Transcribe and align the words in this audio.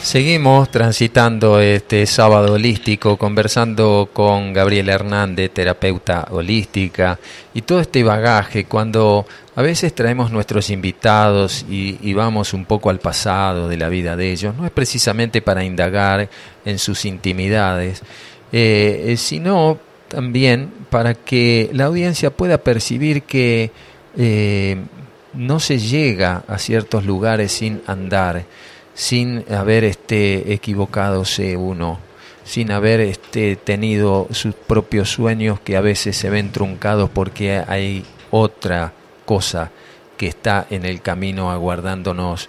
Seguimos 0.00 0.70
transitando 0.70 1.60
este 1.60 2.06
sábado 2.06 2.54
holístico, 2.54 3.16
conversando 3.16 4.08
con 4.12 4.52
Gabriela 4.52 4.92
Hernández, 4.92 5.50
terapeuta 5.50 6.28
holística, 6.30 7.18
y 7.52 7.62
todo 7.62 7.80
este 7.80 8.04
bagaje 8.04 8.64
cuando 8.64 9.26
a 9.56 9.60
veces 9.60 9.92
traemos 9.94 10.30
nuestros 10.30 10.70
invitados 10.70 11.66
y, 11.68 12.14
vamos 12.14 12.54
un 12.54 12.64
poco 12.64 12.90
al 12.90 13.00
pasado 13.00 13.68
de 13.68 13.76
la 13.76 13.88
vida 13.88 14.16
de 14.16 14.30
ellos, 14.30 14.54
no 14.54 14.64
es 14.64 14.70
precisamente 14.70 15.42
para 15.42 15.64
indagar 15.64 16.28
en 16.64 16.78
sus 16.78 17.04
intimidades, 17.04 18.00
eh, 18.52 19.06
eh, 19.08 19.16
sino 19.16 19.78
también 20.06 20.70
para 20.90 21.14
que 21.14 21.70
la 21.72 21.86
audiencia 21.86 22.30
pueda 22.30 22.58
percibir 22.58 23.24
que 23.24 23.72
eh, 24.16 24.76
no 25.34 25.58
se 25.58 25.78
llega 25.78 26.44
a 26.46 26.56
ciertos 26.58 27.04
lugares 27.04 27.50
sin 27.50 27.82
andar 27.86 28.44
sin 28.98 29.44
haber 29.48 29.84
este, 29.84 30.52
equivocadose 30.52 31.56
uno, 31.56 32.00
sin 32.42 32.72
haber 32.72 32.98
este, 32.98 33.54
tenido 33.54 34.26
sus 34.32 34.56
propios 34.56 35.12
sueños 35.12 35.60
que 35.60 35.76
a 35.76 35.80
veces 35.80 36.16
se 36.16 36.30
ven 36.30 36.50
truncados 36.50 37.08
porque 37.08 37.62
hay 37.68 38.04
otra 38.32 38.92
cosa 39.24 39.70
que 40.16 40.26
está 40.26 40.66
en 40.68 40.84
el 40.84 41.00
camino 41.00 41.52
aguardándonos. 41.52 42.48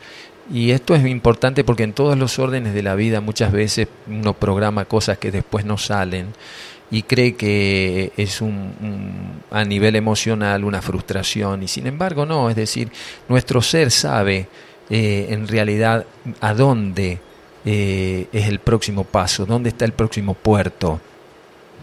Y 0.52 0.72
esto 0.72 0.95
es 0.95 1.05
importante 1.05 1.63
porque 1.63 1.84
en 1.84 1.94
todos 1.94 2.17
los 2.17 2.39
órdenes 2.39 2.73
de 2.73 2.81
la 2.81 2.95
vida 2.95 3.22
muchas 3.22 3.52
veces 3.52 3.88
uno 4.08 4.34
programa 4.34 4.86
cosas 4.86 5.20
que 5.20 5.30
después 5.30 5.66
no 5.66 5.77
salen 5.77 6.34
y 6.89 7.03
cree 7.03 7.36
que 7.36 8.11
es 8.17 8.41
un, 8.41 9.44
a 9.52 9.63
nivel 9.66 9.95
emocional 9.95 10.63
una 10.63 10.81
frustración 10.81 11.61
y 11.61 11.67
sin 11.67 11.86
embargo 11.86 12.25
no, 12.25 12.50
es 12.50 12.55
decir, 12.55 12.91
nuestro 13.27 13.61
ser 13.61 13.91
sabe 13.91 14.47
eh, 14.89 15.27
en 15.29 15.48
realidad 15.48 16.05
a 16.41 16.53
dónde 16.53 17.20
eh, 17.66 18.27
es 18.31 18.47
el 18.47 18.59
próximo 18.59 19.03
paso, 19.03 19.45
dónde 19.45 19.69
está 19.69 19.86
el 19.86 19.94
próximo 19.94 20.33
puerto, 20.33 21.00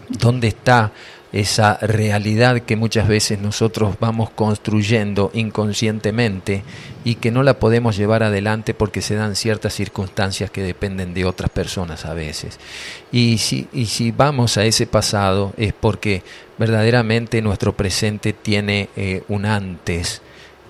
dónde 0.09 0.47
está 0.47 0.91
esa 1.31 1.77
realidad 1.81 2.61
que 2.61 2.75
muchas 2.75 3.07
veces 3.07 3.39
nosotros 3.39 3.97
vamos 3.99 4.29
construyendo 4.29 5.29
inconscientemente 5.33 6.63
y 7.03 7.15
que 7.15 7.31
no 7.31 7.43
la 7.43 7.59
podemos 7.59 7.97
llevar 7.97 8.23
adelante 8.23 8.73
porque 8.73 9.01
se 9.01 9.15
dan 9.15 9.35
ciertas 9.35 9.73
circunstancias 9.73 10.49
que 10.49 10.61
dependen 10.61 11.13
de 11.13 11.25
otras 11.25 11.49
personas 11.49 12.05
a 12.05 12.13
veces. 12.13 12.59
Y 13.11 13.37
si, 13.39 13.67
y 13.73 13.87
si 13.87 14.11
vamos 14.11 14.57
a 14.57 14.65
ese 14.65 14.87
pasado 14.87 15.53
es 15.57 15.73
porque 15.73 16.23
verdaderamente 16.57 17.41
nuestro 17.41 17.75
presente 17.75 18.33
tiene 18.33 18.89
eh, 18.95 19.23
un 19.27 19.45
antes 19.45 20.21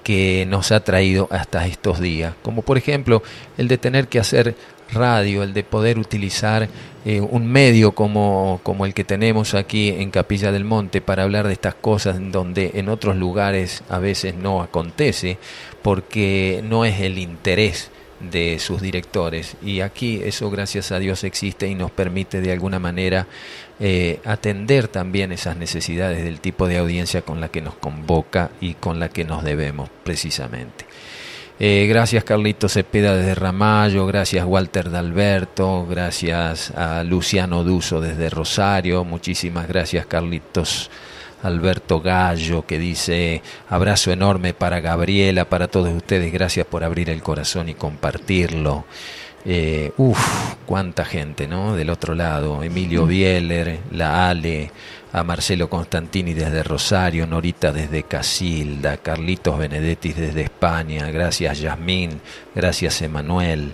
que 0.07 0.45
nos 0.47 0.71
ha 0.71 0.85
traído 0.85 1.27
hasta 1.31 1.67
estos 1.67 1.99
días, 1.99 2.33
como 2.41 2.61
por 2.61 2.77
ejemplo 2.77 3.23
el 3.57 3.67
de 3.67 3.77
tener 3.77 4.07
que 4.07 4.19
hacer 4.19 4.55
radio, 4.93 5.43
el 5.43 5.53
de 5.53 5.65
poder 5.65 5.99
utilizar 5.99 6.69
eh, 7.03 7.19
un 7.19 7.45
medio 7.45 7.91
como, 7.91 8.61
como 8.63 8.85
el 8.85 8.93
que 8.93 9.03
tenemos 9.03 9.53
aquí 9.53 9.89
en 9.89 10.09
Capilla 10.09 10.53
del 10.53 10.63
Monte 10.63 11.01
para 11.01 11.23
hablar 11.23 11.45
de 11.45 11.51
estas 11.51 11.75
cosas 11.75 12.15
donde 12.31 12.71
en 12.75 12.87
otros 12.87 13.17
lugares 13.17 13.83
a 13.89 13.99
veces 13.99 14.33
no 14.35 14.61
acontece, 14.61 15.39
porque 15.81 16.61
no 16.63 16.85
es 16.85 17.01
el 17.01 17.17
interés 17.17 17.91
de 18.21 18.59
sus 18.59 18.81
directores. 18.81 19.57
Y 19.61 19.81
aquí 19.81 20.21
eso, 20.23 20.49
gracias 20.49 20.93
a 20.93 20.99
Dios, 20.99 21.25
existe 21.25 21.67
y 21.67 21.75
nos 21.75 21.91
permite 21.91 22.39
de 22.39 22.53
alguna 22.53 22.79
manera 22.79 23.27
eh, 23.79 24.19
atender 24.25 24.87
también 24.87 25.31
esas 25.31 25.55
necesidades 25.55 26.23
del 26.23 26.39
tipo 26.39 26.67
de 26.67 26.77
audiencia 26.77 27.21
con 27.21 27.39
la 27.39 27.49
que 27.49 27.61
nos 27.61 27.75
convoca 27.75 28.49
y 28.59 28.73
con 28.73 28.99
la 28.99 29.09
que 29.09 29.23
nos 29.23 29.43
debemos 29.43 29.89
precisamente. 30.03 30.85
Eh, 31.59 31.87
gracias 31.87 32.23
Carlitos 32.23 32.73
Cepeda 32.73 33.15
desde 33.15 33.33
Ramallo, 33.33 34.05
gracias 34.05 34.45
Walter 34.45 34.91
D'Alberto, 34.91 35.87
gracias 35.87 36.71
a 36.71 37.03
Luciano 37.03 37.63
Duso 37.63 37.99
desde 37.99 38.29
Rosario, 38.29 39.03
muchísimas 39.03 39.67
gracias 39.67 40.05
Carlitos 40.05 40.91
Alberto 41.41 41.99
Gallo 41.99 42.65
que 42.65 42.77
dice 42.77 43.41
abrazo 43.69 44.11
enorme 44.11 44.53
para 44.53 44.81
Gabriela, 44.81 45.45
para 45.45 45.67
todos 45.67 45.93
ustedes, 45.95 46.31
gracias 46.31 46.67
por 46.67 46.83
abrir 46.83 47.09
el 47.09 47.23
corazón 47.23 47.69
y 47.69 47.73
compartirlo. 47.73 48.85
Eh, 49.49 49.93
uf, 49.95 50.55
cuánta 50.65 51.05
gente, 51.05 51.47
¿no? 51.47 51.73
Del 51.73 51.89
otro 51.89 52.13
lado, 52.13 52.63
Emilio 52.63 53.05
mm. 53.05 53.07
Bieler, 53.07 53.79
la 53.91 54.29
Ale, 54.29 54.69
a 55.13 55.23
Marcelo 55.23 55.69
Constantini 55.69 56.33
desde 56.33 56.63
Rosario, 56.63 57.25
Norita 57.25 57.71
desde 57.71 58.03
Casilda, 58.03 58.97
Carlitos 58.97 59.57
Benedetti 59.57 60.11
desde 60.11 60.41
España, 60.41 61.09
gracias 61.11 61.61
Yasmín, 61.61 62.19
gracias 62.53 63.01
Emanuel, 63.01 63.71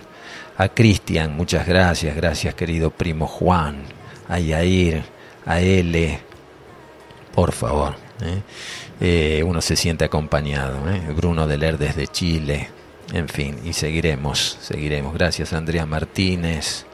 a 0.56 0.68
Cristian, 0.68 1.36
muchas 1.36 1.66
gracias, 1.66 2.14
gracias 2.14 2.54
querido 2.54 2.90
primo 2.90 3.26
Juan, 3.26 3.82
a 4.28 4.38
Yair, 4.38 5.02
a 5.44 5.60
L, 5.60 6.20
por 7.34 7.50
favor. 7.50 7.96
¿eh? 8.22 8.42
Eh, 9.00 9.42
uno 9.44 9.60
se 9.60 9.74
siente 9.74 10.04
acompañado. 10.04 10.88
¿eh? 10.88 11.02
Bruno 11.16 11.48
Deler 11.48 11.78
desde 11.78 12.06
Chile, 12.06 12.68
en 13.12 13.28
fin, 13.28 13.58
y 13.64 13.72
seguiremos, 13.72 14.58
seguiremos. 14.60 15.14
Gracias 15.14 15.52
Andrea 15.52 15.86
Martínez. 15.86 16.86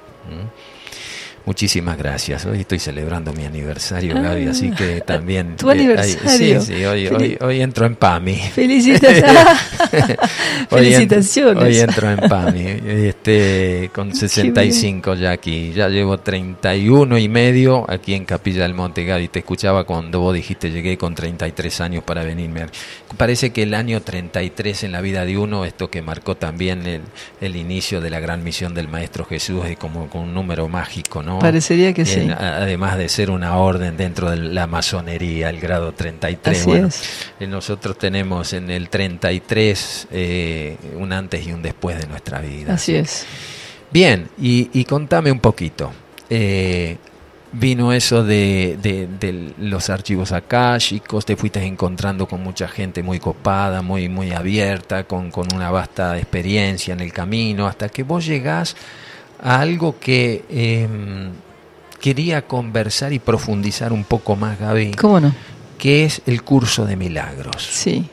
Muchísimas 1.46 1.96
gracias. 1.96 2.44
Hoy 2.44 2.60
estoy 2.60 2.78
celebrando 2.78 3.32
mi 3.32 3.46
aniversario, 3.46 4.14
Gaby, 4.14 4.48
así 4.48 4.70
ah, 4.72 4.76
que 4.76 5.00
también... 5.00 5.56
¿Tu 5.58 5.70
aniversario? 5.70 6.60
sí, 6.60 6.74
sí, 6.74 6.84
hoy, 6.84 7.06
hoy, 7.08 7.38
hoy, 7.40 7.62
entro 7.62 7.86
en 7.86 7.96
PAMI. 7.96 8.36
Felicitaciones. 8.54 9.34
Felicitaciones. 10.68 11.64
Hoy, 11.64 11.78
entro 11.78 12.10
en 12.10 12.18
PAMI, 12.28 12.64
este, 12.86 13.90
con 13.94 14.14
65 14.14 15.14
ya 15.14 15.30
aquí. 15.30 15.72
Ya 15.72 15.88
llevo 15.88 16.18
31 16.18 17.16
y 17.16 17.28
medio 17.28 17.90
aquí 17.90 18.14
en 18.14 18.26
Capilla 18.26 18.62
del 18.64 18.74
Monte, 18.74 19.04
Gaby. 19.04 19.28
Te 19.28 19.38
escuchaba 19.38 19.84
cuando 19.84 20.20
vos 20.20 20.34
dijiste 20.34 20.70
llegué 20.70 20.98
con 20.98 21.14
33 21.14 21.80
años 21.80 22.04
para 22.04 22.22
venirme. 22.22 22.66
Parece 23.16 23.50
que 23.50 23.62
el 23.62 23.72
año 23.72 24.02
33 24.02 24.84
en 24.84 24.92
la 24.92 25.00
vida 25.00 25.24
de 25.24 25.38
uno, 25.38 25.64
esto 25.64 25.90
que 25.90 26.02
marcó 26.02 26.36
también 26.36 26.86
el, 26.86 27.02
el 27.40 27.56
inicio 27.56 28.02
de 28.02 28.10
la 28.10 28.20
gran 28.20 28.44
misión 28.44 28.74
del 28.74 28.88
Maestro 28.88 29.24
Jesús, 29.24 29.64
es 29.64 29.78
como 29.78 30.08
con 30.10 30.22
un 30.22 30.34
número 30.34 30.68
mágico, 30.68 31.22
¿no? 31.22 31.29
Parecería 31.38 31.92
que 31.92 32.04
sí. 32.04 32.28
Además 32.30 32.98
de 32.98 33.08
ser 33.08 33.30
una 33.30 33.56
orden 33.56 33.96
dentro 33.96 34.30
de 34.30 34.36
la 34.36 34.66
masonería, 34.66 35.50
el 35.50 35.60
grado 35.60 35.92
33. 35.92 36.60
Así 36.60 36.72
es. 36.72 37.02
Eh, 37.40 37.46
nosotros 37.46 37.98
tenemos 37.98 38.52
en 38.52 38.70
el 38.70 38.88
33 38.88 40.08
eh, 40.10 40.76
un 40.96 41.12
antes 41.12 41.46
y 41.46 41.52
un 41.52 41.62
después 41.62 41.98
de 41.98 42.06
nuestra 42.06 42.40
vida. 42.40 42.74
Así 42.74 42.94
es. 42.94 43.26
Bien, 43.92 44.28
y, 44.38 44.84
contame 44.84 45.32
un 45.32 45.40
poquito. 45.40 45.92
Eh, 46.28 46.96
vino 47.52 47.92
eso 47.92 48.22
de, 48.22 48.78
de, 48.80 49.52
los 49.58 49.90
archivos 49.90 50.30
akáshicos, 50.32 51.26
te 51.26 51.36
fuiste 51.36 51.62
encontrando 51.64 52.26
con 52.26 52.42
mucha 52.42 52.68
gente 52.68 53.02
muy 53.02 53.18
copada, 53.18 53.82
muy, 53.82 54.08
muy 54.08 54.30
abierta, 54.30 55.04
con, 55.04 55.30
con 55.30 55.48
una 55.52 55.70
vasta 55.70 56.18
experiencia 56.18 56.94
en 56.94 57.00
el 57.00 57.12
camino, 57.12 57.66
hasta 57.66 57.88
que 57.88 58.04
vos 58.04 58.24
llegás 58.26 58.76
a 59.42 59.60
algo 59.60 59.98
que 59.98 60.44
em, 60.48 61.30
quería 62.00 62.42
conversar 62.42 63.12
y 63.12 63.18
profundizar 63.18 63.92
un 63.92 64.04
poco 64.04 64.36
más, 64.36 64.58
Gaby. 64.58 64.92
¿Cómo 64.92 65.20
no? 65.20 65.34
Que 65.78 66.04
es 66.04 66.22
el 66.26 66.42
curso 66.42 66.84
de 66.84 66.96
milagros. 66.96 67.62
Sí. 67.62 68.08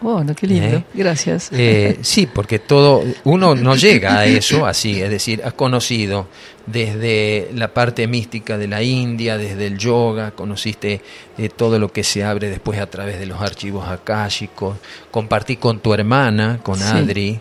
Bueno, 0.00 0.34
qué 0.34 0.48
lindo. 0.48 0.78
¿Eh? 0.78 0.84
Gracias. 0.94 1.48
Eh, 1.52 1.98
sí, 2.02 2.26
porque 2.26 2.58
todo 2.58 3.04
uno 3.22 3.54
no 3.54 3.76
llega 3.76 4.18
a 4.18 4.26
eso 4.26 4.66
así, 4.66 5.00
es 5.00 5.08
decir, 5.08 5.40
has 5.44 5.52
conocido 5.52 6.26
desde 6.66 7.50
la 7.54 7.72
parte 7.72 8.08
mística 8.08 8.58
de 8.58 8.66
la 8.66 8.82
India, 8.82 9.38
desde 9.38 9.68
el 9.68 9.78
yoga, 9.78 10.32
conociste 10.32 11.00
eh, 11.38 11.48
todo 11.48 11.78
lo 11.78 11.92
que 11.92 12.02
se 12.02 12.24
abre 12.24 12.50
después 12.50 12.80
a 12.80 12.86
través 12.86 13.20
de 13.20 13.26
los 13.26 13.40
archivos 13.40 13.88
akáshicos, 13.88 14.76
compartí 15.12 15.56
con 15.56 15.78
tu 15.78 15.94
hermana, 15.94 16.58
con 16.64 16.82
Adri, 16.82 17.38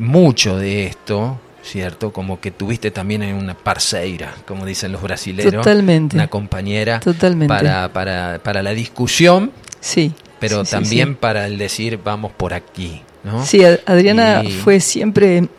mucho 0.00 0.56
de 0.58 0.86
esto, 0.86 1.40
¿cierto? 1.66 2.12
Como 2.12 2.40
que 2.40 2.50
tuviste 2.50 2.90
también 2.90 3.22
en 3.22 3.36
una 3.36 3.54
parceira, 3.54 4.34
como 4.46 4.64
dicen 4.64 4.92
los 4.92 5.02
brasileños. 5.02 5.54
Totalmente. 5.54 6.16
Una 6.16 6.28
compañera 6.28 7.00
Totalmente. 7.00 7.52
Para, 7.52 7.92
para, 7.92 8.40
para 8.42 8.62
la 8.62 8.70
discusión. 8.70 9.52
Sí. 9.80 10.12
Pero 10.38 10.64
también 10.64 11.16
para 11.16 11.46
el 11.46 11.58
decir, 11.58 11.98
vamos 12.02 12.32
por 12.32 12.54
aquí, 12.54 13.02
¿no? 13.24 13.44
Sí, 13.44 13.62
Adriana 13.64 14.42
fue 14.62 14.80
siempre... 14.80 15.48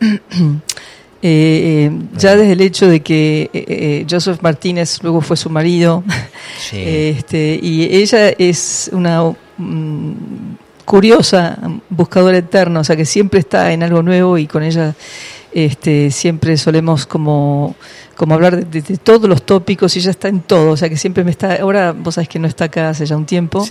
Eh, 1.20 1.90
eh, 1.90 1.98
ya 2.16 2.36
desde 2.36 2.52
el 2.52 2.60
hecho 2.60 2.86
de 2.86 3.00
que 3.00 3.50
eh, 3.52 4.06
Joseph 4.08 4.38
Martínez 4.40 5.02
luego 5.02 5.20
fue 5.20 5.36
su 5.36 5.50
marido, 5.50 6.04
este, 6.72 7.58
y 7.60 7.92
ella 7.92 8.28
es 8.38 8.88
una 8.92 9.24
mm, 9.56 10.12
curiosa 10.84 11.58
buscadora 11.90 12.38
eterna, 12.38 12.78
o 12.78 12.84
sea 12.84 12.94
que 12.94 13.04
siempre 13.04 13.40
está 13.40 13.72
en 13.72 13.82
algo 13.82 14.00
nuevo 14.00 14.38
y 14.38 14.46
con 14.46 14.62
ella 14.62 14.94
este, 15.52 16.10
siempre 16.10 16.56
solemos 16.56 17.06
como 17.06 17.74
como 18.18 18.34
hablar 18.34 18.66
de, 18.66 18.82
todos 18.96 19.28
los 19.28 19.46
tópicos 19.46 19.94
y 19.94 20.00
ella 20.00 20.10
está 20.10 20.26
en 20.26 20.40
todo, 20.40 20.72
o 20.72 20.76
sea 20.76 20.88
que 20.88 20.96
siempre 20.96 21.22
me 21.22 21.30
está, 21.30 21.54
ahora 21.54 21.92
vos 21.92 22.16
sabés 22.16 22.28
que 22.28 22.40
no 22.40 22.48
está 22.48 22.64
acá 22.64 22.88
hace 22.88 23.06
ya 23.06 23.16
un 23.16 23.26
tiempo 23.26 23.64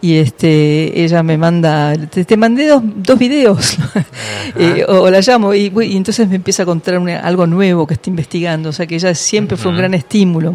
y 0.00 0.14
este 0.14 1.04
ella 1.04 1.22
me 1.22 1.36
manda, 1.36 1.94
te, 2.08 2.36
mandé 2.38 2.68
dos, 2.68 2.82
dos 2.82 3.18
videos 3.18 3.76
eh, 4.56 4.86
o, 4.88 5.10
la 5.10 5.20
llamo 5.20 5.52
y, 5.52 5.70
entonces 5.94 6.26
me 6.26 6.36
empieza 6.36 6.62
a 6.62 6.66
contar 6.66 6.94
algo 7.22 7.46
nuevo 7.46 7.86
que 7.86 7.92
está 7.92 8.08
investigando, 8.08 8.70
o 8.70 8.72
sea 8.72 8.86
que 8.86 8.94
ella 8.94 9.14
siempre 9.14 9.58
fue 9.58 9.70
un 9.70 9.76
gran 9.76 9.92
estímulo, 9.92 10.54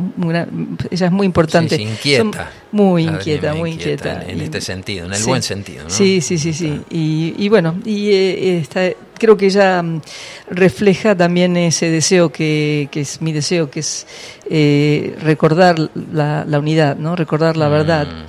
ella 0.90 1.06
es 1.06 1.12
muy 1.12 1.28
importante. 1.28 1.80
inquieta. 1.80 2.50
muy 2.72 3.04
inquieta, 3.04 3.54
muy 3.54 3.74
inquieta. 3.74 4.24
En, 4.28 4.42
este 4.42 4.62
sentido, 4.62 5.06
en 5.06 5.14
el 5.14 5.24
buen 5.24 5.44
sentido. 5.44 5.84
¿no? 5.84 5.92
Sí, 5.92 6.22
sí, 6.22 6.40
sí, 6.40 6.54
sí. 6.54 6.82
Y, 6.90 7.36
y 7.38 7.50
bueno, 7.50 7.76
y 7.86 8.10
eh, 8.10 8.58
está 8.58 8.82
creo 9.18 9.38
que 9.38 9.48
ella 9.48 9.82
mm, 9.82 10.02
refleja 10.50 11.16
también 11.16 11.58
ese 11.58 11.90
deseo 11.90 12.32
que, 12.32 12.90
que 12.92 13.02
es 13.02 13.22
mi 13.22 13.32
deseo, 13.32 13.70
que 13.70 13.82
es 13.82 14.08
eh, 14.50 15.16
recordar 15.22 15.78
la, 16.12 16.46
unidad, 16.60 16.98
¿no? 16.98 17.16
recordar 17.16 17.58
la 17.58 17.70
verdad. 17.70 18.08
Mm. 18.08 18.26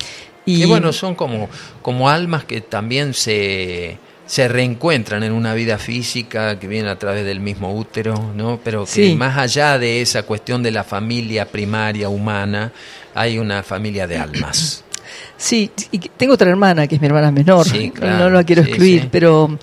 Y 0.46 0.64
bueno, 0.64 0.92
son 0.94 1.14
como, 1.14 1.48
como 1.82 2.08
almas 2.08 2.44
que 2.44 2.62
también 2.62 3.12
se, 3.12 3.98
se 4.24 4.48
reencuentran 4.48 5.22
en 5.22 5.32
una 5.32 5.52
vida 5.52 5.76
física 5.76 6.58
que 6.58 6.66
viene 6.66 6.88
a 6.88 6.98
través 6.98 7.26
del 7.26 7.40
mismo 7.40 7.74
útero, 7.74 8.32
¿no? 8.34 8.58
Pero 8.64 8.86
que 8.86 9.14
más 9.14 9.36
allá 9.36 9.78
de 9.78 10.00
esa 10.00 10.22
cuestión 10.22 10.62
de 10.62 10.70
la 10.70 10.84
familia 10.84 11.46
primaria 11.46 12.08
humana, 12.08 12.72
hay 13.14 13.38
una 13.38 13.62
familia 13.62 14.06
de 14.06 14.16
almas. 14.16 14.84
Sí, 15.36 15.70
y 15.92 15.98
tengo 15.98 16.34
otra 16.34 16.50
hermana 16.50 16.86
que 16.86 16.96
es 16.96 17.00
mi 17.00 17.06
hermana 17.06 17.30
menor, 17.30 17.66
no 18.00 18.28
la 18.28 18.44
quiero 18.44 18.62
excluir, 18.62 19.08
pero 19.10 19.58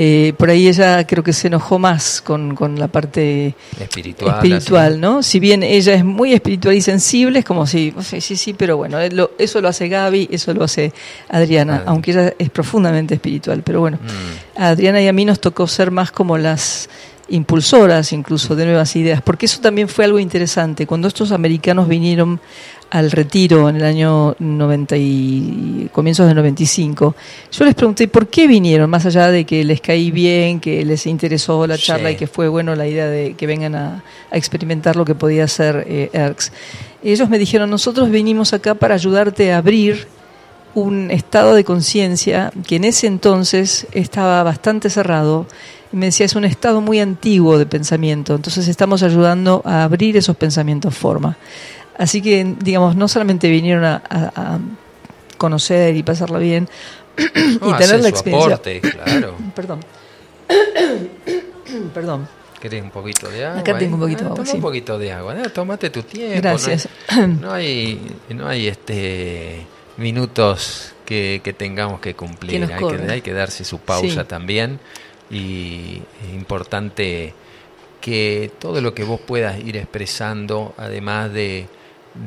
eh, 0.00 0.32
por 0.38 0.48
ahí 0.48 0.68
ella 0.68 1.04
creo 1.08 1.24
que 1.24 1.32
se 1.32 1.48
enojó 1.48 1.80
más 1.80 2.22
con, 2.22 2.54
con 2.54 2.78
la 2.78 2.86
parte 2.86 3.56
espiritual, 3.80 4.36
espiritual 4.36 5.00
¿no? 5.00 5.24
Si 5.24 5.40
bien 5.40 5.64
ella 5.64 5.92
es 5.92 6.04
muy 6.04 6.32
espiritual 6.32 6.76
y 6.76 6.80
sensible, 6.80 7.40
es 7.40 7.44
como 7.44 7.66
si, 7.66 7.92
sí, 8.02 8.20
sí, 8.20 8.36
sí, 8.36 8.54
pero 8.54 8.76
bueno, 8.76 8.96
eso 9.38 9.60
lo 9.60 9.66
hace 9.66 9.88
Gaby, 9.88 10.28
eso 10.30 10.54
lo 10.54 10.62
hace 10.62 10.92
Adriana, 11.28 11.82
aunque 11.84 12.12
ella 12.12 12.32
es 12.38 12.48
profundamente 12.48 13.16
espiritual. 13.16 13.62
Pero 13.64 13.80
bueno, 13.80 13.98
mm. 14.00 14.60
a 14.62 14.68
Adriana 14.68 15.02
y 15.02 15.08
a 15.08 15.12
mí 15.12 15.24
nos 15.24 15.40
tocó 15.40 15.66
ser 15.66 15.90
más 15.90 16.12
como 16.12 16.38
las 16.38 16.88
impulsoras 17.28 18.12
incluso 18.12 18.54
de 18.54 18.66
nuevas 18.66 18.94
ideas, 18.94 19.20
porque 19.20 19.46
eso 19.46 19.60
también 19.60 19.88
fue 19.88 20.04
algo 20.04 20.20
interesante. 20.20 20.86
Cuando 20.86 21.08
estos 21.08 21.32
americanos 21.32 21.88
vinieron 21.88 22.40
al 22.90 23.10
retiro 23.10 23.68
en 23.68 23.76
el 23.76 23.84
año 23.84 24.34
90 24.38 24.96
y 24.96 25.88
comienzos 25.92 26.26
del 26.26 26.36
95, 26.36 27.14
yo 27.52 27.64
les 27.64 27.74
pregunté 27.74 28.08
por 28.08 28.28
qué 28.28 28.46
vinieron, 28.46 28.88
más 28.88 29.04
allá 29.04 29.28
de 29.28 29.44
que 29.44 29.64
les 29.64 29.80
caí 29.80 30.10
bien, 30.10 30.60
que 30.60 30.84
les 30.84 31.06
interesó 31.06 31.66
la 31.66 31.76
charla 31.76 32.10
y 32.10 32.16
que 32.16 32.26
fue 32.26 32.48
bueno 32.48 32.74
la 32.74 32.86
idea 32.86 33.06
de 33.08 33.34
que 33.34 33.46
vengan 33.46 33.74
a, 33.74 34.04
experimentar 34.30 34.96
lo 34.96 35.04
que 35.04 35.14
podía 35.14 35.44
hacer 35.44 35.84
eh, 35.88 36.10
ERCS. 36.12 36.52
Ellos 37.02 37.28
me 37.28 37.38
dijeron, 37.38 37.70
nosotros 37.70 38.10
vinimos 38.10 38.52
acá 38.52 38.74
para 38.74 38.94
ayudarte 38.94 39.52
a 39.52 39.58
abrir 39.58 40.06
un 40.74 41.10
estado 41.10 41.54
de 41.54 41.64
conciencia 41.64 42.52
que 42.66 42.76
en 42.76 42.84
ese 42.84 43.06
entonces 43.06 43.86
estaba 43.92 44.42
bastante 44.42 44.90
cerrado. 44.90 45.46
Me 45.92 46.06
decía, 46.06 46.26
es 46.26 46.34
un 46.34 46.44
estado 46.44 46.80
muy 46.80 47.00
antiguo 47.00 47.58
de 47.58 47.64
pensamiento, 47.64 48.34
entonces 48.34 48.68
estamos 48.68 49.02
ayudando 49.02 49.62
a 49.64 49.84
abrir 49.84 50.16
esos 50.16 50.36
pensamientos 50.36 50.94
forma. 50.94 51.38
Así 51.98 52.22
que, 52.22 52.54
digamos, 52.60 52.96
no 52.96 53.08
solamente 53.08 53.48
vinieron 53.50 53.84
a, 53.84 54.60
conocer 55.36 55.94
y 55.94 56.02
pasarla 56.02 56.38
bien 56.38 56.68
y 57.16 57.72
tener 57.74 58.00
la 58.00 58.08
experiencia. 58.08 58.54
Aporte, 58.54 58.80
claro. 58.80 59.36
Perdón. 59.54 59.80
Perdón. 61.94 62.28
¿Querés 62.60 62.82
un 62.82 62.90
poquito 62.90 63.28
de 63.28 63.44
agua? 63.44 63.60
Acá 63.60 63.78
tengo 63.78 63.94
un 63.94 64.00
poquito 64.00 64.24
de 64.24 64.26
ah, 64.26 64.32
agua. 64.32 64.44
Toma 64.44 64.54
un 64.54 64.60
poquito 64.60 64.98
de 64.98 65.12
agua. 65.12 65.42
Tómate 65.54 65.90
tu 65.90 66.02
tiempo. 66.02 66.40
Gracias. 66.40 66.88
No 67.40 67.52
hay, 67.52 68.00
no 68.30 68.48
hay, 68.48 68.66
este 68.66 69.66
minutos 69.96 70.94
que, 71.04 71.54
tengamos 71.56 72.00
que 72.00 72.14
cumplir. 72.14 72.64
hay, 72.64 72.84
que, 72.84 73.12
hay, 73.12 73.20
que, 73.20 73.32
darse 73.32 73.64
su 73.64 73.78
pausa 73.78 74.24
también. 74.24 74.80
Y 75.30 76.02
es 76.24 76.34
importante 76.34 77.34
que 78.00 78.50
todo 78.58 78.80
lo 78.80 78.94
que 78.94 79.04
vos 79.04 79.20
puedas 79.20 79.58
ir 79.58 79.76
expresando, 79.76 80.74
además 80.76 81.32
de 81.32 81.68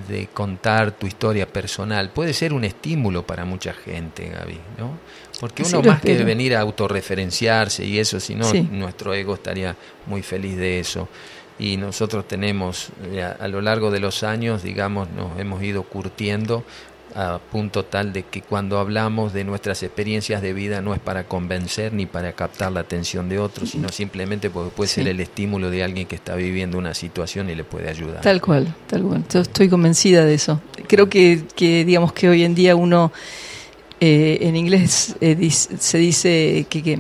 de 0.08 0.28
contar 0.28 0.92
tu 0.92 1.08
historia 1.08 1.48
personal 1.48 2.10
puede 2.10 2.34
ser 2.34 2.54
un 2.54 2.64
estímulo 2.64 3.26
para 3.26 3.46
mucha 3.46 3.74
gente, 3.74 4.30
Gaby, 4.30 4.60
¿no? 4.78 4.98
Porque 5.40 5.64
uno 5.64 5.82
más 5.82 6.02
que 6.02 6.24
venir 6.24 6.56
a 6.56 6.62
autorreferenciarse 6.62 7.86
y 7.86 8.00
eso, 8.00 8.20
si 8.20 8.36
no, 8.36 8.52
nuestro 8.72 9.14
ego 9.14 9.36
estaría 9.36 9.76
muy 10.06 10.22
feliz 10.22 10.58
de 10.58 10.80
eso. 10.80 11.08
Y 11.60 11.78
nosotros 11.78 12.28
tenemos, 12.28 12.90
eh, 13.12 13.22
a, 13.22 13.32
a 13.34 13.48
lo 13.48 13.62
largo 13.62 13.92
de 13.92 14.00
los 14.00 14.24
años, 14.24 14.64
digamos, 14.64 15.10
nos 15.12 15.38
hemos 15.40 15.62
ido 15.62 15.84
curtiendo 15.84 16.64
a 17.16 17.40
punto 17.40 17.86
tal 17.86 18.13
de 18.13 18.24
que 18.24 18.42
cuando 18.42 18.80
hablamos 18.80 19.34
de 19.34 19.44
nuestras 19.44 19.84
experiencias 19.84 20.42
de 20.42 20.54
vida 20.54 20.81
no 20.81 20.94
es 20.94 21.00
para 21.00 21.25
convencer 21.25 21.94
ni 21.94 22.06
para 22.06 22.34
captar 22.34 22.72
la 22.72 22.81
atención 22.81 23.30
de 23.30 23.40
otros, 23.40 23.72
sino 23.72 23.90
simplemente 23.90 24.50
porque 24.50 24.72
puede 24.72 24.88
ser 24.88 25.08
el 25.08 25.19
estímulo 25.19 25.69
de 25.69 25.84
alguien 25.84 26.08
que 26.08 26.16
está 26.16 26.36
viviendo 26.36 26.78
una 26.78 26.94
situación 26.94 27.50
y 27.50 27.56
le 27.56 27.63
puede 27.63 27.90
ayudar. 27.90 28.22
Tal 28.22 28.42
cual, 28.42 28.74
tal 28.88 29.04
cual. 29.04 29.24
Yo 29.31 29.42
estoy 29.42 29.69
convencida 29.69 30.25
de 30.25 30.34
eso. 30.34 30.62
Creo 30.88 31.10
que, 31.10 31.44
que 31.56 31.86
digamos 31.86 32.13
que 32.13 32.30
hoy 32.30 32.44
en 32.44 32.56
día 32.56 32.75
uno, 32.75 33.12
eh, 34.00 34.40
en 34.42 34.56
inglés 34.56 35.16
eh, 35.22 35.50
se 35.52 35.98
dice 35.98 36.66
que, 36.69 36.81
que, 36.84 37.00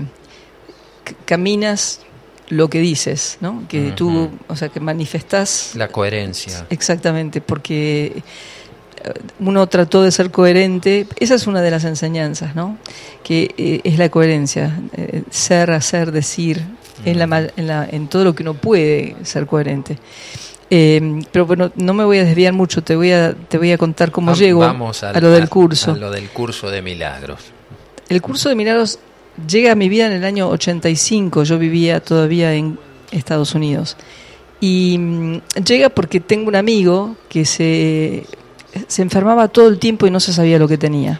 caminas 1.25 2.01
lo 2.49 2.69
que 2.69 2.79
dices, 2.79 3.37
¿no? 3.39 3.63
Que 3.69 3.93
tú, 3.93 4.29
o 4.47 4.55
sea, 4.57 4.67
que 4.67 4.81
manifestas... 4.81 5.71
La 5.75 5.87
coherencia. 5.87 6.67
Exactamente, 6.69 7.39
porque 7.39 8.23
uno 9.39 9.67
trató 9.67 10.03
de 10.03 10.11
ser 10.11 10.31
coherente, 10.31 11.07
esa 11.19 11.35
es 11.35 11.47
una 11.47 11.61
de 11.61 11.71
las 11.71 11.83
enseñanzas, 11.83 12.55
¿no? 12.55 12.77
Que 13.23 13.53
eh, 13.57 13.81
es 13.83 13.97
la 13.97 14.09
coherencia, 14.09 14.79
eh, 14.95 15.23
ser, 15.29 15.71
hacer, 15.71 16.11
decir, 16.11 16.61
en, 17.05 17.19
la, 17.19 17.49
en, 17.55 17.67
la, 17.67 17.87
en, 17.89 18.07
todo 18.07 18.23
lo 18.23 18.35
que 18.35 18.43
uno 18.43 18.53
puede 18.53 19.15
ser 19.23 19.45
coherente. 19.45 19.97
Eh, 20.69 21.21
pero 21.31 21.45
bueno, 21.45 21.71
no 21.75 21.93
me 21.93 22.05
voy 22.05 22.19
a 22.19 22.23
desviar 22.23 22.53
mucho, 22.53 22.81
te 22.81 22.95
voy 22.95 23.11
a, 23.11 23.33
te 23.33 23.57
voy 23.57 23.71
a 23.71 23.77
contar 23.77 24.11
cómo 24.11 24.33
llego 24.33 24.63
a 24.63 25.19
lo 25.19 25.31
del 25.31 25.49
curso. 25.49 25.91
A 25.91 25.97
lo 25.97 26.11
del 26.11 26.29
curso 26.29 26.69
de 26.69 26.81
milagros. 26.81 27.39
El 28.07 28.21
curso 28.21 28.49
de 28.49 28.55
milagros 28.55 28.99
llega 29.47 29.73
a 29.73 29.75
mi 29.75 29.89
vida 29.89 30.07
en 30.07 30.13
el 30.13 30.23
año 30.23 30.49
85, 30.49 31.43
yo 31.43 31.57
vivía 31.57 31.99
todavía 31.99 32.53
en 32.53 32.79
Estados 33.11 33.53
Unidos. 33.55 33.97
Y 34.61 34.97
mm, 34.97 35.41
llega 35.65 35.89
porque 35.89 36.19
tengo 36.19 36.47
un 36.47 36.55
amigo 36.55 37.15
que 37.27 37.45
se 37.45 38.25
se 38.87 39.01
enfermaba 39.01 39.47
todo 39.47 39.67
el 39.67 39.79
tiempo 39.79 40.07
y 40.07 40.11
no 40.11 40.19
se 40.19 40.33
sabía 40.33 40.59
lo 40.59 40.67
que 40.67 40.77
tenía. 40.77 41.19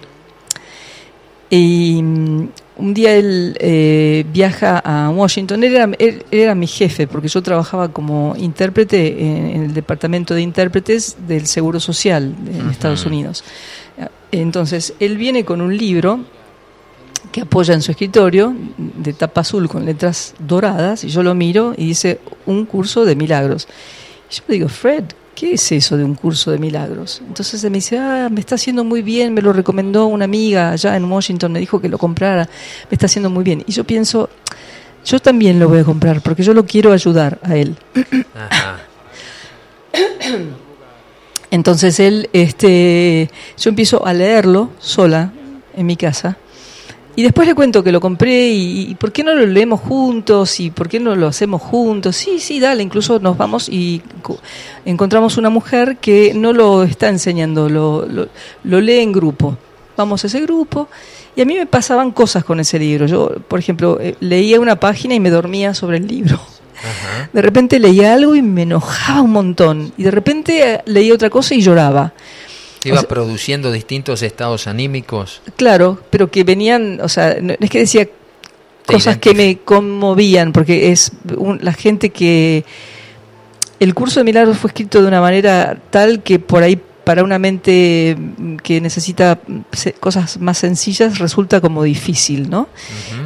Y 1.50 2.02
mm, 2.02 2.48
un 2.78 2.94
día 2.94 3.14
él 3.14 3.56
eh, 3.60 4.26
viaja 4.32 4.80
a 4.80 5.10
Washington, 5.10 5.64
él 5.64 5.76
era, 5.76 5.90
era, 6.32 6.56
mi 6.56 6.66
jefe 6.66 7.08
porque 7.08 7.28
yo 7.28 7.44
trabajaba 7.44 7.90
como 7.92 8.36
intérprete 8.38 9.22
en, 9.22 9.64
el 9.64 9.74
departamento 9.74 10.34
de 10.34 10.42
intérpretes 10.42 11.18
del 11.28 11.46
Seguro 11.46 11.80
Social 11.80 12.34
en 12.48 12.70
Estados 12.70 13.06
Unidos. 13.06 13.44
Entonces, 14.32 14.94
él 15.00 15.18
viene 15.18 15.44
con 15.44 15.62
un 15.62 15.78
libro 15.78 16.22
que 17.32 17.42
apoya 17.42 17.74
en 17.74 17.82
su 17.82 17.92
escritorio 17.92 18.56
de 18.78 19.14
tapa 19.14 19.42
azul 19.42 19.70
con 19.70 19.86
letras 19.86 20.34
doradas 20.40 21.04
y 21.04 21.10
yo 21.10 21.22
lo 21.22 21.36
miro 21.36 21.74
y 21.78 21.88
dice 21.88 22.20
un 22.46 22.66
curso 22.66 23.06
de 23.06 23.16
milagros. 23.16 23.68
Y 24.30 24.36
yo 24.36 24.44
le 24.48 24.54
digo, 24.56 24.70
Fred, 24.70 25.04
¿qué 25.36 25.54
es 25.54 25.72
eso 25.72 25.98
de 25.98 26.04
un 26.04 26.16
curso 26.16 26.52
de 26.52 26.58
milagros? 26.58 27.22
Entonces 27.26 27.64
me 27.64 27.72
dice, 27.72 27.98
ah, 27.98 28.30
me 28.32 28.40
está 28.40 28.56
haciendo 28.56 28.84
muy 28.84 29.02
bien, 29.02 29.34
me 29.34 29.42
lo 29.42 29.54
recomendó 29.54 30.08
una 30.08 30.26
amiga 30.26 30.72
allá 30.72 30.96
en 30.96 31.06
Washington, 31.06 31.52
me 31.52 31.60
dijo 31.60 31.82
que 31.82 31.90
lo 31.90 31.98
comprara, 31.98 32.48
me 32.90 32.96
está 32.96 33.06
haciendo 33.06 33.30
muy 33.30 33.44
bien. 33.44 33.64
Y 33.68 33.72
yo 33.72 33.84
pienso, 33.84 34.30
yo 35.06 35.20
también 35.20 35.60
lo 35.60 35.70
voy 35.70 35.80
a 35.80 35.84
comprar 35.84 36.22
porque 36.22 36.44
yo 36.44 36.54
lo 36.54 36.66
quiero 36.66 36.92
ayudar 36.92 37.40
a 37.44 37.56
él. 37.56 37.76
Entonces 41.52 42.00
él, 42.00 42.30
este, 42.32 43.30
yo 43.58 43.70
empiezo 43.70 44.06
a 44.06 44.14
leerlo 44.14 44.70
sola 44.80 45.34
en 45.76 45.86
mi 45.86 45.98
casa 45.98 46.38
y 47.16 47.24
después 47.24 47.48
le 47.48 47.56
cuento 47.56 47.84
que 47.84 47.92
lo 47.92 48.00
compré 48.00 48.50
y, 48.50 48.96
¿por 48.96 49.12
qué 49.12 49.24
no 49.24 49.34
lo 49.36 49.46
leemos 49.46 49.82
juntos? 49.82 50.60
¿Y 50.60 50.72
por 50.72 50.88
qué 50.88 51.00
no 51.00 51.16
lo 51.16 51.28
hacemos 51.28 51.62
juntos? 51.62 52.16
Sí, 52.16 52.40
sí, 52.40 52.60
dale, 52.60 52.84
incluso 52.84 53.20
nos 53.20 53.38
vamos 53.38 53.68
y 53.68 54.02
encontramos 54.86 55.38
una 55.38 55.50
mujer 55.50 55.98
que 55.98 56.34
no 56.34 56.54
lo 56.54 56.84
está 56.84 57.10
enseñando, 57.10 57.68
lo, 57.68 58.06
lo, 58.06 58.82
lee 58.82 59.00
en 59.00 59.12
grupo. 59.12 59.58
Vamos 59.98 60.24
a 60.24 60.28
ese 60.28 60.42
grupo 60.42 60.88
y 61.36 61.42
a 61.42 61.46
mí 61.46 61.56
me 61.56 61.66
pasaban 61.66 62.12
cosas 62.12 62.46
con 62.46 62.62
ese 62.62 62.80
libro. 62.80 63.06
Yo, 63.08 63.30
por 63.48 63.60
ejemplo, 63.60 64.00
eh, 64.00 64.16
leía 64.22 64.60
una 64.60 64.80
página 64.80 65.14
y 65.14 65.20
me 65.20 65.30
dormía 65.30 65.74
sobre 65.74 65.98
el 65.98 66.08
libro. 66.08 66.40
De 67.34 67.42
repente 67.42 67.80
leía 67.80 68.14
algo 68.14 68.36
y 68.36 68.42
me 68.42 68.64
enojaba 68.64 69.22
un 69.22 69.32
montón. 69.32 69.94
Y 69.98 70.04
de 70.04 70.12
repente 70.12 70.74
eh, 70.74 70.82
leía 70.86 71.14
otra 71.14 71.30
cosa 71.30 71.54
y 71.56 71.62
lloraba. 71.62 72.14
Iba 72.84 73.04
produciendo 73.04 73.72
distintos 73.72 74.24
estados 74.24 74.68
anímicos. 74.68 75.42
Claro, 75.56 76.00
pero 76.10 76.32
que 76.32 76.44
venían, 76.44 77.00
o 77.02 77.10
sea, 77.10 77.38
no, 77.42 77.54
es 77.60 77.70
que 77.70 77.80
decía, 77.80 78.08
cosas 78.86 79.18
que 79.18 79.34
me 79.34 79.60
conmovían, 79.60 80.52
porque 80.52 80.92
es 80.92 81.12
la 81.60 81.74
gente 81.74 82.10
que... 82.10 82.66
El 83.80 83.96
curso 83.96 84.20
de 84.20 84.26
milagros 84.26 84.60
fue 84.60 84.68
escrito 84.68 85.02
de 85.02 85.08
una 85.08 85.22
manera 85.22 85.76
tal 85.90 86.22
que 86.22 86.38
por 86.38 86.62
ahí 86.62 86.80
para 87.04 87.24
una 87.24 87.40
mente 87.40 88.16
que 88.64 88.80
necesita 88.80 89.40
cosas 90.00 90.40
más 90.40 90.60
sencillas 90.60 91.18
resulta 91.18 91.60
como 91.60 91.84
difícil, 91.84 92.50
¿no? 92.50 92.70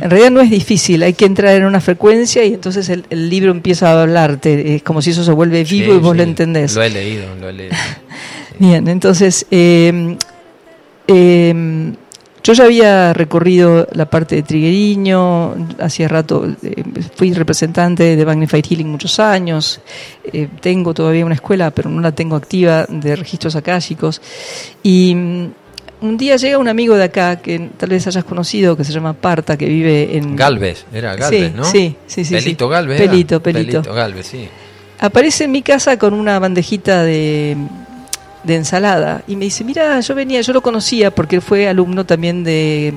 En 0.01 0.09
realidad 0.09 0.31
no 0.31 0.39
es 0.39 0.49
difícil, 0.49 1.03
hay 1.03 1.13
que 1.13 1.25
entrar 1.25 1.55
en 1.55 1.65
una 1.65 1.81
frecuencia 1.81 2.43
y 2.45 2.53
entonces 2.53 2.89
el, 2.89 3.29
libro 3.29 3.51
empieza 3.51 3.89
a 3.89 4.01
hablarte, 4.01 4.75
es 4.75 4.83
como 4.83 5.01
si 5.01 5.09
eso 5.09 5.23
se 5.23 5.31
vuelve 5.31 5.63
vivo 5.65 5.93
y 5.93 5.97
vos 5.97 6.15
lo 6.15 6.23
entendés. 6.23 6.73
Lo 6.75 6.83
he 6.83 6.89
leído, 6.89 7.35
lo 7.35 7.49
he 7.49 7.53
leído. 7.53 7.75
Bien, 8.59 8.87
entonces 8.87 9.45
eh, 9.51 10.17
eh, 11.07 11.93
yo 12.45 12.53
ya 12.53 12.65
había 12.65 13.11
recorrido 13.11 13.87
la 13.93 14.07
parte 14.07 14.35
de 14.35 14.43
Trigueriño, 14.43 15.55
hacía 15.79 16.07
rato 16.07 16.45
eh, 16.61 16.83
fui 17.15 17.33
representante 17.33 18.15
de 18.15 18.23
Magnified 18.23 18.63
Healing 18.63 18.87
muchos 18.87 19.19
años, 19.19 19.81
eh, 20.31 20.47
tengo 20.61 20.93
todavía 20.93 21.25
una 21.25 21.33
escuela, 21.33 21.71
pero 21.71 21.89
no 21.89 22.01
la 22.01 22.11
tengo 22.11 22.35
activa, 22.35 22.85
de 22.87 23.15
registros 23.15 23.55
akáshicos. 23.55 24.21
Y 24.83 25.15
mm, 25.15 25.51
un 26.01 26.17
día 26.17 26.35
llega 26.35 26.59
un 26.59 26.67
amigo 26.67 26.93
de 26.93 27.05
acá, 27.05 27.37
que 27.37 27.71
tal 27.77 27.89
vez 27.89 28.05
hayas 28.05 28.25
conocido, 28.25 28.77
que 28.77 28.83
se 28.83 28.93
llama 28.93 29.13
Parta, 29.13 29.57
que 29.57 29.65
vive 29.65 30.15
en... 30.15 30.35
Galvez, 30.35 30.85
era 30.93 31.15
Galvez, 31.15 31.51
¿no? 31.55 31.63
Sí, 31.63 31.95
sí, 32.05 32.23
sí. 32.23 32.35
Pelito 32.35 32.69
Galvez. 32.69 32.99
Pelito, 33.01 33.41
Pelito. 33.41 33.81
Pelito 33.81 33.93
Galvez, 33.95 34.27
sí. 34.27 34.47
Aparece 34.99 35.45
en 35.45 35.51
mi 35.51 35.63
casa 35.63 35.97
con 35.97 36.13
una 36.13 36.37
bandejita 36.37 37.01
de 37.01 37.57
de 38.45 38.55
ensalada. 38.55 39.23
Y 39.27 39.35
me 39.35 39.45
dice, 39.45 39.63
mira, 39.63 39.99
yo 39.99 40.15
venía, 40.15 40.41
yo 40.41 40.53
lo 40.53 40.61
conocía 40.61 41.11
porque 41.11 41.37
él 41.37 41.41
fue 41.41 41.67
alumno 41.67 42.05
también 42.05 42.43
de, 42.43 42.93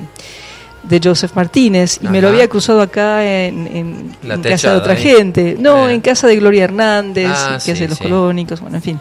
de 0.82 1.00
Joseph 1.02 1.32
Martínez 1.34 1.98
y 2.02 2.08
me 2.08 2.20
lo 2.20 2.28
había 2.28 2.48
cruzado 2.48 2.80
acá 2.80 3.24
en, 3.24 4.14
en, 4.22 4.42
casa 4.42 4.72
de 4.72 4.78
otra 4.78 4.96
gente. 4.96 5.56
No, 5.58 5.88
en 5.88 6.00
casa 6.00 6.26
de 6.26 6.36
Gloria 6.36 6.64
Hernández, 6.64 7.30
ah, 7.30 7.58
que 7.64 7.72
hace 7.72 7.88
los 7.88 7.98
colónicos, 7.98 8.60
bueno, 8.60 8.76
en 8.76 8.82
fin. 8.82 9.00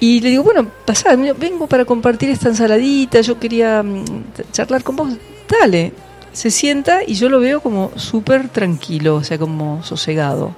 Y 0.00 0.20
le 0.20 0.30
digo, 0.30 0.42
bueno, 0.42 0.66
pasad, 0.84 1.16
vengo 1.38 1.68
para 1.68 1.84
compartir 1.84 2.30
esta 2.30 2.48
ensaladita, 2.48 3.20
yo 3.20 3.38
quería 3.38 3.82
mm, 3.82 4.04
charlar 4.50 4.82
con 4.82 4.96
vos. 4.96 5.12
Dale, 5.48 5.92
se 6.32 6.50
sienta 6.50 7.00
y 7.06 7.14
yo 7.14 7.28
lo 7.28 7.38
veo 7.38 7.60
como 7.60 7.92
súper 7.96 8.48
tranquilo, 8.48 9.16
o 9.16 9.24
sea, 9.24 9.38
como 9.38 9.82
sosegado. 9.84 10.54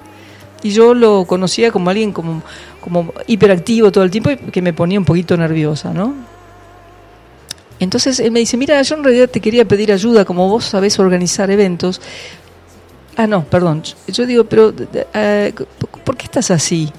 Y 0.63 0.71
yo 0.71 0.95
lo 0.95 1.25
conocía 1.25 1.71
como 1.71 1.91
alguien 1.91 2.11
como 2.11 2.41
como 2.85 3.11
hiperactivo 3.25 3.91
todo 3.91 4.03
el 4.03 4.11
tiempo 4.11 4.29
y 4.29 4.37
que 4.37 4.61
me 4.61 4.71
ponía 4.71 4.99
un 4.99 5.05
poquito 5.05 5.35
nerviosa, 5.35 5.91
¿no? 5.91 6.13
Entonces 7.79 8.19
él 8.19 8.31
me 8.31 8.39
dice, 8.39 8.57
mira, 8.57 8.79
yo 8.83 8.95
en 8.95 9.03
realidad 9.03 9.27
te 9.27 9.41
quería 9.41 9.65
pedir 9.65 9.91
ayuda, 9.91 10.23
como 10.23 10.47
vos 10.47 10.65
sabés 10.65 10.99
organizar 10.99 11.49
eventos. 11.49 11.99
Ah, 13.17 13.25
no, 13.25 13.43
perdón. 13.43 13.81
Yo 14.07 14.27
digo, 14.27 14.43
pero 14.43 14.71
eh, 15.15 15.51
¿por 16.03 16.15
qué 16.15 16.25
estás 16.25 16.51
así? 16.51 16.93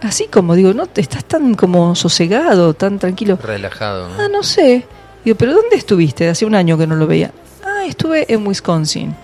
Así 0.00 0.26
como, 0.26 0.54
digo, 0.54 0.72
no, 0.72 0.88
estás 0.96 1.26
tan 1.26 1.54
como 1.54 1.94
sosegado, 1.94 2.72
tan 2.72 2.98
tranquilo. 2.98 3.38
Relajado. 3.42 4.08
Ah, 4.18 4.28
no 4.32 4.42
sé. 4.42 4.86
Digo, 5.22 5.36
pero 5.36 5.52
¿dónde 5.52 5.76
estuviste? 5.76 6.28
Hace 6.28 6.46
un 6.46 6.54
año 6.54 6.78
que 6.78 6.86
no 6.86 6.96
lo 6.96 7.06
veía. 7.06 7.30
Ah, 7.62 7.84
estuve 7.86 8.32
en 8.32 8.46
Wisconsin. 8.46 9.14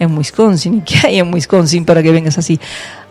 En 0.00 0.18
Wisconsin. 0.18 0.78
¿Y 0.78 0.80
qué 0.80 1.06
hay 1.06 1.18
en 1.20 1.32
Wisconsin 1.32 1.84
para 1.84 2.02
que 2.02 2.10
vengas 2.10 2.38
así? 2.38 2.58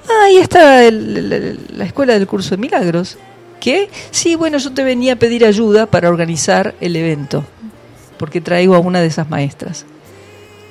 Ah, 0.09 0.25
ahí 0.25 0.37
está 0.37 0.89
la 0.91 1.85
escuela 1.85 2.13
del 2.13 2.27
curso 2.27 2.51
de 2.51 2.57
milagros. 2.57 3.17
¿Qué? 3.59 3.89
Sí, 4.09 4.35
bueno, 4.35 4.57
yo 4.57 4.73
te 4.73 4.83
venía 4.83 5.13
a 5.13 5.15
pedir 5.17 5.45
ayuda 5.45 5.85
para 5.85 6.09
organizar 6.09 6.73
el 6.81 6.95
evento, 6.95 7.45
porque 8.17 8.41
traigo 8.41 8.75
a 8.75 8.79
una 8.79 9.01
de 9.01 9.07
esas 9.07 9.29
maestras. 9.29 9.85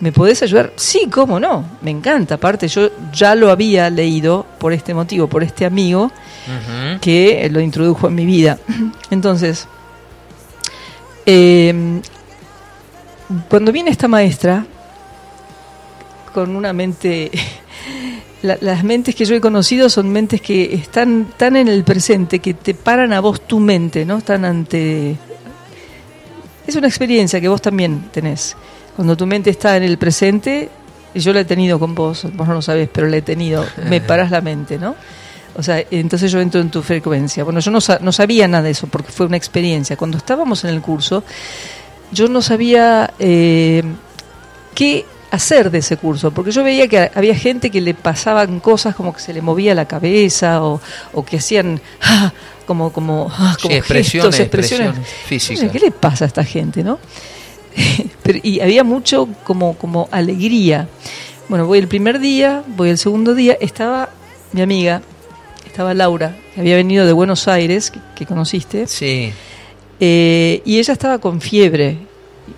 ¿Me 0.00 0.12
podés 0.12 0.42
ayudar? 0.42 0.72
Sí, 0.76 1.08
cómo 1.10 1.38
no, 1.38 1.64
me 1.82 1.90
encanta. 1.90 2.36
Aparte, 2.36 2.66
yo 2.68 2.90
ya 3.12 3.34
lo 3.34 3.50
había 3.50 3.90
leído 3.90 4.46
por 4.58 4.72
este 4.72 4.94
motivo, 4.94 5.28
por 5.28 5.42
este 5.42 5.66
amigo 5.66 6.10
que 7.00 7.48
lo 7.52 7.60
introdujo 7.60 8.08
en 8.08 8.14
mi 8.14 8.24
vida. 8.24 8.58
Entonces, 9.10 9.68
em, 11.26 12.00
cuando 13.48 13.70
viene 13.72 13.90
esta 13.90 14.08
maestra, 14.08 14.66
con 16.32 16.56
una 16.56 16.72
mente 16.72 17.30
las 18.42 18.84
mentes 18.84 19.14
que 19.14 19.24
yo 19.24 19.34
he 19.34 19.40
conocido 19.40 19.88
son 19.88 20.10
mentes 20.10 20.40
que 20.40 20.74
están 20.74 21.26
tan 21.36 21.56
en 21.56 21.68
el 21.68 21.84
presente, 21.84 22.38
que 22.38 22.54
te 22.54 22.74
paran 22.74 23.12
a 23.12 23.20
vos 23.20 23.46
tu 23.46 23.60
mente, 23.60 24.04
¿no? 24.04 24.18
Están 24.18 24.44
ante... 24.44 25.16
Es 26.66 26.76
una 26.76 26.88
experiencia 26.88 27.40
que 27.40 27.48
vos 27.48 27.60
también 27.60 28.08
tenés. 28.12 28.56
Cuando 28.96 29.16
tu 29.16 29.26
mente 29.26 29.50
está 29.50 29.76
en 29.76 29.82
el 29.82 29.98
presente, 29.98 30.70
yo 31.14 31.32
la 31.32 31.40
he 31.40 31.44
tenido 31.44 31.78
con 31.78 31.94
vos, 31.94 32.26
vos 32.34 32.48
no 32.48 32.54
lo 32.54 32.62
sabés, 32.62 32.88
pero 32.92 33.08
la 33.08 33.18
he 33.18 33.22
tenido, 33.22 33.66
me 33.88 34.00
paras 34.00 34.30
la 34.30 34.40
mente, 34.40 34.78
¿no? 34.78 34.94
O 35.56 35.62
sea, 35.62 35.84
entonces 35.90 36.30
yo 36.30 36.40
entro 36.40 36.60
en 36.60 36.70
tu 36.70 36.82
frecuencia. 36.82 37.44
Bueno, 37.44 37.60
yo 37.60 37.70
no, 37.70 37.80
no 38.00 38.12
sabía 38.12 38.48
nada 38.48 38.64
de 38.64 38.70
eso 38.70 38.86
porque 38.86 39.12
fue 39.12 39.26
una 39.26 39.36
experiencia. 39.36 39.96
Cuando 39.96 40.16
estábamos 40.16 40.64
en 40.64 40.70
el 40.70 40.80
curso, 40.80 41.24
yo 42.12 42.28
no 42.28 42.40
sabía 42.40 43.12
eh, 43.18 43.82
qué 44.74 45.04
hacer 45.30 45.70
de 45.70 45.78
ese 45.78 45.96
curso, 45.96 46.32
porque 46.32 46.50
yo 46.50 46.64
veía 46.64 46.88
que 46.88 47.10
había 47.14 47.34
gente 47.34 47.70
que 47.70 47.80
le 47.80 47.94
pasaban 47.94 48.60
cosas 48.60 48.94
como 48.94 49.12
que 49.12 49.20
se 49.20 49.32
le 49.32 49.42
movía 49.42 49.74
la 49.74 49.86
cabeza 49.86 50.62
o, 50.62 50.80
que 51.24 51.36
hacían 51.38 51.80
ah, 52.02 52.32
como 52.66 52.92
como, 52.92 53.30
ah, 53.30 53.56
expresiones, 53.68 54.38
expresiones, 54.40 54.96
físicas. 55.26 55.70
¿Qué 55.70 55.78
le 55.78 55.90
pasa 55.90 56.24
a 56.24 56.28
esta 56.28 56.44
gente, 56.44 56.82
no? 56.82 56.98
y 58.42 58.60
había 58.60 58.84
mucho 58.84 59.28
como 59.44 59.76
como 59.76 60.08
alegría. 60.10 60.88
Bueno, 61.48 61.66
voy 61.66 61.78
el 61.78 61.88
primer 61.88 62.20
día, 62.20 62.62
voy 62.76 62.90
el 62.90 62.98
segundo 62.98 63.34
día, 63.34 63.56
estaba 63.60 64.10
mi 64.52 64.62
amiga, 64.62 65.02
estaba 65.66 65.94
Laura, 65.94 66.36
que 66.54 66.60
había 66.60 66.76
venido 66.76 67.06
de 67.06 67.12
Buenos 67.12 67.48
Aires, 67.48 67.92
que, 68.14 68.26
conociste. 68.26 68.86
Sí. 68.86 69.32
Eh, 69.98 70.62
y 70.64 70.78
ella 70.78 70.92
estaba 70.92 71.18
con 71.18 71.40
fiebre 71.40 72.09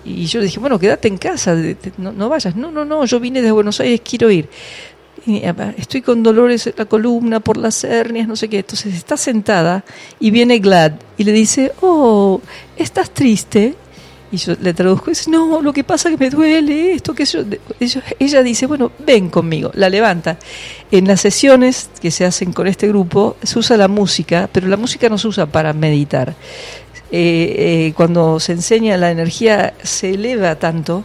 y 0.03 0.25
yo 0.25 0.39
le 0.39 0.45
dije, 0.45 0.59
bueno, 0.59 0.79
quédate 0.79 1.07
en 1.07 1.17
casa, 1.17 1.55
no, 1.97 2.29
vayas. 2.29 2.55
No, 2.55 2.71
no, 2.71 2.85
no, 2.85 3.05
yo 3.05 3.19
vine 3.19 3.41
de 3.41 3.51
Buenos 3.51 3.79
Aires, 3.79 4.01
quiero 4.07 4.29
ir. 4.29 4.49
estoy 5.77 6.01
con 6.01 6.23
dolores 6.23 6.67
en 6.67 6.73
la 6.77 6.85
columna 6.85 7.39
por 7.39 7.57
las 7.57 7.83
hernias, 7.83 8.27
no 8.27 8.35
sé 8.35 8.49
qué. 8.49 8.59
Entonces 8.59 8.93
está 8.93 9.17
sentada 9.17 9.83
y 10.19 10.31
viene 10.31 10.59
Glad 10.59 10.93
y 11.17 11.23
le 11.23 11.31
dice, 11.31 11.71
oh, 11.81 12.41
¿estás 12.77 13.11
triste? 13.11 13.75
Y 14.33 14.37
yo 14.37 14.55
le 14.59 14.73
traduzco 14.73 15.11
dice, 15.11 15.29
no, 15.29 15.61
lo 15.61 15.71
que 15.71 15.83
pasa 15.83 16.09
es 16.09 16.17
que 16.17 16.23
me 16.23 16.31
duele 16.31 16.93
esto, 16.93 17.13
que 17.13 17.23
yo, 17.23 17.41
ella 18.17 18.41
dice, 18.41 18.65
bueno, 18.65 18.91
ven 18.97 19.29
conmigo, 19.29 19.69
la 19.75 19.89
levanta. 19.89 20.39
En 20.89 21.07
las 21.07 21.21
sesiones 21.21 21.91
que 22.01 22.09
se 22.09 22.25
hacen 22.25 22.51
con 22.51 22.65
este 22.65 22.87
grupo 22.87 23.37
se 23.43 23.59
usa 23.59 23.77
la 23.77 23.87
música, 23.87 24.49
pero 24.51 24.67
la 24.67 24.75
música 24.75 25.07
no 25.07 25.19
se 25.19 25.27
usa 25.27 25.45
para 25.45 25.71
meditar. 25.73 26.33
Eh, 27.15 27.89
eh, 27.89 27.93
cuando 27.95 28.39
se 28.39 28.53
enseña 28.53 28.97
la 28.97 29.11
energía 29.11 29.75
se 29.83 30.15
eleva 30.15 30.55
tanto, 30.55 31.03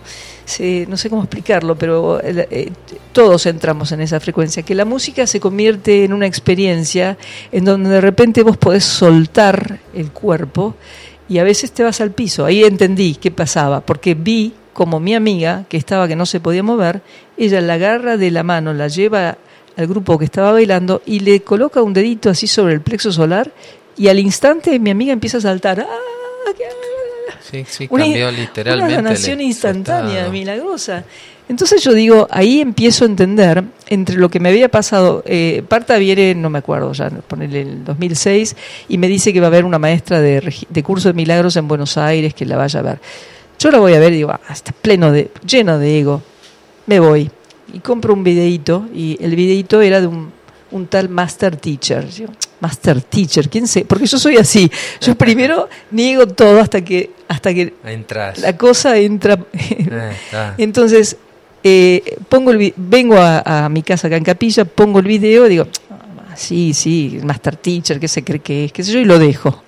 no 0.88 0.96
sé 0.96 1.10
cómo 1.10 1.24
explicarlo, 1.24 1.76
pero 1.76 2.18
eh, 2.24 2.72
todos 3.12 3.44
entramos 3.44 3.92
en 3.92 4.00
esa 4.00 4.18
frecuencia, 4.18 4.62
que 4.62 4.74
la 4.74 4.86
música 4.86 5.26
se 5.26 5.38
convierte 5.38 6.04
en 6.04 6.14
una 6.14 6.24
experiencia 6.24 7.18
en 7.52 7.66
donde 7.66 7.90
de 7.90 8.00
repente 8.00 8.42
vos 8.42 8.56
podés 8.56 8.84
soltar 8.84 9.80
el 9.92 10.10
cuerpo 10.10 10.76
y 11.28 11.40
a 11.40 11.44
veces 11.44 11.72
te 11.72 11.84
vas 11.84 12.00
al 12.00 12.12
piso. 12.12 12.46
Ahí 12.46 12.64
entendí 12.64 13.16
qué 13.16 13.30
pasaba, 13.30 13.82
porque 13.82 14.14
vi 14.14 14.54
como 14.72 15.00
mi 15.00 15.14
amiga, 15.14 15.66
que 15.68 15.76
estaba 15.76 16.08
que 16.08 16.16
no 16.16 16.24
se 16.24 16.40
podía 16.40 16.62
mover, 16.62 17.02
ella 17.36 17.60
la 17.60 17.74
agarra 17.74 18.16
de 18.16 18.30
la 18.30 18.44
mano, 18.44 18.72
la 18.72 18.88
lleva 18.88 19.36
al 19.76 19.86
grupo 19.86 20.18
que 20.18 20.24
estaba 20.24 20.52
bailando 20.52 21.02
y 21.04 21.20
le 21.20 21.42
coloca 21.42 21.82
un 21.82 21.92
dedito 21.92 22.30
así 22.30 22.46
sobre 22.46 22.72
el 22.72 22.80
plexo 22.80 23.12
solar 23.12 23.52
y 23.98 24.08
al 24.08 24.18
instante 24.18 24.78
mi 24.78 24.90
amiga 24.90 25.12
empieza 25.12 25.38
a 25.38 25.40
saltar. 25.40 25.80
¡Ah! 25.80 26.08
Sí, 27.50 27.64
sí, 27.66 27.88
cambió 27.88 28.30
literalmente. 28.30 28.94
Una 28.94 29.02
sanación 29.02 29.40
instantánea, 29.40 30.28
milagrosa. 30.28 31.04
Entonces 31.48 31.82
yo 31.82 31.94
digo, 31.94 32.28
ahí 32.30 32.60
empiezo 32.60 33.04
a 33.04 33.08
entender 33.08 33.64
entre 33.86 34.16
lo 34.16 34.28
que 34.28 34.38
me 34.38 34.50
había 34.50 34.68
pasado. 34.68 35.22
Eh, 35.24 35.62
Parta 35.66 35.96
viene, 35.96 36.34
no 36.34 36.50
me 36.50 36.58
acuerdo 36.58 36.92
ya, 36.92 37.08
ponerle 37.08 37.62
el 37.62 37.84
2006, 37.84 38.54
y 38.88 38.98
me 38.98 39.08
dice 39.08 39.32
que 39.32 39.40
va 39.40 39.46
a 39.46 39.48
haber 39.48 39.64
una 39.64 39.78
maestra 39.78 40.20
de, 40.20 40.54
de 40.68 40.82
curso 40.82 41.08
de 41.08 41.14
milagros 41.14 41.56
en 41.56 41.66
Buenos 41.66 41.96
Aires 41.96 42.34
que 42.34 42.44
la 42.44 42.58
vaya 42.58 42.80
a 42.80 42.82
ver. 42.82 43.00
Yo 43.58 43.70
la 43.70 43.78
voy 43.78 43.94
a 43.94 43.98
ver 43.98 44.12
y 44.12 44.16
digo, 44.16 44.30
ah, 44.30 44.40
está 44.50 44.72
pleno 44.72 45.10
de, 45.10 45.30
lleno 45.46 45.78
de 45.78 45.98
ego. 45.98 46.22
Me 46.86 47.00
voy 47.00 47.30
y 47.72 47.80
compro 47.80 48.12
un 48.12 48.24
videíto, 48.24 48.86
y 48.94 49.16
el 49.22 49.34
videíto 49.34 49.80
era 49.80 50.02
de 50.02 50.06
un, 50.06 50.32
un 50.70 50.86
tal 50.86 51.08
Master 51.08 51.56
Teacher. 51.56 52.06
Master 52.60 53.02
Teacher, 53.02 53.48
¿quién 53.48 53.66
sé? 53.66 53.84
Porque 53.84 54.06
yo 54.06 54.18
soy 54.18 54.36
así. 54.36 54.70
Yo 55.00 55.14
primero 55.14 55.68
niego 55.90 56.26
todo 56.26 56.60
hasta 56.60 56.82
que 56.82 57.10
hasta 57.28 57.52
que 57.52 57.74
la 58.40 58.56
cosa 58.56 58.96
entra. 58.98 59.38
Eh, 59.90 60.52
Entonces 60.58 61.16
eh, 61.62 62.18
pongo 62.28 62.50
el 62.50 62.72
vengo 62.76 63.16
a, 63.18 63.68
mi 63.68 63.82
casa 63.82 64.06
acá 64.08 64.16
en 64.16 64.24
Capilla, 64.24 64.64
pongo 64.64 64.98
el 64.98 65.06
video, 65.06 65.46
y 65.46 65.50
digo 65.50 65.66
ah, 65.90 66.36
sí, 66.36 66.74
sí, 66.74 67.20
Master 67.22 67.56
Teacher, 67.56 67.98
¿qué 67.98 68.08
se 68.08 68.22
cree 68.22 68.40
que 68.40 68.66
es? 68.66 68.72
¿Qué 68.72 68.82
sé 68.82 68.92
yo? 68.92 68.98
Y 68.98 69.04
lo 69.04 69.18
dejo. 69.18 69.62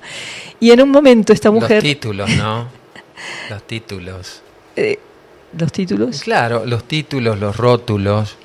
Y 0.61 0.71
en 0.71 0.83
un 0.83 0.91
momento 0.91 1.33
esta 1.33 1.51
mujer. 1.51 1.83
Los 1.83 1.85
títulos, 1.85 2.31
¿no? 2.37 2.69
Los 3.51 3.63
títulos. 3.67 4.43
Eh, 4.77 4.99
los 5.59 5.73
títulos. 5.73 6.21
Claro, 6.21 6.65
los 6.65 6.85
títulos, 6.85 7.39
los 7.39 7.57
rótulos 7.57 8.37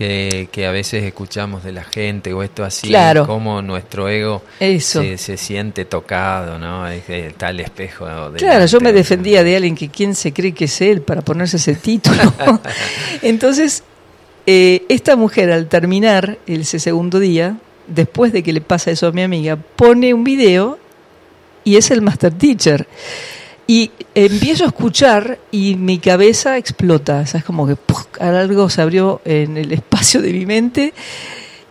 que, 0.00 0.48
que 0.50 0.66
a 0.66 0.70
veces 0.70 1.04
escuchamos 1.04 1.62
de 1.62 1.72
la 1.72 1.84
gente 1.84 2.32
o 2.32 2.42
esto 2.42 2.64
así, 2.64 2.88
claro. 2.88 3.26
como 3.26 3.60
nuestro 3.60 4.08
ego 4.08 4.42
Se, 4.58 5.18
se, 5.18 5.36
siente 5.36 5.84
tocado, 5.84 6.58
¿no? 6.58 6.88
Es 6.88 7.04
tal 7.36 7.60
espejo. 7.60 8.06
Claro, 8.38 8.64
yo 8.64 8.80
me 8.80 8.94
defendía 8.94 9.44
de 9.44 9.56
alguien 9.56 9.74
que 9.74 9.90
quién 9.90 10.14
se 10.14 10.32
cree 10.32 10.52
que 10.52 10.64
es 10.64 10.80
él 10.80 11.02
para 11.02 11.20
ponerse 11.20 11.58
ese 11.58 11.74
título. 11.74 12.32
Entonces, 13.22 13.84
eh, 14.46 14.84
esta 14.88 15.16
mujer 15.16 15.52
al 15.52 15.66
terminar 15.66 16.38
ese 16.46 16.78
segundo 16.78 17.18
día, 17.18 17.58
después 17.86 18.32
de 18.32 18.42
que 18.42 18.54
le 18.54 18.62
pasa 18.62 18.90
eso 18.90 19.06
a 19.06 19.12
mi 19.12 19.20
amiga, 19.20 19.58
pone 19.76 20.14
un 20.14 20.24
video 20.24 20.78
y 21.62 21.76
es 21.76 21.90
el 21.90 22.00
Master 22.00 22.32
Teacher. 22.32 22.86
Y 23.70 23.92
empiezo 24.16 24.64
a 24.64 24.66
escuchar 24.66 25.38
y 25.52 25.76
mi 25.76 26.00
cabeza 26.00 26.58
explota. 26.58 27.22
es 27.22 27.44
como 27.44 27.68
que 27.68 27.76
algo 28.18 28.68
se 28.68 28.82
abrió 28.82 29.20
en 29.24 29.56
el 29.56 29.70
espacio 29.70 30.20
de 30.20 30.32
mi 30.32 30.44
mente. 30.44 30.92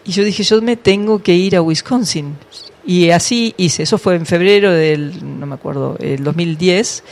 Y 0.06 0.14
yo 0.14 0.24
dije, 0.24 0.44
yo 0.44 0.62
me 0.62 0.78
tengo 0.78 1.22
que 1.22 1.36
ir 1.36 1.58
a 1.58 1.62
Wisconsin. 1.62 2.38
Y 2.86 3.10
así 3.10 3.54
hice. 3.58 3.84
Eso 3.84 3.98
fue 3.98 4.16
en 4.16 4.26
febrero 4.26 4.72
del, 4.72 5.40
no 5.42 5.46
me 5.46 5.56
acuerdo, 5.56 5.98
el 6.00 6.24
2010. 6.24 7.04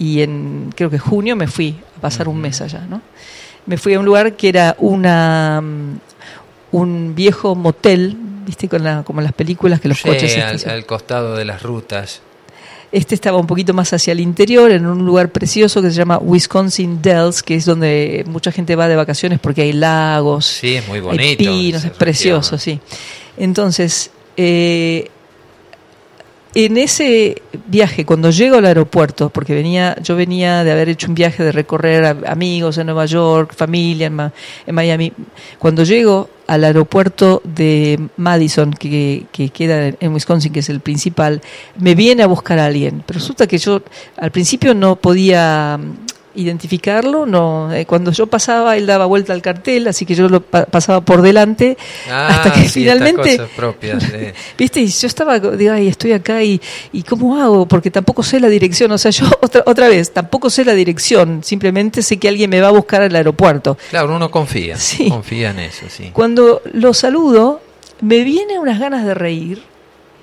Y 0.00 0.22
en, 0.22 0.72
creo 0.74 0.90
que 0.90 0.98
junio 0.98 1.36
me 1.36 1.46
fui 1.46 1.76
a 1.98 2.00
pasar 2.00 2.26
un 2.26 2.40
mes 2.40 2.60
allá, 2.62 2.84
¿no? 2.90 3.00
Me 3.66 3.76
fui 3.76 3.94
a 3.94 4.00
un 4.00 4.04
lugar 4.04 4.34
que 4.34 4.48
era 4.48 4.74
una, 4.80 5.60
mm, 5.62 6.00
un 6.72 7.14
viejo 7.14 7.54
motel, 7.54 8.16
¿viste? 8.44 8.68
Con 8.68 8.82
la, 8.82 9.04
como 9.04 9.20
las 9.20 9.34
películas 9.34 9.80
que 9.80 9.86
los 9.86 10.02
coches... 10.02 10.36
Al, 10.36 10.68
al 10.68 10.84
costado 10.84 11.36
de 11.36 11.44
las 11.44 11.62
rutas. 11.62 12.22
Este 12.92 13.14
estaba 13.14 13.38
un 13.38 13.46
poquito 13.46 13.72
más 13.72 13.92
hacia 13.94 14.12
el 14.12 14.20
interior, 14.20 14.70
en 14.70 14.84
un 14.86 15.04
lugar 15.04 15.30
precioso 15.32 15.80
que 15.80 15.90
se 15.90 15.96
llama 15.96 16.18
Wisconsin 16.18 17.00
Dells, 17.00 17.42
que 17.42 17.54
es 17.54 17.64
donde 17.64 18.22
mucha 18.28 18.52
gente 18.52 18.76
va 18.76 18.86
de 18.86 18.96
vacaciones 18.96 19.40
porque 19.40 19.62
hay 19.62 19.72
lagos. 19.72 20.44
Sí, 20.44 20.74
es 20.74 20.86
muy 20.86 21.00
bonito. 21.00 21.22
Hay 21.22 21.36
pinos, 21.36 21.84
es 21.84 21.90
precioso, 21.92 22.58
sí. 22.58 22.78
Entonces, 23.38 24.10
eh, 24.36 25.10
en 26.54 26.76
ese 26.76 27.42
viaje, 27.66 28.04
cuando 28.04 28.30
llego 28.30 28.56
al 28.56 28.66
aeropuerto, 28.66 29.30
porque 29.30 29.54
venía, 29.54 29.96
yo 30.02 30.16
venía 30.16 30.64
de 30.64 30.72
haber 30.72 30.88
hecho 30.90 31.08
un 31.08 31.14
viaje 31.14 31.42
de 31.42 31.52
recorrer 31.52 32.04
amigos 32.26 32.76
en 32.78 32.86
Nueva 32.86 33.06
York, 33.06 33.54
familia 33.54 34.06
en, 34.06 34.74
Miami, 34.74 35.12
cuando 35.58 35.84
llego 35.84 36.28
al 36.46 36.64
aeropuerto 36.64 37.40
de 37.44 37.98
Madison, 38.18 38.72
que, 38.72 39.24
que, 39.32 39.48
queda 39.48 39.94
en 39.98 40.12
Wisconsin, 40.12 40.52
que 40.52 40.60
es 40.60 40.68
el 40.68 40.80
principal, 40.80 41.40
me 41.78 41.94
viene 41.94 42.22
a 42.22 42.26
buscar 42.26 42.58
a 42.58 42.66
alguien. 42.66 43.02
Pero 43.06 43.18
resulta 43.18 43.46
que 43.46 43.56
yo 43.56 43.82
al 44.18 44.30
principio 44.30 44.74
no 44.74 44.96
podía 44.96 45.80
identificarlo, 46.34 47.26
no. 47.26 47.72
Eh, 47.72 47.86
cuando 47.86 48.12
yo 48.12 48.26
pasaba, 48.26 48.76
él 48.76 48.86
daba 48.86 49.06
vuelta 49.06 49.32
al 49.32 49.42
cartel, 49.42 49.88
así 49.88 50.06
que 50.06 50.14
yo 50.14 50.28
lo 50.28 50.40
pasaba 50.40 51.00
por 51.00 51.22
delante, 51.22 51.76
ah, 52.10 52.28
hasta 52.28 52.52
que 52.52 52.68
finalmente, 52.68 53.40
propias, 53.56 54.04
viste, 54.58 54.80
y 54.80 54.86
yo 54.86 55.06
estaba, 55.06 55.38
digo, 55.38 55.72
ay, 55.72 55.88
estoy 55.88 56.12
acá 56.12 56.42
y, 56.42 56.60
y 56.92 57.02
cómo 57.02 57.40
hago, 57.40 57.66
porque 57.66 57.90
tampoco 57.90 58.22
sé 58.22 58.40
la 58.40 58.48
dirección, 58.48 58.90
o 58.92 58.98
sea, 58.98 59.10
yo 59.10 59.26
otra, 59.40 59.62
otra 59.66 59.88
vez, 59.88 60.12
tampoco 60.12 60.50
sé 60.50 60.64
la 60.64 60.74
dirección, 60.74 61.42
simplemente 61.44 62.02
sé 62.02 62.18
que 62.18 62.28
alguien 62.28 62.50
me 62.50 62.60
va 62.60 62.68
a 62.68 62.72
buscar 62.72 63.02
al 63.02 63.14
aeropuerto. 63.14 63.76
Claro, 63.90 64.14
uno 64.16 64.30
confía, 64.30 64.76
confía 65.08 65.50
en 65.50 65.60
eso, 65.60 65.86
sí. 65.88 66.10
Cuando 66.12 66.62
lo 66.72 66.94
saludo, 66.94 67.60
me 68.00 68.24
vienen 68.24 68.58
unas 68.58 68.78
ganas 68.78 69.04
de 69.04 69.14
reír 69.14 69.71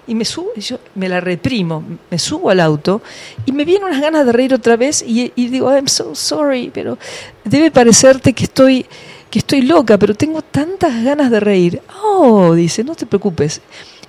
y 0.08 0.16
me 0.16 0.26
subo, 0.26 0.54
yo 0.56 0.80
me 0.96 1.08
la 1.08 1.20
reprimo, 1.20 1.84
me 2.10 2.18
subo 2.18 2.50
al 2.50 2.60
auto 2.60 3.02
y 3.46 3.52
me 3.52 3.66
vienen 3.66 3.88
unas 3.88 4.02
ganas 4.02 4.26
de 4.26 4.32
reír 4.32 4.54
otra 4.54 4.76
vez 4.76 5.04
y, 5.06 5.32
digo, 5.36 5.72
I'm 5.72 5.88
so 5.88 6.16
sorry, 6.16 6.72
pero 6.74 6.98
debe 7.44 7.72
parecerte 7.72 8.34
que 8.34 8.46
estoy, 8.46 8.86
que 9.30 9.40
estoy 9.40 9.62
loca, 9.62 9.98
pero 9.98 10.16
tengo 10.16 10.42
tantas 10.42 11.04
ganas 11.04 11.30
de 11.30 11.40
reír. 11.40 11.82
Oh, 12.04 12.54
dice, 12.56 12.84
no 12.84 12.96
te 12.96 13.06
preocupes, 13.06 13.62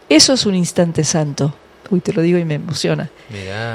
eso 0.08 0.32
es 0.32 0.46
un 0.46 0.54
instante 0.54 1.04
santo. 1.04 1.54
Uy, 1.90 2.00
te 2.00 2.12
lo 2.12 2.22
digo 2.22 2.38
y 2.38 2.44
me 2.44 2.54
emociona. 2.54 3.10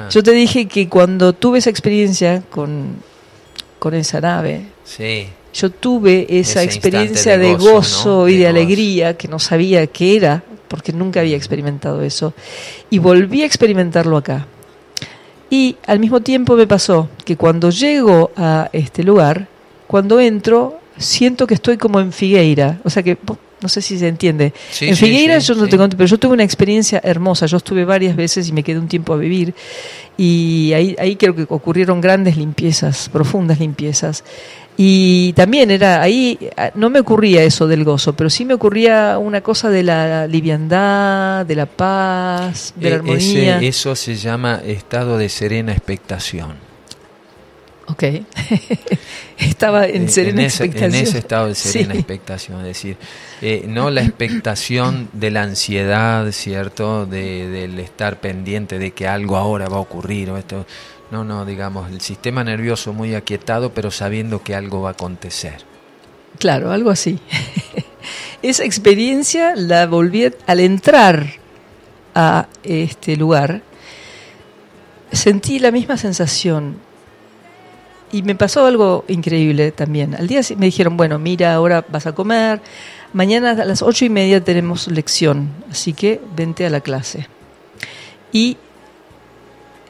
Yo 0.09 0.23
te 0.23 0.31
dije 0.31 0.67
que 0.67 0.87
cuando 0.87 1.33
tuve 1.33 1.59
esa 1.59 1.69
experiencia 1.69 2.41
con, 2.49 2.95
con 3.77 3.93
esa 3.93 4.21
nave, 4.21 4.67
sí. 4.85 5.27
Yo 5.55 5.69
tuve 5.69 6.27
esa 6.29 6.63
experiencia 6.63 7.37
de 7.37 7.55
gozo, 7.55 8.27
y 8.27 8.37
de, 8.37 8.47
alegría 8.47 9.15
que 9.15 9.29
no 9.29 9.39
sabía 9.39 9.87
qué 9.87 10.17
era, 10.17 10.43
porque 10.67 10.91
nunca 10.91 11.21
había 11.21 11.37
experimentado 11.37 12.01
eso. 12.01 12.33
Y 12.89 12.99
volví 12.99 13.41
a 13.41 13.45
experimentarlo 13.45 14.17
acá. 14.17 14.47
Y 15.49 15.77
al 15.87 15.99
mismo 15.99 16.19
tiempo 16.19 16.55
me 16.55 16.67
pasó 16.67 17.07
que 17.23 17.37
cuando 17.37 17.69
llego 17.69 18.31
a 18.35 18.69
este 18.73 19.03
lugar, 19.03 19.47
cuando 19.87 20.19
entro, 20.19 20.79
siento 20.97 21.47
que 21.47 21.53
estoy 21.53 21.77
como 21.77 22.01
en 22.01 22.11
Figueira. 22.11 22.81
O 22.83 22.89
sea 22.89 23.01
que 23.01 23.17
no 23.65 23.69
sé 23.69 23.81
si 23.81 23.97
se 23.97 24.07
entiende. 24.07 24.53
en 24.79 24.95
Figueira 24.95 25.39
yo 25.39 25.55
no 25.55 25.65
te 25.65 25.75
conté, 25.75 25.97
pero 25.97 26.05
yo 26.05 26.19
tuve 26.19 26.33
una 26.33 26.43
experiencia 26.43 27.01
hermosa. 27.03 27.47
Yo 27.47 27.57
estuve 27.57 27.83
varias 27.83 28.15
veces 28.15 28.47
y 28.47 28.51
me 28.51 28.61
quedé 28.61 28.77
un 28.77 28.87
tiempo 28.87 29.11
a 29.11 29.17
vivir. 29.17 29.55
Y 30.17 30.71
ahí, 30.73 30.95
ahí 30.99 31.15
creo 31.15 31.35
que 31.35 31.47
ocurrieron 31.49 31.99
grandes 31.99 32.37
limpiezas, 32.37 33.09
profundas 33.09 33.59
limpiezas. 33.59 34.23
Y 34.77 35.33
también 35.33 35.71
era 35.71 35.99
ahí, 35.99 36.37
no 36.75 36.91
me 36.91 36.99
ocurría 36.99 37.41
eso 37.41 37.65
del 37.65 37.83
gozo, 37.83 38.13
pero 38.13 38.29
sí 38.29 38.45
me 38.45 38.53
ocurría 38.53 39.17
una 39.17 39.41
cosa 39.41 39.71
de 39.71 39.81
la 39.81 40.27
liviandad, 40.27 41.43
de 41.43 41.55
la 41.55 41.65
paz, 41.65 42.71
de 42.75 42.89
la 42.91 42.95
e-, 42.95 42.99
armonía. 42.99 43.59
eso 43.61 43.95
se 43.95 44.13
llama 44.13 44.61
estado 44.63 45.17
de 45.17 45.27
serena 45.29 45.71
expectación. 45.71 46.64
Ok. 47.87 48.03
Estaba 49.37 49.85
en 49.85 50.09
serena 50.09 50.43
expectación. 50.43 50.95
En 50.95 51.01
ese 51.01 51.17
estado 51.19 51.47
de 51.47 51.55
serena 51.55 51.93
expectación, 51.93 52.59
es 52.61 52.67
decir, 52.67 52.97
eh, 53.41 53.65
no 53.67 53.91
la 53.91 54.01
expectación 54.01 55.09
de 55.13 55.31
la 55.31 55.43
ansiedad, 55.43 56.31
¿cierto? 56.31 57.05
De, 57.05 57.47
del 57.49 57.79
estar 57.79 58.19
pendiente 58.19 58.79
de 58.79 58.91
que 58.91 59.07
algo 59.07 59.37
ahora 59.37 59.69
va 59.69 59.77
a 59.77 59.81
ocurrir 59.81 60.31
o 60.31 60.37
esto 60.37 60.65
no, 61.11 61.23
no, 61.23 61.45
digamos, 61.45 61.91
el 61.91 62.01
sistema 62.01 62.43
nervioso 62.43 62.91
muy 62.91 63.13
aquietado, 63.13 63.73
pero 63.73 63.91
sabiendo 63.91 64.41
que 64.41 64.55
algo 64.55 64.81
va 64.81 64.89
a 64.89 64.91
acontecer. 64.93 65.63
Claro, 66.39 66.71
algo 66.71 66.89
así. 66.89 67.19
Esa 68.41 68.63
experiencia 68.63 69.55
la 69.55 69.85
volví 69.87 70.31
al 70.47 70.59
entrar 70.59 71.27
a 72.13 72.47
este 72.63 73.15
lugar, 73.17 73.61
sentí 75.11 75.59
la 75.59 75.71
misma 75.71 75.97
sensación. 75.97 76.79
Y 78.15 78.23
me 78.23 78.33
pasó 78.33 78.65
algo 78.65 79.03
increíble 79.09 79.73
también. 79.73 80.15
Al 80.15 80.25
día 80.25 80.39
me 80.55 80.67
dijeron, 80.67 80.95
bueno, 80.95 81.19
mira, 81.19 81.53
ahora 81.53 81.83
vas 81.89 82.07
a 82.07 82.15
comer, 82.15 82.61
mañana 83.11 83.51
a 83.51 83.65
las 83.65 83.81
ocho 83.81 84.05
y 84.05 84.09
media 84.09 84.41
tenemos 84.41 84.87
lección, 84.87 85.49
así 85.69 85.91
que 85.91 86.21
vente 86.33 86.65
a 86.65 86.69
la 86.69 86.79
clase. 86.79 87.27
Y 88.31 88.55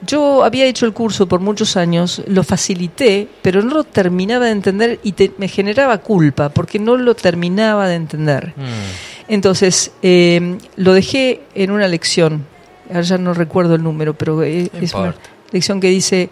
yo 0.07 0.43
había 0.43 0.65
hecho 0.65 0.88
el 0.88 0.93
curso 0.93 1.27
por 1.27 1.39
muchos 1.39 1.77
años, 1.77 2.23
lo 2.25 2.41
facilité, 2.41 3.27
pero 3.43 3.61
no 3.61 3.75
lo 3.75 3.83
terminaba 3.83 4.45
de 4.45 4.53
entender 4.53 4.99
y 5.03 5.13
me 5.38 5.47
generaba 5.47 5.99
culpa 5.99 6.49
porque 6.49 6.79
no 6.79 6.97
lo 6.97 7.13
terminaba 7.13 7.88
de 7.88 7.93
entender. 7.93 8.53
Mm. 8.57 9.27
Entonces, 9.27 9.91
eh, 10.01 10.57
lo 10.77 10.93
dejé 10.93 11.41
en 11.53 11.69
una 11.69 11.88
lección, 11.88 12.43
ahora 12.88 13.01
ya 13.01 13.19
no 13.19 13.35
recuerdo 13.35 13.75
el 13.75 13.83
número, 13.83 14.15
pero 14.15 14.41
es, 14.41 14.95
una 14.95 15.13
lección 15.51 15.79
que 15.79 15.89
dice, 15.89 16.31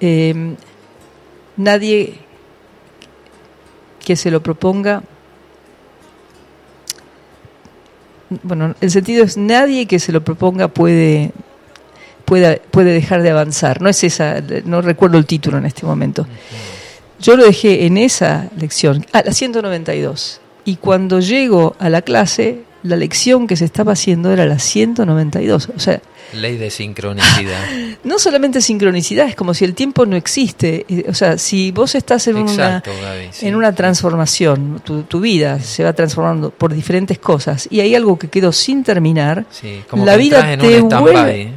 eh, 0.00 0.56
nadie 1.58 2.14
que 4.04 4.16
se 4.16 4.30
lo 4.30 4.42
proponga, 4.42 5.02
bueno, 8.42 8.74
el 8.80 8.90
sentido 8.90 9.24
es 9.24 9.36
nadie 9.36 9.86
que 9.86 9.98
se 9.98 10.12
lo 10.12 10.24
proponga 10.24 10.68
puede 10.68 11.32
puede, 12.28 12.60
puede 12.70 12.92
dejar 12.92 13.22
de 13.22 13.30
avanzar. 13.30 13.80
No 13.80 13.88
es 13.88 14.04
esa, 14.04 14.42
no 14.64 14.82
recuerdo 14.82 15.16
el 15.16 15.24
título 15.24 15.56
en 15.56 15.64
este 15.64 15.86
momento. 15.86 16.26
Yo 17.20 17.36
lo 17.36 17.44
dejé 17.44 17.86
en 17.86 17.96
esa 17.96 18.48
lección, 18.56 19.04
a 19.12 19.22
la 19.22 19.32
192. 19.32 20.40
Y 20.66 20.76
cuando 20.76 21.20
llego 21.20 21.74
a 21.78 21.88
la 21.88 22.02
clase, 22.02 22.62
la 22.82 22.96
lección 22.96 23.46
que 23.46 23.56
se 23.56 23.64
estaba 23.64 23.92
haciendo 23.92 24.32
era 24.32 24.46
la 24.46 24.58
192. 24.58 25.70
O 25.74 25.78
sea, 25.80 26.00
Ley 26.32 26.56
de 26.56 26.70
sincronicidad. 26.70 27.58
No 28.04 28.18
solamente 28.18 28.60
sincronicidad, 28.60 29.28
es 29.28 29.34
como 29.34 29.54
si 29.54 29.64
el 29.64 29.74
tiempo 29.74 30.06
no 30.06 30.16
existe. 30.16 30.86
O 31.08 31.14
sea, 31.14 31.36
si 31.36 31.72
vos 31.72 31.94
estás 31.94 32.28
en, 32.28 32.36
una, 32.36 32.82
en 33.40 33.54
una 33.56 33.74
transformación, 33.74 34.80
tu, 34.84 35.20
vida 35.20 35.58
se 35.58 35.82
va 35.82 35.92
transformando 35.92 36.50
por 36.50 36.72
diferentes 36.72 37.18
cosas 37.18 37.66
y 37.70 37.80
hay 37.80 37.94
algo 37.96 38.18
que 38.18 38.28
quedó 38.28 38.52
sin 38.52 38.84
terminar, 38.84 39.44
la 39.92 40.16
vida 40.16 40.56
te 40.56 40.80
vuelve 40.80 41.54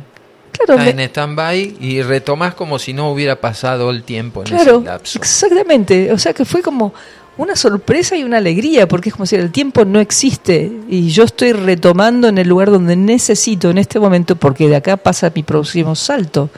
en 0.67 0.99
stand-by 0.99 1.77
y 1.79 2.01
retomas 2.01 2.53
como 2.55 2.79
si 2.79 2.93
no 2.93 3.11
hubiera 3.11 3.39
pasado 3.39 3.89
el 3.89 4.03
tiempo 4.03 4.41
en 4.41 4.47
claro, 4.47 4.77
ese 4.77 4.85
lapso. 4.85 5.19
Exactamente. 5.19 6.11
O 6.11 6.17
sea 6.17 6.33
que 6.33 6.45
fue 6.45 6.61
como 6.61 6.93
una 7.41 7.55
sorpresa 7.55 8.15
y 8.15 8.23
una 8.23 8.37
alegría, 8.37 8.87
porque 8.87 9.09
es 9.09 9.15
como 9.15 9.25
si 9.25 9.35
el 9.35 9.51
tiempo 9.51 9.85
no 9.85 9.99
existe 9.99 10.71
y 10.89 11.09
yo 11.09 11.23
estoy 11.23 11.53
retomando 11.53 12.27
en 12.27 12.37
el 12.37 12.47
lugar 12.47 12.71
donde 12.71 12.95
necesito 12.95 13.69
en 13.69 13.77
este 13.77 13.99
momento, 13.99 14.35
porque 14.35 14.67
de 14.67 14.75
acá 14.75 14.97
pasa 14.97 15.31
mi 15.33 15.43
próximo 15.43 15.95
salto. 15.95 16.49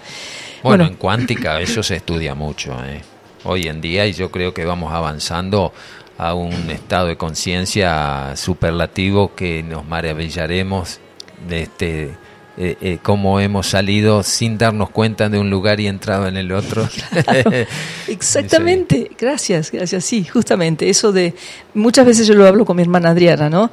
Bueno, 0.62 0.86
en 0.86 0.96
cuántica 0.96 1.60
eso 1.62 1.84
se 1.84 1.96
estudia 1.96 2.36
mucho. 2.36 2.74
¿eh? 2.86 3.02
hoy 3.44 3.68
en 3.68 3.82
día 3.82 4.06
y 4.06 4.14
yo 4.14 4.32
creo 4.32 4.54
que 4.54 4.66
vamos 4.66 4.94
avanzando 4.94 5.74
a 6.18 6.34
un 6.34 6.70
estado 6.70 7.08
de 7.08 7.18
conciencia 7.18 8.36
superlativo 8.36 9.36
que 9.36 9.64
nos 9.64 9.86
maravillaremos 9.86 11.00
de 11.48 11.64
este 11.64 12.18
eh, 12.56 12.78
eh, 12.82 13.00
cómo 13.02 13.40
hemos 13.40 13.68
salido 13.68 14.22
sin 14.22 14.58
darnos 14.58 14.92
cuenta 14.92 15.28
de 15.28 15.40
un 15.40 15.50
lugar 15.50 15.80
y 15.80 15.88
entrado 15.88 16.28
en 16.28 16.38
el 16.38 16.52
otro. 16.52 16.88
Exactamente, 18.08 19.10
gracias, 19.20 19.72
gracias, 19.72 20.06
sí, 20.06 20.24
justamente, 20.24 20.90
eso 20.90 21.12
de, 21.12 21.34
muchas 21.74 22.06
veces 22.06 22.28
yo 22.28 22.36
lo 22.36 22.46
hablo 22.46 22.66
con 22.66 22.76
mi 22.76 22.84
hermana 22.84 23.10
Adriana, 23.10 23.50
¿no? 23.50 23.72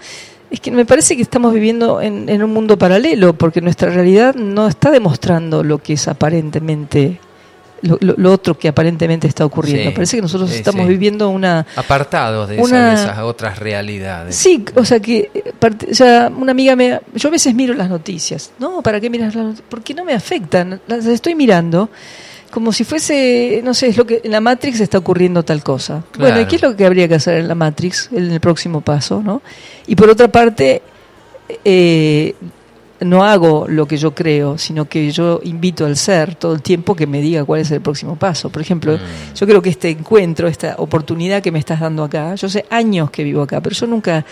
Es 0.50 0.60
que 0.60 0.70
me 0.70 0.84
parece 0.84 1.14
que 1.14 1.22
estamos 1.22 1.52
viviendo 1.52 2.00
en, 2.00 2.28
en 2.28 2.42
un 2.42 2.52
mundo 2.52 2.76
paralelo, 2.76 3.34
porque 3.34 3.60
nuestra 3.60 3.90
realidad 3.90 4.34
no 4.34 4.66
está 4.66 4.90
demostrando 4.90 5.62
lo 5.62 5.78
que 5.78 5.92
es 5.92 6.08
aparentemente 6.08 7.20
lo, 7.82 8.32
otro 8.32 8.58
que 8.58 8.68
aparentemente 8.68 9.26
está 9.26 9.44
ocurriendo. 9.44 9.92
Parece 9.92 10.16
que 10.16 10.22
nosotros 10.22 10.50
estamos 10.50 10.86
viviendo 10.86 11.28
una... 11.28 11.66
Apartados 11.76 12.48
de, 12.48 12.60
esas 12.60 13.18
otras 13.18 13.58
realidades. 13.58 14.36
Sí, 14.36 14.64
o 14.74 14.84
sea 14.84 15.00
que 15.00 15.30
una 16.36 16.52
amiga 16.52 16.76
me... 16.76 17.00
Yo 17.14 17.28
a 17.28 17.32
veces 17.32 17.54
miro 17.54 17.74
las 17.74 17.88
noticias, 17.88 18.52
¿no? 18.58 18.82
¿Para 18.82 19.00
qué 19.00 19.10
miras 19.10 19.34
las 19.34 19.44
noticias? 19.44 19.66
Porque 19.68 19.94
no 19.94 20.04
me 20.04 20.12
afectan, 20.12 20.80
las 20.86 21.06
estoy 21.06 21.34
mirando 21.34 21.90
como 22.50 22.72
si 22.72 22.84
fuese, 22.84 23.60
no 23.62 23.74
sé, 23.74 23.88
es 23.88 23.96
lo 23.96 24.04
que 24.04 24.20
en 24.24 24.32
la 24.32 24.40
Matrix 24.40 24.80
está 24.80 24.98
ocurriendo 24.98 25.44
tal 25.44 25.62
cosa. 25.62 26.02
Bueno, 26.18 26.40
¿y 26.40 26.46
qué 26.46 26.56
es 26.56 26.62
lo 26.62 26.76
que 26.76 26.84
habría 26.84 27.06
que 27.06 27.14
hacer 27.14 27.38
en 27.38 27.48
la 27.48 27.54
Matrix, 27.54 28.10
en 28.12 28.30
el 28.30 28.40
próximo 28.40 28.80
paso, 28.80 29.22
no? 29.22 29.40
Y 29.86 29.94
por 29.94 30.10
otra 30.10 30.28
parte, 30.28 30.82
eh, 31.64 32.34
no 33.00 33.24
hago 33.24 33.66
lo 33.68 33.86
que 33.86 33.96
yo 33.96 34.14
creo, 34.14 34.58
sino 34.58 34.84
que 34.86 35.10
yo 35.10 35.40
invito 35.44 35.86
al 35.86 35.96
ser 35.96 36.34
todo 36.34 36.54
el 36.54 36.62
tiempo 36.62 36.94
que 36.94 37.06
me 37.06 37.20
diga 37.20 37.44
cuál 37.44 37.60
es 37.60 37.70
el 37.70 37.80
próximo 37.80 38.16
paso. 38.16 38.50
Por 38.50 38.60
ejemplo, 38.62 38.96
mm. 38.96 39.34
yo 39.34 39.46
creo 39.46 39.62
que 39.62 39.70
este 39.70 39.90
encuentro, 39.90 40.48
esta 40.48 40.74
oportunidad 40.78 41.42
que 41.42 41.50
me 41.50 41.58
estás 41.58 41.80
dando 41.80 42.04
acá, 42.04 42.34
yo 42.34 42.48
sé 42.48 42.66
años 42.70 43.10
que 43.10 43.24
vivo 43.24 43.42
acá, 43.42 43.60
pero 43.60 43.74
yo 43.74 43.86
nunca 43.86 44.24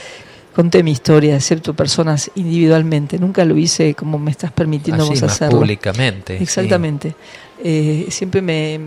conté 0.55 0.83
mi 0.83 0.91
historia, 0.91 1.37
excepto 1.37 1.73
personas 1.73 2.31
individualmente, 2.35 3.19
nunca 3.19 3.45
lo 3.45 3.57
hice 3.57 3.95
como 3.95 4.19
me 4.19 4.31
estás 4.31 4.53
permitiendo 4.53 5.07
vos 5.07 5.23
hacerlo. 5.23 5.61
Públicamente. 5.61 6.37
Exactamente. 6.43 7.15
Eh, 7.63 8.07
siempre 8.11 8.43
me, 8.43 8.81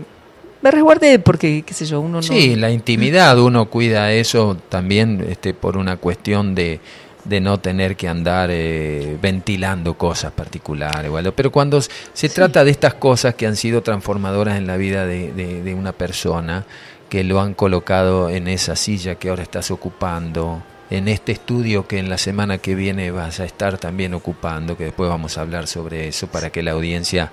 me 0.60 0.70
resguardé 0.70 1.18
porque, 1.18 1.62
qué 1.62 1.74
sé 1.74 1.86
yo, 1.86 2.00
uno 2.00 2.18
no... 2.18 2.22
Sí, 2.22 2.56
la 2.56 2.70
intimidad, 2.70 3.38
uno 3.38 3.70
cuida 3.70 4.12
eso 4.12 4.56
también 4.68 5.24
este, 5.28 5.54
por 5.54 5.76
una 5.76 5.96
cuestión 5.96 6.54
de 6.54 6.80
de 7.24 7.40
no 7.40 7.60
tener 7.60 7.96
que 7.96 8.08
andar 8.08 8.50
eh, 8.50 9.16
ventilando 9.20 9.94
cosas 9.94 10.32
particulares. 10.32 11.10
Pero 11.34 11.52
cuando 11.52 11.80
se 11.80 12.28
trata 12.28 12.64
de 12.64 12.70
estas 12.70 12.94
cosas 12.94 13.34
que 13.34 13.46
han 13.46 13.56
sido 13.56 13.82
transformadoras 13.82 14.58
en 14.58 14.66
la 14.66 14.76
vida 14.76 15.06
de, 15.06 15.32
de, 15.32 15.74
una 15.74 15.92
persona, 15.92 16.64
que 17.08 17.24
lo 17.24 17.40
han 17.40 17.54
colocado 17.54 18.30
en 18.30 18.48
esa 18.48 18.76
silla 18.76 19.16
que 19.16 19.28
ahora 19.28 19.42
estás 19.42 19.70
ocupando, 19.70 20.62
en 20.90 21.08
este 21.08 21.32
estudio 21.32 21.86
que 21.86 21.98
en 21.98 22.10
la 22.10 22.18
semana 22.18 22.58
que 22.58 22.74
viene 22.74 23.10
vas 23.10 23.40
a 23.40 23.44
estar 23.44 23.78
también 23.78 24.14
ocupando, 24.14 24.76
que 24.76 24.84
después 24.84 25.08
vamos 25.08 25.38
a 25.38 25.42
hablar 25.42 25.66
sobre 25.66 26.08
eso 26.08 26.26
para 26.26 26.50
que 26.50 26.62
la 26.62 26.72
audiencia 26.72 27.32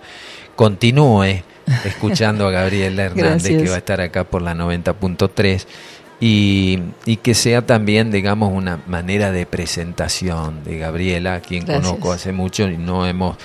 continúe 0.56 1.44
escuchando 1.86 2.48
a 2.48 2.52
Gabriela 2.52 3.06
Hernández, 3.06 3.62
que 3.62 3.70
va 3.70 3.76
a 3.76 3.80
estar 3.80 4.02
acá 4.02 4.24
por 4.24 4.42
la 4.42 4.54
90.3 4.54 5.66
y, 6.20 6.80
y, 7.06 7.18
que 7.18 7.34
sea 7.34 7.66
también, 7.66 8.12
digamos, 8.12 8.52
una 8.52 8.82
manera 8.88 9.32
de 9.32 9.46
presentación 9.46 10.64
de 10.64 10.78
Gabriela, 10.78 11.36
a 11.36 11.40
quien 11.42 11.66
conozco 11.66 12.12
hace 12.12 12.34
mucho 12.34 12.68
y 12.70 12.78
no 12.78 13.06
hemos 13.06 13.38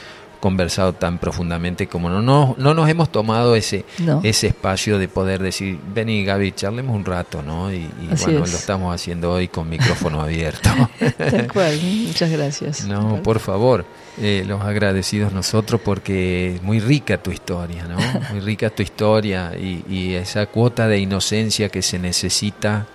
conversado 0.45 0.93
tan 0.93 1.17
profundamente 1.17 1.87
como 1.87 2.11
no, 2.11 2.21
no, 2.21 2.55
no 2.59 2.75
nos 2.75 2.87
hemos 2.91 3.11
tomado 3.11 3.57
ese, 3.57 3.87
ese 4.23 4.49
espacio 4.49 4.99
de 4.99 5.09
poder 5.09 5.43
decir, 5.43 5.79
vení 5.95 6.23
Gaby, 6.23 6.53
charlemos 6.53 6.95
un 6.95 7.03
rato, 7.03 7.43
¿no? 7.43 7.73
Y, 7.73 7.89
bueno, 8.23 8.41
lo 8.41 8.45
estamos 8.45 8.95
haciendo 8.95 9.33
hoy 9.33 9.49
con 9.49 9.71
micrófono 9.71 10.21
abierto. 10.21 10.69
Tal 11.17 11.51
cual, 11.51 11.81
muchas 11.81 12.31
gracias. 12.31 12.85
No, 12.85 13.23
por 13.23 13.39
favor, 13.39 13.87
eh, 14.21 14.45
los 14.47 14.61
agradecidos 14.61 15.33
nosotros 15.33 15.81
porque 15.83 16.57
es 16.57 16.63
muy 16.63 16.79
rica 16.79 17.17
tu 17.23 17.31
historia, 17.31 17.85
¿no? 17.85 17.97
Muy 18.31 18.41
rica 18.41 18.69
tu 18.69 18.83
historia 18.83 19.53
y, 19.59 19.83
y 19.89 20.13
esa 20.13 20.45
cuota 20.45 20.89
de 20.89 20.99
inocencia 20.99 21.71
que 21.71 21.81
se 21.81 21.99
necesita 21.99 22.87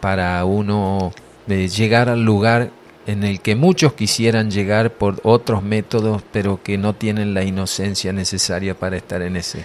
para 0.00 0.44
uno 0.44 1.12
de 1.46 1.68
llegar 1.68 2.08
al 2.08 2.24
lugar 2.24 2.72
en 3.08 3.24
el 3.24 3.40
que 3.40 3.56
muchos 3.56 3.94
quisieran 3.94 4.50
llegar 4.50 4.92
por 4.92 5.18
otros 5.22 5.62
métodos, 5.62 6.22
pero 6.30 6.62
que 6.62 6.76
no 6.76 6.94
tienen 6.94 7.32
la 7.32 7.42
inocencia 7.42 8.12
necesaria 8.12 8.78
para 8.78 8.98
estar 8.98 9.22
en 9.22 9.36
ese. 9.36 9.64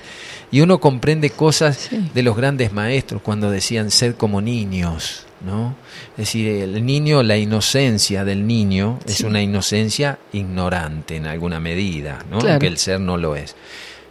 Y 0.49 0.61
uno 0.61 0.79
comprende 0.79 1.29
cosas 1.29 1.89
de 2.13 2.23
los 2.23 2.37
grandes 2.37 2.71
maestros 2.71 3.21
cuando 3.21 3.51
decían 3.51 3.91
ser 3.91 4.15
como 4.15 4.39
niños, 4.39 5.25
¿no? 5.45 5.75
Es 6.11 6.27
decir, 6.27 6.47
el 6.47 6.85
niño, 6.85 7.21
la 7.21 7.35
inocencia 7.35 8.23
del 8.23 8.47
niño 8.47 8.99
es 9.05 9.19
una 9.19 9.41
inocencia 9.41 10.19
ignorante 10.31 11.17
en 11.17 11.25
alguna 11.25 11.59
medida, 11.59 12.23
¿no? 12.31 12.39
Aunque 12.39 12.67
el 12.67 12.77
ser 12.77 13.01
no 13.01 13.17
lo 13.17 13.35
es, 13.35 13.57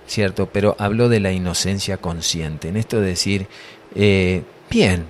¿cierto? 0.07 0.51
Pero 0.53 0.77
hablo 0.79 1.09
de 1.09 1.21
la 1.21 1.33
inocencia 1.33 1.97
consciente, 1.97 2.69
en 2.69 2.77
esto 2.77 3.01
de 3.01 3.07
decir, 3.07 3.47
eh, 3.95 4.43
bien, 4.69 5.07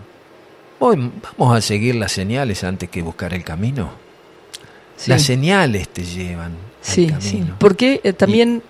hoy 0.79 1.11
vamos 1.37 1.57
a 1.57 1.61
seguir 1.61 1.97
las 1.97 2.13
señales 2.13 2.63
antes 2.63 2.89
que 2.89 3.03
buscar 3.03 3.35
el 3.35 3.43
camino. 3.43 4.02
Las 5.07 5.23
señales 5.23 5.89
te 5.89 6.03
llevan. 6.03 6.53
Sí, 6.81 7.13
sí. 7.21 7.45
Porque 7.59 8.01
eh, 8.03 8.13
también 8.13 8.63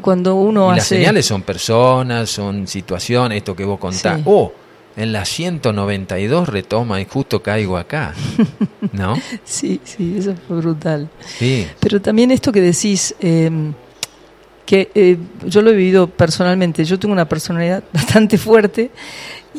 cuando 0.00 0.34
uno 0.34 0.70
hace. 0.70 0.78
Las 0.78 0.86
señales 0.86 1.26
son 1.26 1.42
personas, 1.42 2.30
son 2.30 2.66
situaciones, 2.66 3.38
esto 3.38 3.54
que 3.54 3.64
vos 3.64 3.78
contás. 3.78 4.20
Oh, 4.24 4.52
en 4.96 5.12
la 5.12 5.24
192 5.24 6.48
retoma 6.48 7.00
y 7.00 7.06
justo 7.06 7.42
caigo 7.42 7.76
acá. 7.76 8.14
¿No? 8.92 9.16
sí, 9.44 9.80
sí, 9.84 10.16
eso 10.18 10.34
fue 10.46 10.58
brutal. 10.58 11.08
Sí. 11.38 11.66
Pero 11.80 12.00
también 12.00 12.30
esto 12.30 12.52
que 12.52 12.60
decís. 12.60 13.14
Em, 13.20 13.72
que 14.70 14.88
eh, 14.94 15.16
yo 15.46 15.62
lo 15.62 15.70
he 15.70 15.74
vivido 15.74 16.06
personalmente, 16.06 16.84
yo 16.84 16.96
tengo 16.96 17.12
una 17.12 17.28
personalidad 17.28 17.82
bastante 17.92 18.38
fuerte 18.38 18.92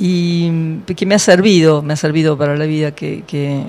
y 0.03 0.79
que 0.95 1.05
me 1.05 1.13
ha 1.13 1.19
servido, 1.19 1.83
me 1.83 1.93
ha 1.93 1.95
servido 1.95 2.35
para 2.35 2.57
la 2.57 2.65
vida 2.65 2.89
que, 2.89 3.23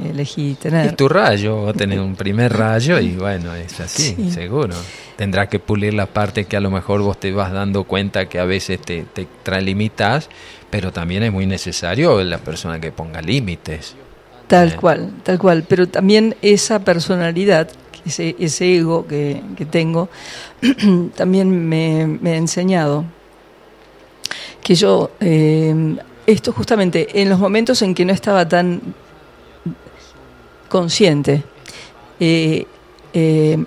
elegí 0.09 0.55
tener. 0.55 0.87
Es 0.87 0.97
tu 0.97 1.07
rayo, 1.07 1.65
va 1.65 1.71
a 1.73 1.75
tener 1.75 2.01
un 2.01 2.17
primer 2.17 2.57
rayo 2.57 2.99
y 2.99 3.11
bueno, 3.11 3.55
es 3.55 3.79
así, 3.81 4.31
seguro. 4.31 4.75
Tendrás 5.17 5.49
que 5.49 5.59
pulir 5.59 5.93
la 5.93 6.07
parte 6.07 6.47
que 6.47 6.57
a 6.57 6.61
lo 6.61 6.71
mejor 6.71 7.03
vos 7.03 7.21
te 7.21 7.33
vas 7.33 7.53
dando 7.53 7.85
cuenta 7.85 8.31
que 8.31 8.39
a 8.39 8.47
veces 8.47 8.81
te, 8.81 9.03
te 9.03 9.29
tralimitas, 9.43 10.31
pero 10.71 10.91
también 10.91 11.23
es 11.23 11.33
muy 11.33 11.45
necesario 11.45 12.25
la 12.25 12.39
persona 12.39 12.81
que 12.81 12.93
ponga 12.93 13.21
límites. 13.21 13.95
Tal 14.47 14.69
eh. 14.69 14.77
cual, 14.77 15.11
tal 15.25 15.39
cual, 15.39 15.67
pero 15.69 15.87
también 15.87 16.35
esa 16.41 16.79
personalidad, 16.79 17.69
ese, 18.07 18.37
ese 18.39 18.75
ego 18.79 19.07
que, 19.07 19.43
que 19.55 19.67
tengo, 19.67 20.09
también 21.15 21.69
me, 21.69 22.07
me 22.07 22.33
ha 22.33 22.37
enseñado 22.37 23.05
que 24.63 24.75
yo 24.75 25.11
eh, 25.21 25.97
esto 26.27 26.53
justamente 26.53 27.21
en 27.23 27.29
los 27.29 27.39
momentos 27.39 27.83
en 27.83 27.95
que 27.95 28.05
no 28.05 28.13
estaba 28.13 28.49
tan 28.49 28.81
consciente, 30.69 31.45
eh, 32.19 32.67
eh, 33.13 33.63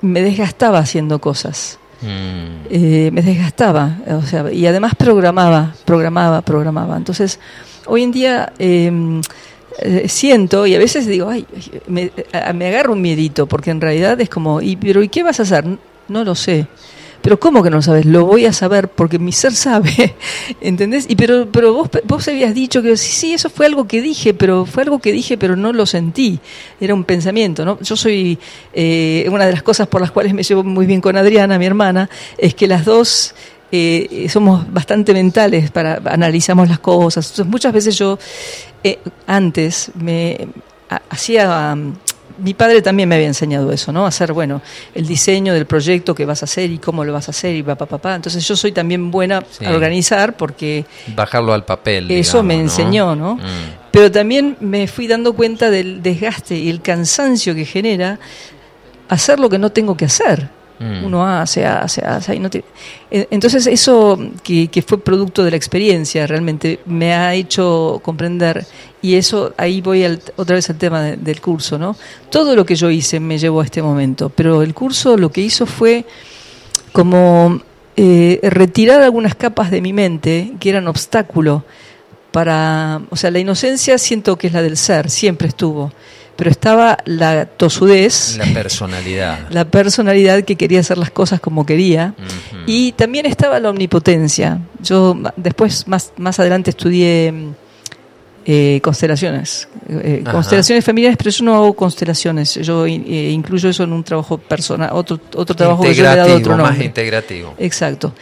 me 0.00 0.22
desgastaba 0.22 0.78
haciendo 0.78 1.18
cosas. 1.18 1.78
Mm. 2.02 2.66
Eh, 2.70 3.10
me 3.12 3.22
desgastaba, 3.22 3.96
o 4.08 4.22
sea, 4.22 4.52
y 4.52 4.66
además 4.66 4.94
programaba, 4.94 5.74
programaba, 5.86 6.42
programaba. 6.42 6.96
Entonces, 6.96 7.40
hoy 7.86 8.02
en 8.02 8.12
día 8.12 8.52
em, 8.58 9.22
siento 10.06 10.66
y 10.66 10.74
a 10.74 10.78
veces 10.78 11.06
digo, 11.06 11.30
ay, 11.30 11.46
me, 11.86 12.10
me, 12.54 12.66
agarro 12.68 12.92
un 12.92 13.00
miedito, 13.00 13.46
porque 13.46 13.70
en 13.70 13.80
realidad 13.80 14.20
es 14.20 14.28
como, 14.28 14.60
y, 14.60 14.76
pero 14.76 15.02
¿y 15.02 15.08
qué 15.08 15.22
vas 15.22 15.40
a 15.40 15.44
hacer? 15.44 15.64
No 16.08 16.24
lo 16.24 16.34
sé. 16.34 16.66
Pero 17.24 17.40
¿cómo 17.40 17.62
que 17.62 17.70
no 17.70 17.76
lo 17.76 17.82
sabes? 17.82 18.04
Lo 18.04 18.26
voy 18.26 18.44
a 18.44 18.52
saber 18.52 18.88
porque 18.88 19.18
mi 19.18 19.32
ser 19.32 19.54
sabe, 19.54 20.14
¿entendés? 20.60 21.06
Y 21.08 21.16
pero, 21.16 21.48
pero 21.50 21.72
vos, 21.72 21.88
vos 22.04 22.28
habías 22.28 22.54
dicho 22.54 22.82
que 22.82 22.98
sí, 22.98 23.12
sí, 23.12 23.32
eso 23.32 23.48
fue 23.48 23.64
algo 23.64 23.88
que 23.88 24.02
dije, 24.02 24.34
pero 24.34 24.66
fue 24.66 24.82
algo 24.82 24.98
que 24.98 25.10
dije, 25.10 25.38
pero 25.38 25.56
no 25.56 25.72
lo 25.72 25.86
sentí. 25.86 26.38
Era 26.78 26.92
un 26.92 27.02
pensamiento, 27.04 27.64
¿no? 27.64 27.80
Yo 27.80 27.96
soy, 27.96 28.38
eh, 28.74 29.26
una 29.32 29.46
de 29.46 29.52
las 29.52 29.62
cosas 29.62 29.88
por 29.88 30.02
las 30.02 30.10
cuales 30.10 30.34
me 30.34 30.42
llevo 30.42 30.64
muy 30.64 30.84
bien 30.84 31.00
con 31.00 31.16
Adriana, 31.16 31.58
mi 31.58 31.64
hermana, 31.64 32.10
es 32.36 32.54
que 32.54 32.66
las 32.66 32.84
dos 32.84 33.34
eh, 33.72 34.26
somos 34.28 34.70
bastante 34.70 35.14
mentales 35.14 35.70
para 35.70 36.02
analizamos 36.04 36.68
las 36.68 36.80
cosas. 36.80 37.24
Entonces, 37.30 37.50
muchas 37.50 37.72
veces 37.72 37.96
yo 37.96 38.18
eh, 38.82 38.98
antes 39.26 39.92
me 39.94 40.46
hacía 41.08 41.74
mi 42.38 42.54
padre 42.54 42.82
también 42.82 43.08
me 43.08 43.14
había 43.14 43.28
enseñado 43.28 43.70
eso, 43.72 43.92
¿no? 43.92 44.06
Hacer, 44.06 44.32
bueno, 44.32 44.60
el 44.94 45.06
diseño 45.06 45.54
del 45.54 45.66
proyecto 45.66 46.14
que 46.14 46.24
vas 46.24 46.42
a 46.42 46.46
hacer 46.46 46.70
y 46.70 46.78
cómo 46.78 47.04
lo 47.04 47.12
vas 47.12 47.28
a 47.28 47.30
hacer 47.30 47.54
y 47.54 47.62
papá, 47.62 47.86
papá. 47.86 48.14
Entonces 48.14 48.46
yo 48.46 48.56
soy 48.56 48.72
también 48.72 49.10
buena 49.10 49.44
a 49.64 49.70
organizar 49.70 50.36
porque... 50.36 50.84
Bajarlo 51.14 51.52
al 51.52 51.64
papel. 51.64 52.10
Eso 52.10 52.42
me 52.42 52.54
enseñó, 52.54 53.14
¿no? 53.14 53.36
Mm. 53.36 53.40
Pero 53.90 54.10
también 54.10 54.56
me 54.60 54.88
fui 54.88 55.06
dando 55.06 55.34
cuenta 55.34 55.70
del 55.70 56.02
desgaste 56.02 56.56
y 56.56 56.68
el 56.68 56.80
cansancio 56.82 57.54
que 57.54 57.64
genera 57.64 58.18
hacer 59.08 59.38
lo 59.38 59.48
que 59.48 59.58
no 59.58 59.70
tengo 59.70 59.96
que 59.96 60.06
hacer. 60.06 60.48
Mm. 60.78 61.04
Uno 61.04 61.26
hace, 61.26 61.64
hace, 61.64 62.04
hace. 62.04 62.34
Y 62.34 62.40
no 62.40 62.50
eh, 62.52 63.26
Entonces 63.30 63.66
eso 63.66 64.18
que, 64.42 64.84
fue 64.86 64.98
producto 64.98 65.44
de 65.44 65.50
la 65.50 65.56
experiencia 65.56 66.26
realmente 66.26 66.80
me 66.86 67.14
ha 67.14 67.34
hecho 67.34 68.00
comprender 68.02 68.66
y 69.00 69.14
eso 69.14 69.52
ahí 69.56 69.80
voy 69.80 70.04
otra 70.36 70.56
vez 70.56 70.68
al 70.70 70.76
tema 70.76 71.02
del 71.02 71.40
curso, 71.40 71.78
¿no? 71.78 71.96
Todo 72.30 72.56
lo 72.56 72.64
que 72.64 72.74
yo 72.74 72.90
hice 72.90 73.20
me 73.20 73.38
llevó 73.38 73.60
a 73.60 73.64
este 73.64 73.82
momento, 73.82 74.30
pero 74.30 74.62
el 74.62 74.74
curso 74.74 75.16
lo 75.16 75.30
que 75.30 75.42
hizo 75.42 75.66
fue 75.66 76.06
como 76.92 77.60
eh, 77.96 78.40
retirar 78.42 79.02
algunas 79.02 79.34
capas 79.34 79.70
de 79.70 79.80
mi 79.80 79.92
mente 79.92 80.52
que 80.58 80.70
eran 80.70 80.88
obstáculo 80.88 81.64
para, 82.32 83.02
o 83.10 83.16
sea, 83.16 83.30
la 83.30 83.38
inocencia 83.38 83.96
siento 83.98 84.36
que 84.36 84.48
es 84.48 84.52
la 84.52 84.62
del 84.62 84.76
ser, 84.76 85.10
siempre 85.10 85.48
estuvo 85.48 85.92
pero 86.36 86.50
estaba 86.50 86.98
la 87.04 87.46
tosudez. 87.46 88.36
La 88.36 88.52
personalidad. 88.52 89.38
La 89.50 89.64
personalidad 89.64 90.42
que 90.44 90.56
quería 90.56 90.80
hacer 90.80 90.98
las 90.98 91.10
cosas 91.10 91.40
como 91.40 91.64
quería. 91.64 92.14
Y 92.66 92.92
también 92.92 93.26
estaba 93.26 93.60
la 93.60 93.70
omnipotencia. 93.70 94.58
Yo 94.82 95.16
después, 95.36 95.86
más, 95.86 96.12
más 96.16 96.40
adelante, 96.40 96.70
estudié 96.70 97.32
eh, 98.46 98.80
constelaciones. 98.82 99.68
Eh, 99.88 100.22
constelaciones 100.30 100.84
familiares, 100.84 101.16
pero 101.16 101.30
yo 101.30 101.44
no 101.44 101.54
hago 101.54 101.72
constelaciones. 101.74 102.54
Yo 102.56 102.84
eh, 102.86 103.30
incluyo 103.30 103.70
eso 103.70 103.84
en 103.84 103.92
un 103.92 104.04
trabajo 104.04 104.38
personal, 104.38 104.90
otro, 104.92 105.18
otro 105.34 105.56
trabajo 105.56 105.82
que 105.82 105.94
yo 105.94 106.04
he 106.04 106.16
dado 106.16 106.36
otro 106.36 106.56
nombre. 106.56 106.76
Más 106.76 106.84
integrativo. 106.84 107.54
Exacto. 107.58 108.12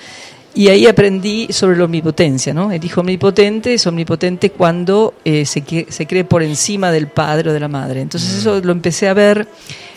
Y 0.55 0.69
ahí 0.69 0.87
aprendí 0.87 1.49
sobre 1.51 1.79
la 1.79 1.85
omnipotencia, 1.85 2.53
¿no? 2.53 2.71
El 2.73 2.85
hijo 2.85 3.01
omnipotente 3.01 3.73
es 3.73 3.87
omnipotente 3.87 4.51
cuando 4.51 5.15
eh, 5.25 5.47
se, 5.47 5.65
se, 5.89 6.07
cree 6.07 6.25
por 6.25 6.43
encima 6.43 6.93
del 6.93 7.07
padre 7.07 7.51
o 7.51 7.53
de 7.55 7.61
la 7.61 7.69
madre. 7.69 8.03
Entonces 8.03 8.35
eso 8.35 8.61
lo 8.61 8.73
empecé 8.73 9.09
a 9.09 9.15
ver 9.15 9.49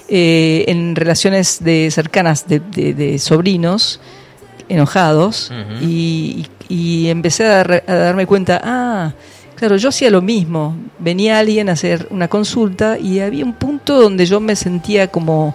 eh, 0.07 0.63
en 0.67 0.95
relaciones 0.95 1.63
de 1.63 1.89
cercanas 1.91 2.45
de, 2.47 3.17
sobrinos 3.19 3.99
enojados 4.69 5.51
y, 5.81 6.47
empecé 6.69 7.47
a, 7.47 7.61
a, 7.61 7.95
darme 7.95 8.25
cuenta, 8.25 8.61
ah, 8.63 9.13
claro, 9.55 9.75
yo 9.75 9.89
hacía 9.89 10.09
lo 10.09 10.21
mismo. 10.21 10.77
Venía 10.99 11.39
alguien 11.39 11.67
a 11.67 11.73
hacer 11.73 12.07
una 12.11 12.29
consulta 12.29 12.97
y 12.97 13.19
había 13.19 13.43
un 13.43 13.53
punto 13.53 13.99
donde 13.99 14.25
yo 14.25 14.39
me 14.39 14.55
sentía 14.55 15.07
como 15.07 15.53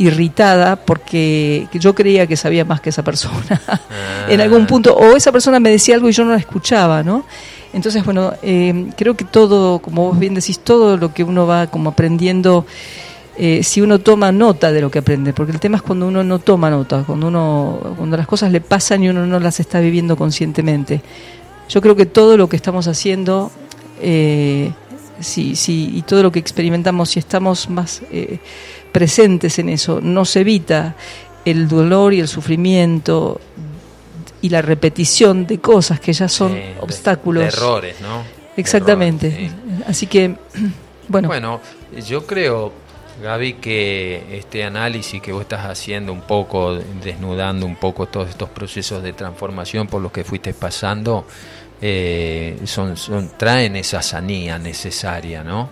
irritada 0.00 0.76
porque 0.76 1.68
yo 1.74 1.94
creía 1.94 2.26
que 2.26 2.34
sabía 2.34 2.64
más 2.64 2.80
que 2.80 2.88
esa 2.88 3.04
persona 3.04 3.60
en 4.28 4.40
algún 4.40 4.66
punto, 4.66 4.96
o 4.96 5.14
esa 5.14 5.30
persona 5.30 5.60
me 5.60 5.70
decía 5.70 5.94
algo 5.94 6.08
y 6.08 6.12
yo 6.12 6.24
no 6.24 6.30
la 6.30 6.38
escuchaba, 6.38 7.02
¿no? 7.02 7.24
Entonces, 7.74 8.02
bueno, 8.04 8.32
eh, 8.42 8.90
creo 8.96 9.14
que 9.14 9.26
todo, 9.26 9.78
como 9.78 10.08
vos 10.08 10.18
bien 10.18 10.34
decís, 10.34 10.58
todo 10.60 10.96
lo 10.96 11.12
que 11.12 11.22
uno 11.22 11.46
va 11.46 11.66
como 11.66 11.90
aprendiendo, 11.90 12.64
eh, 13.36 13.62
si 13.62 13.82
uno 13.82 13.98
toma 13.98 14.32
nota 14.32 14.72
de 14.72 14.80
lo 14.80 14.90
que 14.90 15.00
aprende, 15.00 15.34
porque 15.34 15.52
el 15.52 15.60
tema 15.60 15.76
es 15.76 15.82
cuando 15.82 16.08
uno 16.08 16.24
no 16.24 16.38
toma 16.38 16.70
nota, 16.70 17.04
cuando 17.06 17.28
uno, 17.28 17.94
cuando 17.96 18.16
las 18.16 18.26
cosas 18.26 18.50
le 18.50 18.62
pasan 18.62 19.04
y 19.04 19.10
uno 19.10 19.26
no 19.26 19.38
las 19.38 19.60
está 19.60 19.80
viviendo 19.80 20.16
conscientemente. 20.16 21.02
Yo 21.68 21.82
creo 21.82 21.94
que 21.94 22.06
todo 22.06 22.38
lo 22.38 22.48
que 22.48 22.56
estamos 22.56 22.88
haciendo, 22.88 23.52
eh, 24.00 24.72
sí, 25.20 25.54
sí, 25.56 25.92
y 25.94 26.02
todo 26.02 26.22
lo 26.22 26.32
que 26.32 26.38
experimentamos, 26.38 27.10
si 27.10 27.18
estamos 27.18 27.68
más 27.68 28.02
eh, 28.10 28.38
presentes 28.92 29.58
en 29.58 29.68
eso, 29.68 30.00
nos 30.00 30.34
evita 30.36 30.94
el 31.44 31.68
dolor 31.68 32.12
y 32.14 32.20
el 32.20 32.28
sufrimiento 32.28 33.40
y 34.42 34.48
la 34.48 34.62
repetición 34.62 35.46
de 35.46 35.58
cosas 35.58 36.00
que 36.00 36.12
ya 36.12 36.28
son 36.28 36.58
obstáculos. 36.80 37.44
errores, 37.44 38.00
¿no? 38.00 38.22
Exactamente. 38.56 39.50
Así 39.86 40.06
que, 40.06 40.34
bueno. 41.08 41.28
Bueno, 41.28 41.60
yo 42.06 42.26
creo, 42.26 42.72
Gaby, 43.22 43.54
que 43.54 44.38
este 44.38 44.64
análisis 44.64 45.20
que 45.20 45.32
vos 45.32 45.42
estás 45.42 45.66
haciendo 45.66 46.12
un 46.12 46.22
poco, 46.22 46.78
desnudando 47.02 47.66
un 47.66 47.76
poco 47.76 48.06
todos 48.06 48.28
estos 48.28 48.48
procesos 48.50 49.02
de 49.02 49.12
transformación 49.12 49.86
por 49.86 50.00
los 50.00 50.12
que 50.12 50.24
fuiste 50.24 50.54
pasando, 50.54 51.26
eh, 51.82 52.58
son, 52.64 52.96
son, 52.96 53.30
traen 53.36 53.76
esa 53.76 54.02
sanía 54.02 54.58
necesaria, 54.58 55.42
¿no? 55.42 55.70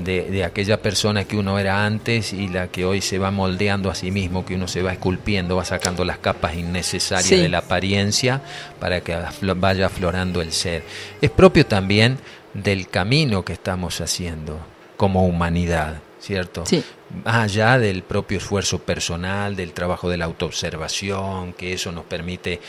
De, 0.00 0.44
aquella 0.44 0.80
persona 0.80 1.24
que 1.24 1.36
uno 1.36 1.58
era 1.58 1.84
antes 1.84 2.32
y 2.32 2.48
la 2.48 2.68
que 2.68 2.84
hoy 2.84 3.00
se 3.00 3.18
va 3.18 3.30
moldeando 3.30 3.90
a 3.90 3.94
sí 3.94 4.10
mismo, 4.10 4.44
que 4.44 4.54
uno 4.54 4.68
se 4.68 4.82
va 4.82 4.92
esculpiendo, 4.92 5.56
va 5.56 5.64
sacando 5.64 6.04
las 6.04 6.18
capas 6.18 6.56
innecesarias 6.56 7.30
de 7.30 7.48
la 7.48 7.58
apariencia 7.58 8.42
para 8.80 9.00
que 9.00 9.16
vaya 9.56 9.86
aflorando 9.86 10.42
el 10.42 10.52
ser. 10.52 10.82
Es 11.20 11.30
propio 11.30 11.66
también 11.66 12.18
del 12.54 12.88
camino 12.88 13.44
que 13.44 13.52
estamos 13.52 14.00
haciendo 14.00 14.58
como 14.96 15.26
humanidad, 15.26 16.00
¿cierto? 16.24 16.64
Sí. 16.64 16.82
Más 17.24 17.36
allá 17.36 17.78
del 17.78 18.02
propio 18.02 18.38
esfuerzo 18.38 18.78
personal, 18.78 19.54
del 19.56 19.72
trabajo 19.72 20.08
de 20.08 20.16
la 20.16 20.24
autoobservación, 20.24 21.52
que 21.52 21.74
eso 21.74 21.92
nos 21.92 22.04
permite 22.04 22.60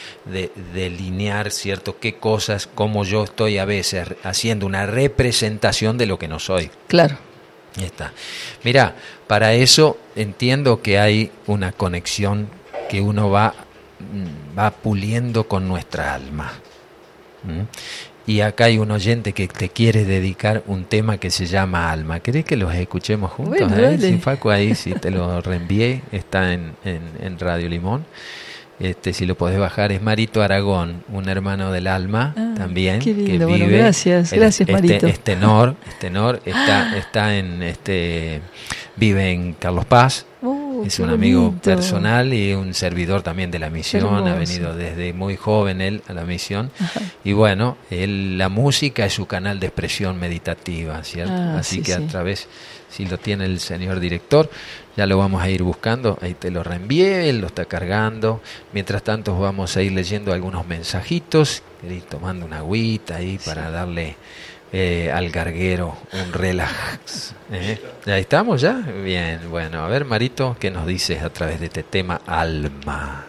delinear, 0.74 1.52
¿cierto?, 1.52 1.98
qué 2.00 2.15
cosas, 2.15 2.68
como 2.68 3.06
yo 3.06 3.24
estoy 3.24 3.58
a 3.58 3.65
veces 3.65 4.10
haciendo 4.24 4.65
una 4.65 4.86
representación 4.86 5.98
de 5.98 6.06
lo 6.06 6.20
que 6.20 6.28
no 6.28 6.39
soy. 6.39 6.70
Claro. 6.88 7.18
Ahí 7.78 7.86
está. 7.86 8.13
Mira, 8.63 8.96
para 9.28 9.54
eso 9.54 9.98
entiendo 10.15 10.82
que 10.82 11.00
hay 11.00 11.32
una 11.48 11.72
conexión 11.72 12.50
que 12.89 13.02
uno 13.02 13.30
va, 13.30 13.54
mm, 14.00 14.58
va 14.58 14.72
puliendo 14.72 15.48
con 15.48 15.68
nuestra 15.68 16.13
alma. 16.13 16.52
Y 18.27 18.41
acá 18.41 18.65
hay 18.65 18.79
un 18.79 18.89
oyente 18.89 19.33
que 19.33 19.47
te 19.47 19.69
quiere 19.69 20.03
dedicar 20.03 20.63
un 20.65 20.85
tema 20.85 21.17
que 21.17 21.29
se 21.29 21.45
llama 21.45 21.91
Alma. 21.91 22.19
¿Querés 22.21 22.43
que 22.43 22.55
los 22.55 22.73
escuchemos 22.73 23.31
juntos? 23.31 23.71
Eh? 23.77 23.97
Sin 23.99 24.19
Facu 24.19 24.49
ahí, 24.49 24.73
si 24.73 24.93
te 24.93 25.11
lo 25.11 25.41
reenvié, 25.41 26.01
está 26.11 26.53
en, 26.53 26.73
en, 26.83 27.39
Radio 27.39 27.69
Limón. 27.69 28.05
Este, 28.79 29.13
si 29.13 29.25
lo 29.25 29.35
podés 29.35 29.59
bajar, 29.59 29.91
es 29.91 30.01
Marito 30.01 30.41
Aragón, 30.41 31.03
un 31.09 31.29
hermano 31.29 31.71
del 31.71 31.88
alma 31.88 32.33
ah, 32.35 32.55
también. 32.57 32.99
que 32.99 33.13
vive, 33.13 33.67
gracias, 33.67 34.33
gracias 34.33 34.61
este, 34.67 34.73
Marito. 34.73 35.07
Es 35.07 35.19
tenor, 35.19 35.75
es 35.88 35.99
tenor, 35.99 36.41
está, 36.45 36.97
está 36.97 37.38
en 37.38 37.63
este, 37.63 38.41
vive 38.97 39.31
en 39.31 39.53
Carlos 39.53 39.85
Paz, 39.85 40.25
es 40.86 41.00
un 41.00 41.10
amigo 41.10 41.54
personal 41.63 42.34
y 42.34 42.54
un 42.54 42.74
servidor 42.74 43.21
también 43.21 43.52
de 43.52 43.60
la 43.60 43.69
misión. 43.69 44.28
Ha 44.28 44.36
venido 44.36 44.76
desde 44.76 45.13
muy 45.13 45.36
joven 45.36 45.82
él 45.82 46.02
a 46.08 46.13
la 46.13 46.24
misión. 46.24 46.71
Y 47.24 47.34
bueno, 47.34 47.78
él, 47.89 48.38
la 48.38 48.50
música 48.50 49.06
es 49.06 49.13
su 49.13 49.26
canal 49.26 49.60
de 49.60 49.67
expresión 49.67 50.19
meditativa, 50.19 51.04
¿cierto? 51.04 51.34
Ah, 51.34 51.58
Así 51.60 51.82
que 51.82 51.93
a 51.93 52.06
través, 52.06 52.48
si 52.89 53.06
lo 53.06 53.17
tiene 53.17 53.45
el 53.45 53.60
señor 53.60 54.00
director, 54.00 54.50
ya 54.95 55.06
lo 55.06 55.17
vamos 55.17 55.41
a 55.41 55.50
ir 55.50 55.63
buscando. 55.63 56.17
Ahí 56.21 56.34
te 56.34 56.52
lo 56.52 56.63
reenvié, 56.63 57.30
él 57.30 57.39
lo 57.39 57.48
está 57.48 57.65
cargando. 57.65 58.41
Mientras 58.74 59.04
tanto, 59.04 59.38
vamos 59.39 59.76
a 59.78 59.82
ir 59.82 59.91
leyendo 59.91 60.34
algunos 60.34 60.65
mensajitos, 60.67 61.63
ir 61.89 62.04
tomando 62.04 62.45
una 62.45 62.60
agüita 62.60 63.17
ahí 63.17 63.39
para 63.43 63.69
darle 63.71 64.15
eh, 64.77 65.09
al 65.09 65.29
garguero, 65.29 65.95
un 66.11 66.33
relax. 66.33 67.33
¿eh? 67.49 67.79
¿Ya 68.05 68.17
estamos 68.17 68.59
ya? 68.59 68.73
Bien, 68.73 69.39
bueno, 69.49 69.85
a 69.85 69.88
ver 69.88 70.03
Marito, 70.03 70.57
¿qué 70.59 70.69
nos 70.69 70.85
dices 70.85 71.23
a 71.23 71.29
través 71.29 71.61
de 71.61 71.67
este 71.67 71.83
tema 71.83 72.19
alma? 72.27 73.25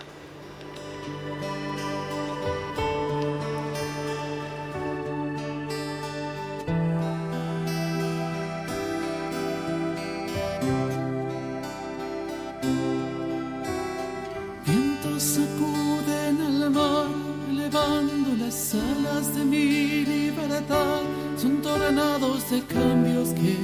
De 22.51 22.63
cambios 22.63 23.31
que 23.31 23.57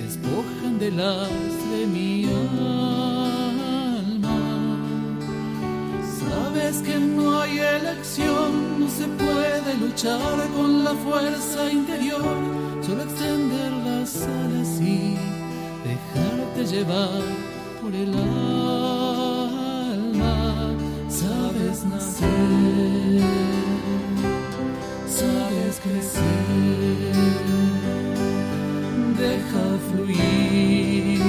despojan 0.00 0.78
de 0.78 0.90
las 0.90 1.30
de 1.70 1.86
mi 1.86 2.24
alma. 2.24 2.78
Sabes 6.02 6.82
que 6.82 6.98
no 6.98 7.40
hay 7.40 7.58
elección, 7.58 8.80
no 8.80 8.88
se 8.88 9.06
puede 9.08 9.74
luchar 9.80 10.48
con 10.56 10.84
la 10.84 10.94
fuerza 10.94 11.72
interior, 11.72 12.22
solo 12.82 13.02
extender 13.02 13.72
las 13.72 14.22
alas 14.22 14.80
y 14.80 15.16
dejarte 15.84 16.66
llevar 16.66 17.22
por 17.80 17.94
el 17.94 18.14
alma. 18.14 18.34
Sabes 21.08 21.84
nacer, 21.84 23.22
sabes 25.08 25.78
crecer 25.78 26.22
deja 29.16 29.78
fluir, 29.88 31.20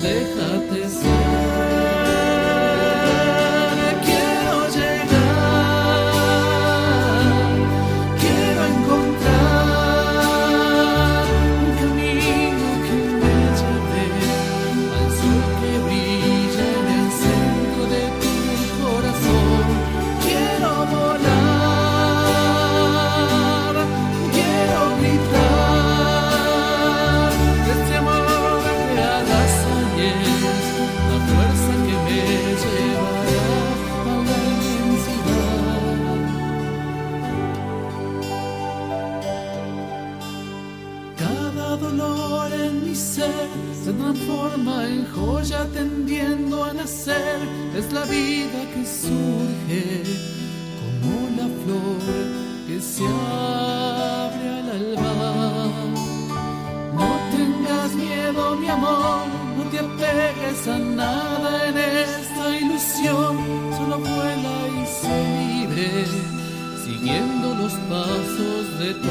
déjate 0.00 0.88
ser. 0.88 1.13
la 47.94 48.04
vida 48.06 48.60
que 48.74 48.84
surge 48.84 50.02
como 50.80 51.12
la 51.38 51.48
flor 51.62 52.02
que 52.66 52.80
se 52.80 53.04
abre 53.06 54.46
al 54.58 54.68
alba. 54.80 55.14
No 56.98 57.10
tengas 57.36 57.94
miedo, 57.94 58.56
mi 58.56 58.68
amor, 58.68 59.26
no 59.56 59.62
te 59.70 59.78
apegues 59.78 60.60
a 60.66 60.78
nada 60.78 61.68
en 61.68 61.76
esta 61.78 62.44
ilusión. 62.62 63.32
Solo 63.76 63.98
vuela 63.98 64.56
y 64.78 64.82
se 65.00 65.16
libre, 65.38 65.90
siguiendo 66.84 67.54
los 67.54 67.74
pasos 67.92 68.64
de 68.80 68.90
tu 68.94 69.08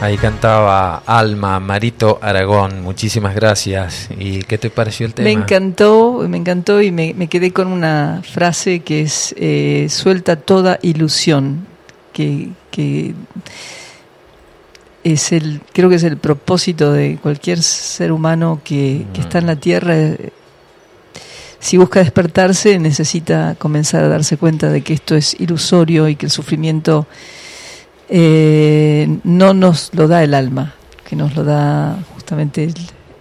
Ahí 0.00 0.16
cantaba 0.16 1.02
Alma, 1.06 1.58
Marito 1.58 2.20
Aragón. 2.22 2.82
Muchísimas 2.84 3.34
gracias. 3.34 4.08
¿Y 4.16 4.42
qué 4.44 4.56
te 4.56 4.70
pareció 4.70 5.04
el 5.06 5.12
tema? 5.12 5.24
Me 5.24 5.32
encantó, 5.32 6.24
me 6.28 6.36
encantó 6.36 6.80
y 6.80 6.92
me, 6.92 7.26
quedé 7.26 7.52
con 7.52 7.66
una 7.66 8.22
frase 8.22 8.80
que 8.80 9.02
es 9.02 9.34
eh, 9.36 9.88
suelta 9.90 10.36
toda 10.36 10.78
ilusión, 10.82 11.66
que, 12.12 12.50
es 15.02 15.32
el, 15.32 15.62
creo 15.72 15.88
que 15.88 15.96
es 15.96 16.04
el 16.04 16.16
propósito 16.16 16.92
de 16.92 17.18
cualquier 17.20 17.60
ser 17.60 18.12
humano 18.12 18.60
que, 18.62 19.04
que 19.12 19.20
está 19.20 19.38
en 19.38 19.46
la 19.46 19.56
tierra. 19.56 19.96
Si 21.58 21.76
busca 21.76 21.98
despertarse, 21.98 22.78
necesita 22.78 23.56
comenzar 23.58 24.04
a 24.04 24.08
darse 24.08 24.36
cuenta 24.36 24.70
de 24.70 24.82
que 24.82 24.92
esto 24.92 25.16
es 25.16 25.34
ilusorio 25.40 26.08
y 26.08 26.14
que 26.14 26.26
el 26.26 26.30
sufrimiento 26.30 27.08
eh, 28.08 29.18
no 29.24 29.54
nos 29.54 29.90
lo 29.94 30.08
da 30.08 30.22
el 30.22 30.34
alma, 30.34 30.74
que 31.06 31.16
nos 31.16 31.34
lo 31.36 31.44
da 31.44 31.98
justamente 32.14 32.64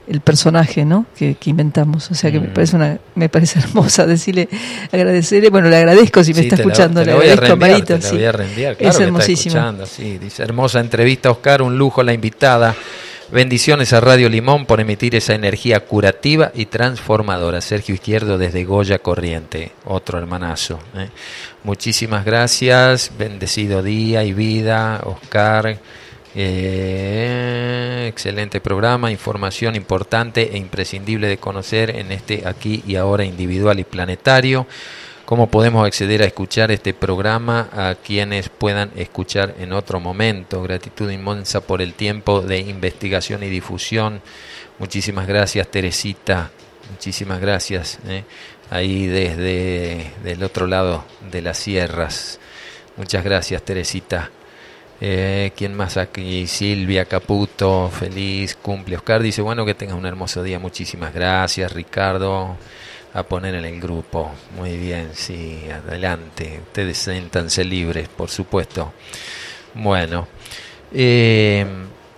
el, 0.08 0.22
personaje 0.22 0.86
¿no? 0.86 1.06
Que, 1.18 1.36
inventamos. 1.46 2.10
O 2.12 2.16
sea 2.16 2.32
que 2.32 2.40
me 2.40 2.48
mm. 2.48 2.54
parece 2.54 2.76
una, 2.78 2.98
me 3.16 3.28
parece 3.30 3.60
hermosa 3.64 4.06
decirle, 4.06 4.48
agradecerle, 4.92 5.50
bueno, 5.50 5.70
le 5.70 5.78
agradezco 5.78 6.24
si 6.24 6.34
me 6.34 6.42
está 6.42 6.56
escuchando, 6.56 7.04
le 7.04 7.12
agradezco 7.12 7.54
a 7.54 7.56
Marito. 7.56 7.96
es 7.96 9.00
hermosísima. 9.00 9.76
dice, 10.20 10.44
hermosa 10.44 10.80
entrevista, 10.80 11.30
Oscar, 11.32 11.62
un 11.62 11.78
lujo 11.78 12.04
la 12.04 12.14
invitada. 12.14 12.76
Bendiciones 13.30 13.92
a 13.92 14.00
Radio 14.00 14.30
Limón 14.30 14.66
por 14.66 14.80
emitir 14.80 15.14
esa 15.14 15.36
energía 15.36 15.82
curativa 15.82 16.54
y 16.56 16.68
transformadora. 16.68 17.60
Sergio 17.60 17.94
Izquierdo 17.94 18.38
desde 18.38 18.64
Goya 18.64 19.00
Corriente, 19.00 19.74
otro 19.84 20.18
hermanazo. 20.18 20.80
¿eh? 20.96 21.10
Muchísimas 21.66 22.24
gracias, 22.24 23.12
bendecido 23.20 23.84
día 23.84 24.24
y 24.24 24.32
vida, 24.32 25.02
Oscar. 25.04 25.78
Eh, 26.36 28.06
excelente 28.08 28.62
programa, 28.62 29.12
información 29.12 29.76
importante 29.76 30.54
e 30.54 30.58
imprescindible 30.58 31.28
de 31.28 31.38
conocer 31.38 31.98
en 31.98 32.14
este 32.14 32.48
aquí 32.48 32.82
y 32.88 32.96
ahora 32.96 33.26
individual 33.26 33.78
y 33.78 33.84
planetario 33.84 34.68
cómo 35.28 35.52
podemos 35.52 35.86
acceder 35.86 36.22
a 36.22 36.26
escuchar 36.26 36.72
este 36.72 36.94
programa 36.94 37.68
a 37.74 37.96
quienes 37.96 38.48
puedan 38.48 38.92
escuchar 38.96 39.56
en 39.60 39.74
otro 39.74 40.00
momento. 40.00 40.64
Gratitud 40.64 41.12
inmensa 41.12 41.60
por 41.60 41.82
el 41.82 41.96
tiempo 41.96 42.40
de 42.40 42.60
investigación 42.60 43.44
y 43.44 43.50
difusión. 43.50 44.22
Muchísimas 44.80 45.28
gracias, 45.28 45.68
Teresita. 45.68 46.50
Muchísimas 46.92 47.42
gracias. 47.42 48.00
¿eh? 48.08 48.24
Ahí 48.70 49.08
desde 49.08 50.14
el 50.24 50.42
otro 50.44 50.66
lado 50.66 51.04
de 51.30 51.42
las 51.42 51.58
sierras. 51.58 52.40
Muchas 52.96 53.22
gracias, 53.22 53.62
Teresita. 53.64 54.32
Eh, 55.02 55.52
¿Quién 55.58 55.74
más 55.74 55.98
aquí? 55.98 56.48
Silvia 56.48 57.04
Caputo, 57.04 57.90
feliz 57.90 58.56
cumple. 58.56 58.96
Oscar 58.96 59.22
dice, 59.22 59.42
bueno, 59.42 59.66
que 59.66 59.74
tengas 59.74 59.98
un 59.98 60.06
hermoso 60.06 60.42
día. 60.42 60.58
Muchísimas 60.58 61.14
gracias, 61.14 61.74
Ricardo 61.74 62.56
a 63.18 63.24
poner 63.24 63.56
en 63.56 63.66
el 63.66 63.82
grupo. 63.82 64.30
Muy 64.56 64.78
bien, 64.78 65.10
sí, 65.14 65.60
adelante. 65.74 66.62
Ustedes 66.68 67.00
siéntanse 67.00 67.66
libres, 67.66 68.08
por 68.10 68.30
supuesto. 68.30 68.94
Bueno, 69.74 70.28
eh, 70.94 71.66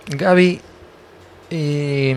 Gaby, 0.06 0.60
eh, 1.50 2.16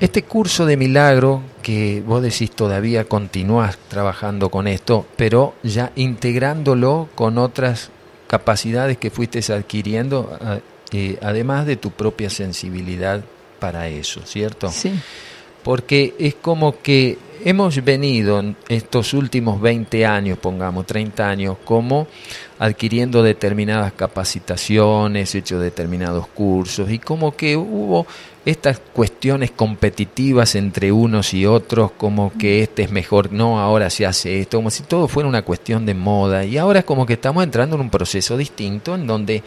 este 0.00 0.22
curso 0.22 0.64
de 0.64 0.78
milagro 0.78 1.42
que 1.62 2.02
vos 2.04 2.22
decís 2.22 2.50
todavía 2.52 3.04
continúas 3.04 3.76
trabajando 3.88 4.48
con 4.50 4.66
esto, 4.66 5.06
pero 5.16 5.54
ya 5.62 5.92
integrándolo 5.94 7.10
con 7.14 7.36
otras 7.36 7.90
capacidades 8.28 8.96
que 8.96 9.10
fuiste 9.10 9.40
adquiriendo, 9.52 10.38
eh, 10.90 11.18
además 11.20 11.66
de 11.66 11.76
tu 11.76 11.90
propia 11.90 12.30
sensibilidad 12.30 13.22
para 13.60 13.88
eso, 13.88 14.22
¿cierto? 14.24 14.70
Sí. 14.70 14.98
Porque 15.62 16.14
es 16.18 16.34
como 16.34 16.80
que 16.80 17.18
hemos 17.44 17.82
venido 17.84 18.40
en 18.40 18.56
estos 18.68 19.14
últimos 19.14 19.60
20 19.60 20.06
años, 20.06 20.38
pongamos 20.38 20.86
30 20.86 21.28
años, 21.28 21.56
como 21.64 22.06
adquiriendo 22.58 23.22
determinadas 23.22 23.92
capacitaciones, 23.92 25.34
hecho 25.34 25.58
determinados 25.58 26.26
cursos 26.28 26.90
y 26.90 26.98
como 26.98 27.36
que 27.36 27.56
hubo 27.56 28.06
estas 28.44 28.80
cuestiones 28.80 29.52
competitivas 29.52 30.56
entre 30.56 30.90
unos 30.90 31.32
y 31.32 31.46
otros, 31.46 31.92
como 31.92 32.32
que 32.36 32.62
este 32.62 32.82
es 32.82 32.90
mejor, 32.90 33.32
no, 33.32 33.60
ahora 33.60 33.88
se 33.88 34.04
hace 34.04 34.40
esto, 34.40 34.58
como 34.58 34.70
si 34.70 34.82
todo 34.82 35.06
fuera 35.06 35.28
una 35.28 35.42
cuestión 35.42 35.86
de 35.86 35.94
moda. 35.94 36.44
Y 36.44 36.58
ahora 36.58 36.80
es 36.80 36.84
como 36.84 37.06
que 37.06 37.12
estamos 37.14 37.44
entrando 37.44 37.76
en 37.76 37.82
un 37.82 37.90
proceso 37.90 38.36
distinto 38.36 38.96
en 38.96 39.06
donde 39.06 39.42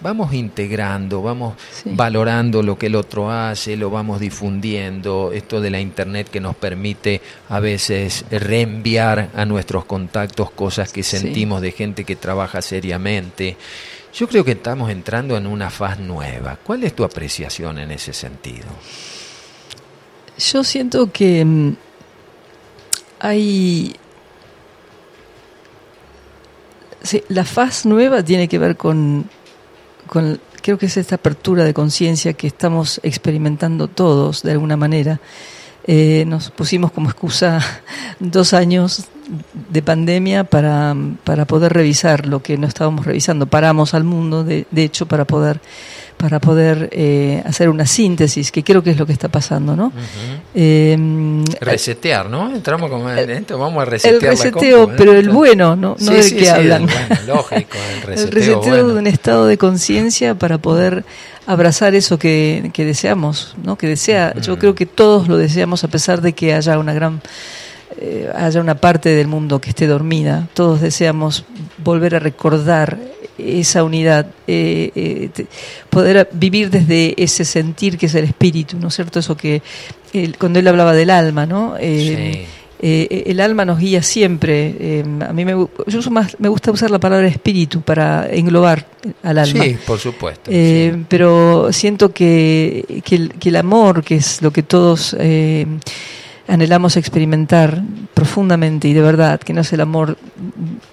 vamos 0.00 0.34
integrando, 0.34 1.22
vamos 1.22 1.54
valorando 1.84 2.62
lo 2.62 2.76
que 2.76 2.86
el 2.86 2.96
otro 2.96 3.30
hace, 3.30 3.76
lo 3.76 3.90
vamos 3.90 4.18
difundiendo, 4.18 5.30
esto 5.32 5.60
de 5.60 5.70
la 5.70 5.80
internet 5.80 6.28
que 6.28 6.40
nos 6.40 6.56
permite 6.56 7.20
a 7.48 7.60
veces 7.60 8.24
reenviar 8.30 9.28
a 9.34 9.44
nuestros 9.44 9.84
contactos 9.84 10.50
cosas 10.50 10.92
que 10.92 11.02
sentimos 11.02 11.60
de 11.60 11.72
gente 11.72 12.04
que 12.04 12.16
trabaja 12.16 12.62
seriamente. 12.62 13.56
Yo 14.12 14.28
creo 14.28 14.44
que 14.44 14.52
estamos 14.52 14.90
entrando 14.90 15.36
en 15.36 15.46
una 15.46 15.70
faz 15.70 15.98
nueva. 15.98 16.58
¿Cuál 16.62 16.84
es 16.84 16.94
tu 16.94 17.04
apreciación 17.04 17.78
en 17.78 17.92
ese 17.92 18.12
sentido? 18.12 18.66
Yo 20.38 20.64
siento 20.64 21.12
que 21.12 21.44
mm, 21.44 21.76
hay... 23.20 23.94
la 27.28 27.44
faz 27.44 27.86
nueva 27.86 28.22
tiene 28.22 28.48
que 28.48 28.58
ver 28.58 28.76
con, 28.76 29.28
con, 30.06 30.40
creo 30.60 30.76
que 30.76 30.86
es 30.86 30.96
esta 30.96 31.14
apertura 31.14 31.64
de 31.64 31.72
conciencia 31.72 32.32
que 32.32 32.46
estamos 32.46 33.00
experimentando 33.02 33.88
todos 33.88 34.42
de 34.42 34.52
alguna 34.52 34.76
manera. 34.76 35.20
Eh, 35.84 36.24
nos 36.26 36.50
pusimos 36.50 36.92
como 36.92 37.08
excusa 37.08 37.60
dos 38.20 38.52
años 38.52 39.06
de 39.70 39.82
pandemia 39.82 40.44
para, 40.44 40.94
para 41.24 41.44
poder 41.44 41.72
revisar 41.72 42.26
lo 42.26 42.42
que 42.42 42.58
no 42.58 42.66
estábamos 42.66 43.06
revisando. 43.06 43.46
Paramos 43.46 43.94
al 43.94 44.04
mundo, 44.04 44.44
de, 44.44 44.66
de 44.70 44.84
hecho, 44.84 45.06
para 45.06 45.24
poder 45.24 45.60
para 46.20 46.38
poder 46.38 46.90
eh, 46.92 47.42
hacer 47.46 47.70
una 47.70 47.86
síntesis, 47.86 48.52
que 48.52 48.62
creo 48.62 48.82
que 48.82 48.90
es 48.90 48.98
lo 48.98 49.06
que 49.06 49.12
está 49.12 49.28
pasando, 49.28 49.74
¿no? 49.74 49.90
Em, 50.54 51.42
resetear, 51.60 52.28
¿no? 52.28 52.54
Entramos 52.54 52.90
como 52.90 53.10
en 53.10 53.30
esto, 53.30 53.58
vamos 53.58 53.80
a 53.80 53.86
resetear. 53.86 54.16
El 54.16 54.38
reseteo, 54.38 54.94
pero 54.96 55.14
el 55.14 55.30
bueno, 55.30 55.76
¿no? 55.76 55.96
No 55.98 56.12
del 56.12 56.36
que 56.36 56.50
hablan. 56.50 56.86
lógico, 57.26 57.78
el 57.94 58.02
reseteo. 58.02 58.24
el 58.26 58.32
reseteo 58.32 58.88
de 58.88 58.98
un 58.98 59.06
estado 59.06 59.46
de 59.46 59.56
conciencia 59.56 60.34
para 60.34 60.58
poder 60.58 61.04
abrazar 61.46 61.94
eso 61.94 62.18
que, 62.18 62.70
que, 62.74 62.84
deseamos, 62.84 63.56
¿no? 63.64 63.76
Que 63.76 63.86
desea, 63.86 64.34
yo 64.40 64.58
creo 64.58 64.74
que 64.74 64.84
todos 64.84 65.26
lo 65.26 65.38
deseamos 65.38 65.84
a 65.84 65.88
pesar 65.88 66.20
de 66.20 66.34
que 66.34 66.52
haya 66.52 66.78
una 66.78 66.92
gran 66.92 67.22
eh, 67.98 68.30
haya 68.34 68.60
una 68.60 68.76
parte 68.76 69.08
del 69.08 69.26
mundo 69.26 69.60
que 69.60 69.70
esté 69.70 69.86
dormida. 69.86 70.48
Todos 70.54 70.80
deseamos 70.80 71.44
volver 71.78 72.14
a 72.14 72.18
recordar 72.18 72.98
esa 73.46 73.84
unidad, 73.84 74.26
eh, 74.46 74.90
eh, 74.94 75.30
poder 75.88 76.28
vivir 76.32 76.70
desde 76.70 77.14
ese 77.22 77.44
sentir 77.44 77.98
que 77.98 78.06
es 78.06 78.14
el 78.14 78.24
espíritu, 78.24 78.78
¿no 78.78 78.88
es 78.88 78.94
cierto? 78.94 79.18
Eso 79.18 79.36
que 79.36 79.62
cuando 80.38 80.58
él 80.58 80.68
hablaba 80.68 80.92
del 80.92 81.10
alma, 81.10 81.46
¿no? 81.46 81.76
el 81.78 83.40
alma 83.40 83.64
nos 83.64 83.78
guía 83.78 84.02
siempre. 84.02 85.04
a 85.20 85.32
mí 85.32 85.44
me, 85.44 85.52
yo 85.86 86.10
más, 86.10 86.36
me 86.38 86.48
gusta 86.48 86.70
usar 86.72 86.90
la 86.90 86.98
palabra 86.98 87.28
espíritu 87.28 87.82
para 87.82 88.28
englobar 88.30 88.86
al 89.22 89.38
alma. 89.38 89.64
Sí, 89.64 89.76
por 89.86 89.98
supuesto. 89.98 90.50
Pero 91.08 91.72
siento 91.72 92.12
que, 92.12 93.02
que, 93.04 93.16
el, 93.16 93.34
que, 93.34 93.50
el, 93.50 93.56
amor, 93.56 94.02
que 94.02 94.16
es 94.16 94.42
lo 94.42 94.50
que 94.52 94.62
todos 94.62 95.14
anhelamos 96.50 96.96
experimentar 96.96 97.82
profundamente 98.12 98.88
y 98.88 98.92
de 98.92 99.00
verdad, 99.00 99.40
que 99.40 99.52
no 99.52 99.60
es 99.60 99.72
el 99.72 99.80
amor 99.80 100.18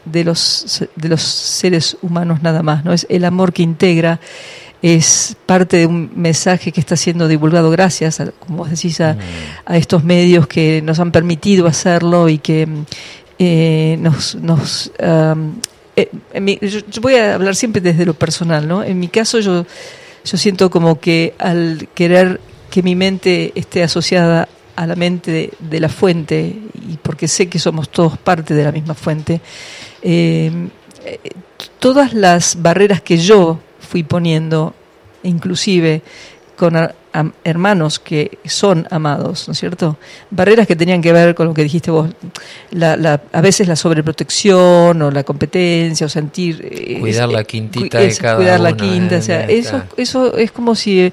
de 0.05 0.23
los, 0.23 0.85
de 0.95 1.09
los 1.09 1.21
seres 1.21 1.97
humanos 2.01 2.41
nada 2.41 2.63
más, 2.63 2.85
no 2.85 2.93
es 2.93 3.05
el 3.09 3.25
amor 3.25 3.53
que 3.53 3.63
integra, 3.63 4.19
es 4.81 5.35
parte 5.45 5.77
de 5.77 5.85
un 5.85 6.11
mensaje 6.15 6.71
que 6.71 6.79
está 6.79 6.95
siendo 6.95 7.27
divulgado 7.27 7.71
gracias, 7.71 8.19
a, 8.19 8.31
como 8.31 8.59
vos 8.59 8.69
decís, 8.69 9.01
a, 9.01 9.17
estos 9.69 10.03
medios 10.03 10.47
que 10.47 10.81
nos 10.81 10.99
han 10.99 11.11
permitido 11.11 11.67
hacerlo 11.67 12.29
y 12.29 12.37
que 12.37 12.67
eh, 13.39 13.97
nos... 13.99 14.35
nos 14.35 14.91
eh, 15.95 16.09
yo, 16.61 17.01
voy 17.01 17.15
a 17.15 17.33
hablar 17.33 17.55
siempre 17.55 17.81
desde 17.81 18.05
lo 18.05 18.13
personal, 18.13 18.67
¿no? 18.67 18.83
En 18.83 18.99
mi 18.99 19.07
caso 19.07 19.39
yo, 19.39 19.65
yo 20.23 20.37
siento 20.37 20.69
como 20.69 20.99
que 20.99 21.33
al 21.39 21.87
querer 21.95 22.39
que 22.69 22.83
mi 22.83 22.95
mente 22.95 23.51
esté 23.55 23.81
asociada 23.81 24.47
a 24.77 24.85
la 24.85 24.95
mente 24.95 25.51
de, 25.59 25.79
la 25.79 25.89
fuente, 25.89 26.55
y 26.87 26.97
porque 27.01 27.27
sé 27.27 27.49
que 27.49 27.59
somos 27.59 27.89
todos 27.89 28.17
parte 28.17 28.53
de 28.53 28.63
la 28.63 28.71
misma 28.71 28.93
fuente, 28.93 29.41
eh, 30.03 30.51
todas 31.79 32.13
las 32.13 32.61
barreras 32.61 33.01
que 33.01 33.17
yo 33.17 33.59
fui 33.79 34.03
poniendo, 34.03 34.73
inclusive 35.23 36.03
con 36.55 36.75
hermanos 37.43 37.99
que 37.99 38.37
son 38.45 38.87
amados, 38.91 39.47
¿no 39.47 39.53
es 39.53 39.59
cierto? 39.59 39.97
Barreras 40.29 40.67
que 40.67 40.75
tenían 40.75 41.01
que 41.01 41.11
ver 41.11 41.33
con 41.33 41.47
lo 41.47 41.53
que 41.53 41.63
dijiste 41.63 41.89
vos, 41.89 42.09
la, 42.71 43.21
a 43.31 43.41
veces 43.41 43.67
la 43.67 43.75
sobreprotección 43.75 45.01
o 45.01 45.11
la 45.11 45.23
competencia 45.23 46.05
o 46.05 46.09
sentir... 46.09 46.67
Eh, 46.69 46.99
cuidar 46.99 47.29
la 47.29 47.43
quintita 47.43 47.99
de 47.99 48.15
cada 48.15 48.37
Cuidar 48.37 48.59
la 48.59 48.75
quinta, 48.75 49.17
o 49.17 49.21
sea, 49.21 49.45
eso, 49.45 49.81
eso 49.97 50.37
es 50.37 50.51
como 50.51 50.75
si... 50.75 51.11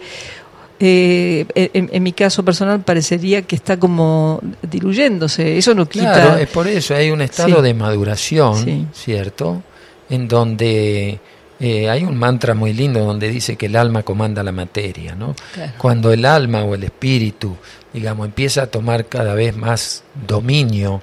Eh, 0.80 1.46
en, 1.54 2.02
mi 2.02 2.12
caso 2.12 2.44
personal 2.44 2.80
parecería 2.80 3.42
que 3.42 3.56
está 3.56 3.78
como 3.78 4.40
diluyéndose. 4.62 5.56
Eso 5.56 5.74
no 5.74 5.88
quita. 5.88 6.12
Claro, 6.12 6.36
es 6.36 6.48
por 6.48 6.66
eso 6.66 6.94
hay 6.94 7.10
un 7.10 7.22
estado 7.22 7.62
de 7.62 7.74
maduración, 7.74 8.88
¿cierto? 8.92 9.62
En 10.10 10.26
donde 10.26 11.20
eh, 11.60 11.88
hay 11.88 12.02
un 12.04 12.16
mantra 12.16 12.54
muy 12.54 12.72
lindo 12.72 13.00
donde 13.00 13.28
dice 13.28 13.56
que 13.56 13.66
el 13.66 13.76
alma 13.76 14.02
comanda 14.02 14.42
la 14.42 14.52
materia, 14.52 15.14
¿no? 15.14 15.34
Cuando 15.78 16.12
el 16.12 16.24
alma 16.24 16.64
o 16.64 16.74
el 16.74 16.84
espíritu, 16.84 17.56
digamos, 17.92 18.26
empieza 18.26 18.62
a 18.62 18.66
tomar 18.66 19.06
cada 19.06 19.34
vez 19.34 19.56
más 19.56 20.02
dominio 20.26 21.02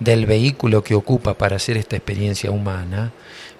del 0.00 0.26
vehículo 0.26 0.82
que 0.82 0.94
ocupa 0.94 1.34
para 1.34 1.56
hacer 1.56 1.76
esta 1.76 1.96
experiencia 1.96 2.50
humana, 2.50 3.12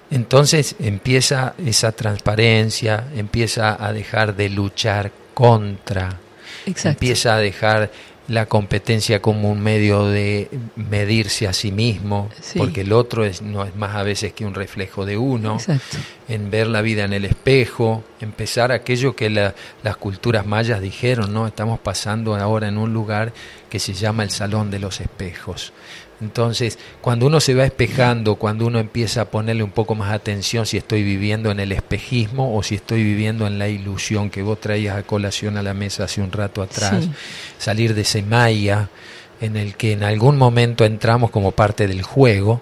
entonces 0.09 0.75
empieza 0.79 1.53
esa 1.63 1.91
transparencia, 1.91 3.05
empieza 3.15 3.83
a 3.83 3.93
dejar 3.93 4.35
de 4.35 4.49
luchar 4.49 5.11
contra, 5.33 6.19
empieza 6.65 7.35
a 7.35 7.37
dejar 7.37 7.91
la 8.27 8.45
competencia 8.45 9.21
como 9.21 9.51
un 9.51 9.61
medio 9.61 10.05
de 10.05 10.49
medirse 10.77 11.45
a 11.47 11.53
sí 11.53 11.71
mismo, 11.73 12.29
porque 12.55 12.81
el 12.81 12.93
otro 12.93 13.25
es, 13.25 13.41
no 13.41 13.65
es 13.65 13.75
más 13.75 13.95
a 13.95 14.03
veces 14.03 14.31
que 14.31 14.45
un 14.45 14.53
reflejo 14.53 15.05
de 15.05 15.17
uno, 15.17 15.57
en 16.29 16.49
ver 16.49 16.67
la 16.67 16.81
vida 16.81 17.03
en 17.03 17.11
el 17.11 17.25
espejo, 17.25 18.03
empezar 18.21 18.71
aquello 18.71 19.15
que 19.15 19.29
las 19.29 19.97
culturas 19.97 20.45
mayas 20.45 20.79
dijeron, 20.81 21.33
¿no? 21.33 21.47
Estamos 21.47 21.79
pasando 21.79 22.35
ahora 22.35 22.69
en 22.69 22.77
un 22.77 22.93
lugar 22.93 23.33
que 23.69 23.79
se 23.79 23.93
llama 23.93 24.23
el 24.23 24.29
Salón 24.29 24.71
de 24.71 24.79
los 24.79 25.01
Espejos. 25.01 25.73
Entonces, 26.23 26.79
cuando 27.01 27.27
uno 27.27 27.41
se 27.41 27.53
va 27.53 27.65
espejando, 27.65 28.35
cuando 28.35 28.65
uno 28.65 28.79
empieza 28.79 29.21
a 29.21 29.25
ponerle 29.25 29.61
un 29.61 29.71
poco 29.71 29.93
más 29.93 30.13
atención 30.13 30.65
si 30.65 30.77
estoy 30.77 31.03
viviendo 31.03 31.51
en 31.51 31.59
el 31.59 31.73
espejismo 31.73 32.55
o 32.55 32.63
si 32.63 32.75
estoy 32.75 33.03
viviendo 33.03 33.45
en 33.45 33.59
la 33.59 33.67
ilusión 33.67 34.29
que 34.29 34.41
vos 34.41 34.59
traías 34.59 34.97
a 34.97 35.03
colación 35.03 35.57
a 35.57 35.63
la 35.63 35.73
mesa 35.73 36.05
hace 36.05 36.21
un 36.21 36.31
rato 36.31 36.61
atrás, 36.61 37.09
salir 37.57 37.93
de 37.93 38.01
ese 38.01 38.23
maya 38.23 38.89
en 39.41 39.57
el 39.57 39.75
que 39.75 39.91
en 39.91 40.03
algún 40.03 40.37
momento 40.37 40.85
entramos 40.85 41.29
como 41.29 41.51
parte 41.51 41.87
del 41.87 42.01
juego 42.01 42.61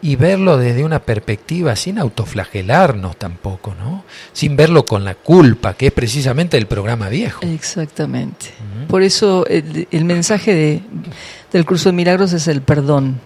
y 0.00 0.16
verlo 0.16 0.56
desde 0.56 0.84
una 0.84 1.00
perspectiva 1.00 1.74
sin 1.76 1.98
autoflagelarnos 1.98 3.16
tampoco, 3.16 3.74
¿no? 3.74 4.04
Sin 4.32 4.56
verlo 4.56 4.86
con 4.86 5.04
la 5.04 5.14
culpa, 5.14 5.74
que 5.74 5.88
es 5.88 5.92
precisamente 5.92 6.56
el 6.56 6.66
programa 6.66 7.08
viejo. 7.08 7.44
Exactamente. 7.44 8.46
Por 8.88 9.02
eso 9.02 9.44
el 9.46 10.04
mensaje 10.04 10.54
de 10.54 10.82
del 11.52 11.64
curso 11.64 11.88
de 11.88 11.94
milagros 11.94 12.32
es 12.32 12.48
el 12.48 12.62
perdón. 12.62 13.20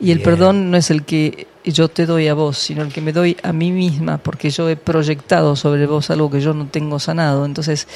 Y 0.00 0.10
el 0.10 0.20
perdón 0.20 0.70
no 0.70 0.76
es 0.76 0.90
el 0.90 1.04
que 1.04 1.46
yo 1.64 1.88
te 1.88 2.04
doy 2.04 2.28
a 2.28 2.34
vos, 2.34 2.58
sino 2.58 2.82
el 2.82 2.92
que 2.92 3.00
me 3.00 3.12
doy 3.12 3.36
a 3.42 3.52
mí 3.52 3.72
misma, 3.72 4.18
porque 4.18 4.50
yo 4.50 4.68
he 4.68 4.76
proyectado 4.76 5.56
sobre 5.56 5.86
vos 5.86 6.10
algo 6.10 6.30
que 6.30 6.40
yo 6.40 6.52
no 6.52 6.66
tengo 6.66 6.98
sanado. 6.98 7.46
Entonces, 7.46 7.88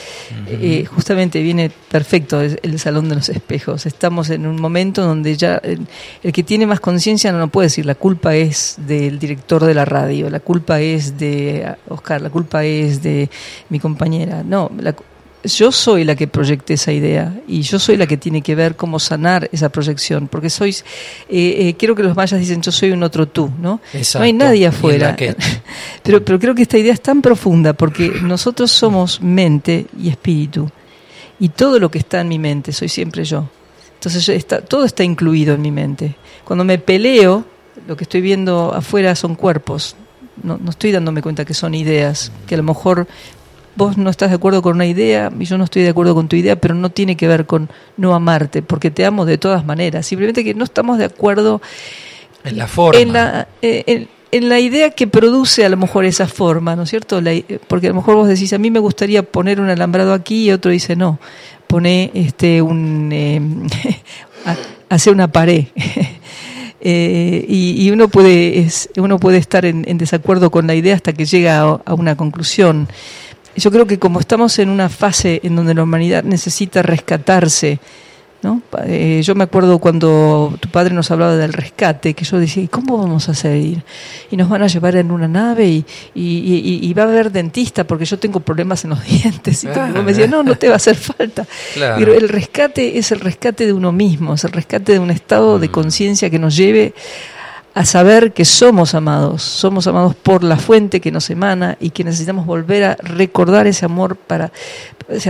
eh, 0.47 0.87
justamente 0.87 1.43
viene 1.43 1.71
perfecto 1.91 2.41
el, 2.41 2.79
salón 2.79 3.09
de 3.09 3.17
los 3.17 3.29
espejos. 3.29 3.85
Estamos 3.85 4.31
en 4.31 4.47
un 4.47 4.61
momento 4.61 5.05
donde 5.05 5.37
ya 5.37 5.57
el, 5.57 5.87
el 6.23 6.33
que 6.33 6.43
tiene 6.43 6.67
más 6.67 6.81
conciencia 6.81 7.31
no 7.33 7.39
lo 7.39 7.49
puede 7.49 7.67
decir, 7.67 7.85
la 7.85 7.95
culpa 7.95 8.35
es 8.35 8.77
del 8.87 9.19
director 9.19 9.65
de 9.65 9.75
la 9.75 9.85
radio, 9.85 10.31
la 10.31 10.41
culpa 10.41 10.81
es 10.81 11.19
de 11.19 11.75
Oscar, 11.89 12.23
la 12.23 12.31
culpa 12.31 12.65
es 12.65 13.03
de 13.03 13.29
mi 13.69 13.81
compañera. 13.81 14.43
No, 14.43 14.71
la, 14.81 14.95
yo 15.45 15.71
soy 15.71 16.05
la 16.05 16.17
que 16.17 16.27
proyecté 16.27 16.75
esa 16.75 16.93
idea 16.93 17.41
y 17.47 17.63
yo 17.63 17.79
soy 17.79 17.97
la 17.97 18.07
que 18.07 18.17
tiene 18.17 18.43
que 18.43 18.55
ver 18.55 18.77
cómo 18.77 18.99
sanar 18.99 19.49
esa 19.53 19.69
proyección, 19.69 20.29
porque 20.29 20.51
sois, 20.51 20.85
eh, 21.29 21.69
eh, 21.69 21.75
quiero 21.79 21.95
que 21.95 22.03
los 22.03 22.17
mayas 22.17 22.41
dicen 22.41 22.61
yo 22.61 22.73
soy 22.73 22.91
un 22.91 23.03
otro 23.03 23.29
tú, 23.29 23.51
¿no? 23.61 23.81
No 24.15 24.21
hay 24.21 24.33
nadie 24.33 24.67
afuera. 24.67 25.17
pero, 26.03 26.25
pero 26.25 26.39
creo 26.39 26.55
que 26.55 26.63
esta 26.63 26.79
idea 26.79 26.93
es 26.93 27.01
tan 27.01 27.23
profunda 27.23 27.73
porque 27.73 28.11
nosotros 28.23 28.71
somos 28.71 29.21
mente 29.21 29.87
y 29.99 30.09
espíritu 30.09 30.69
y 31.39 31.51
todo 31.51 31.79
lo 31.79 31.91
que 31.91 31.99
está 31.99 32.21
en 32.21 32.29
mi 32.29 32.39
mente 32.39 32.73
soy 32.73 32.89
siempre 32.89 33.25
yo. 33.25 33.49
Entonces 33.95 34.29
está, 34.29 34.61
todo 34.61 34.85
está 34.85 35.05
incluido 35.05 35.55
en 35.55 35.63
mi 35.63 35.71
mente. 35.71 36.15
Cuando 36.45 36.65
me 36.65 36.79
peleo, 36.79 37.45
lo 37.87 37.97
que 37.97 38.05
estoy 38.05 38.21
viendo 38.21 38.73
afuera 38.73 39.15
son 39.15 39.35
cuerpos, 39.35 39.97
no, 40.43 40.57
no, 40.57 40.71
estoy 40.71 40.93
dándome 40.93 41.21
cuenta 41.21 41.45
que 41.45 41.55
son 41.55 41.75
ideas, 41.75 42.31
que 42.47 42.55
a 42.55 42.59
lo 42.59 42.63
mejor 42.63 43.09
vos 43.79 43.97
no 43.97 44.11
estás 44.11 44.29
de 44.31 44.37
acuerdo 44.37 44.61
con 44.61 44.75
una 44.75 44.87
idea 44.87 45.33
y 45.39 45.45
yo 45.45 45.57
no 45.57 45.65
estoy 45.65 45.83
de 45.83 45.91
acuerdo 45.91 46.15
con 46.15 46.29
tu 46.29 46.37
idea, 46.37 46.61
pero 46.61 46.75
no 46.75 46.91
tiene 46.91 47.17
que 47.17 47.29
ver 47.29 47.47
con 47.47 47.71
no 47.97 48.15
amarte, 48.15 48.61
porque 48.61 48.91
te 48.91 49.07
amo 49.07 49.25
de 49.25 49.39
todas 49.39 49.65
maneras. 49.65 50.05
Simplemente 50.05 50.45
que 50.45 50.53
no 50.53 50.65
estamos 50.65 50.99
de 50.99 51.05
acuerdo 51.05 51.63
en 52.45 52.59
la 52.59 52.67
forma. 52.67 53.01
En 53.01 53.13
la, 53.13 53.49
eh, 53.63 54.09
en, 54.33 54.49
la 54.49 54.59
idea 54.59 54.91
que 54.91 55.07
produce 55.07 55.65
a 55.65 55.69
lo 55.69 55.77
mejor 55.77 56.05
esa 56.05 56.27
forma, 56.27 56.75
¿no 56.75 56.83
es 56.83 56.91
cierto? 56.91 57.23
porque 57.69 57.87
a 57.87 57.91
lo 57.91 57.97
mejor 57.97 58.17
vos 58.17 58.29
decís, 58.29 58.53
a 58.53 58.59
mí 58.59 58.71
me 58.71 58.81
gustaría 58.81 59.23
poner 59.23 59.61
un 59.61 59.71
alambrado 59.71 60.13
aquí 60.13 60.47
y 60.47 60.51
otro 60.51 60.73
dice, 60.73 60.97
no, 60.97 61.19
pone 61.69 62.11
este 62.15 62.61
un... 62.61 63.11
Eh, 63.13 63.41
hace 64.91 65.11
una 65.11 65.29
pared. 65.29 65.65
Eh, 66.81 67.45
y, 67.49 67.91
uno 67.91 68.07
puede 68.07 68.61
es, 68.61 68.89
uno 68.97 69.19
puede 69.19 69.39
estar 69.39 69.65
en, 69.65 69.83
desacuerdo 69.99 70.53
con 70.53 70.69
la 70.69 70.77
idea 70.77 70.95
hasta 70.95 71.13
que 71.13 71.25
llega 71.25 71.59
a 71.61 71.95
una 71.95 72.17
conclusión 72.17 72.87
yo 73.59 73.71
creo 73.71 73.87
que 73.87 73.99
como 73.99 74.21
estamos 74.21 74.59
en 74.59 74.69
una 74.69 74.89
fase 74.89 75.41
en 75.43 75.57
donde 75.57 75.75
la 75.75 75.83
humanidad 75.83 76.25
necesita 76.25 76.83
rescatarse, 76.83 77.79
¿no? 78.43 78.63
Eh, 78.85 79.21
yo 79.25 79.35
me 79.35 79.45
acuerdo 79.45 79.79
cuando 79.79 80.55
tu 80.61 80.69
padre 80.69 80.95
nos 80.95 81.11
hablaba 81.11 81.37
del 81.37 81.53
rescate, 81.53 82.15
que 82.15 82.25
yo 82.25 82.39
decía, 82.39 82.63
¿y 82.63 82.69
cómo 82.69 82.97
vamos 82.99 83.29
a 83.29 83.33
hacer? 83.33 83.57
Y 84.31 84.37
nos 84.37 84.49
van 84.49 84.63
a 84.63 84.69
llevar 84.69 84.97
en 84.97 85.11
una 85.11 85.27
nave 85.27 85.67
y, 85.67 85.85
y, 86.15 86.95
va 86.95 87.03
a 87.03 87.07
haber 87.07 87.33
dentista 87.33 87.85
porque 87.85 88.05
yo 88.05 88.19
tengo 88.19 88.41
problemas 88.41 88.85
en 88.85 88.91
los 88.91 89.05
dientes. 89.09 89.65
Y 89.65 89.67
me 89.67 90.05
decía, 90.05 90.27
no, 90.29 90.43
no 90.43 90.55
te 90.55 90.69
va 90.69 90.75
a 90.75 90.77
hacer 90.77 90.97
falta. 90.97 91.47
Pero 91.75 92.15
el 92.15 92.29
rescate 92.29 92.99
es 92.99 93.11
el 93.13 93.21
rescate 93.21 93.67
de 93.67 93.73
uno 93.73 93.91
mismo, 93.93 94.35
es 94.35 94.45
el 94.45 94.53
rescate 94.53 94.93
de 94.93 94.99
un 94.99 95.11
estado 95.11 95.59
de 95.59 95.69
mm. 95.69 95.73
conciencia 95.73 96.31
que 96.31 96.39
nos 96.39 96.57
lleve 96.57 96.95
a 97.75 97.85
saber 97.85 98.33
que 98.33 98.45
somos 98.45 98.95
amados, 98.95 99.43
somos 99.43 99.87
amados 99.87 100.15
por 100.15 100.43
la 100.43 100.57
fuente 100.57 101.01
que 101.01 101.13
nos 101.13 101.31
emana 101.31 101.77
y 101.81 101.91
que 101.91 102.05
necesitamos 102.05 102.47
volver 102.47 102.85
a 102.85 102.97
recordar 102.97 103.67
ese 103.67 103.85
amor 103.85 104.17
para 104.17 104.51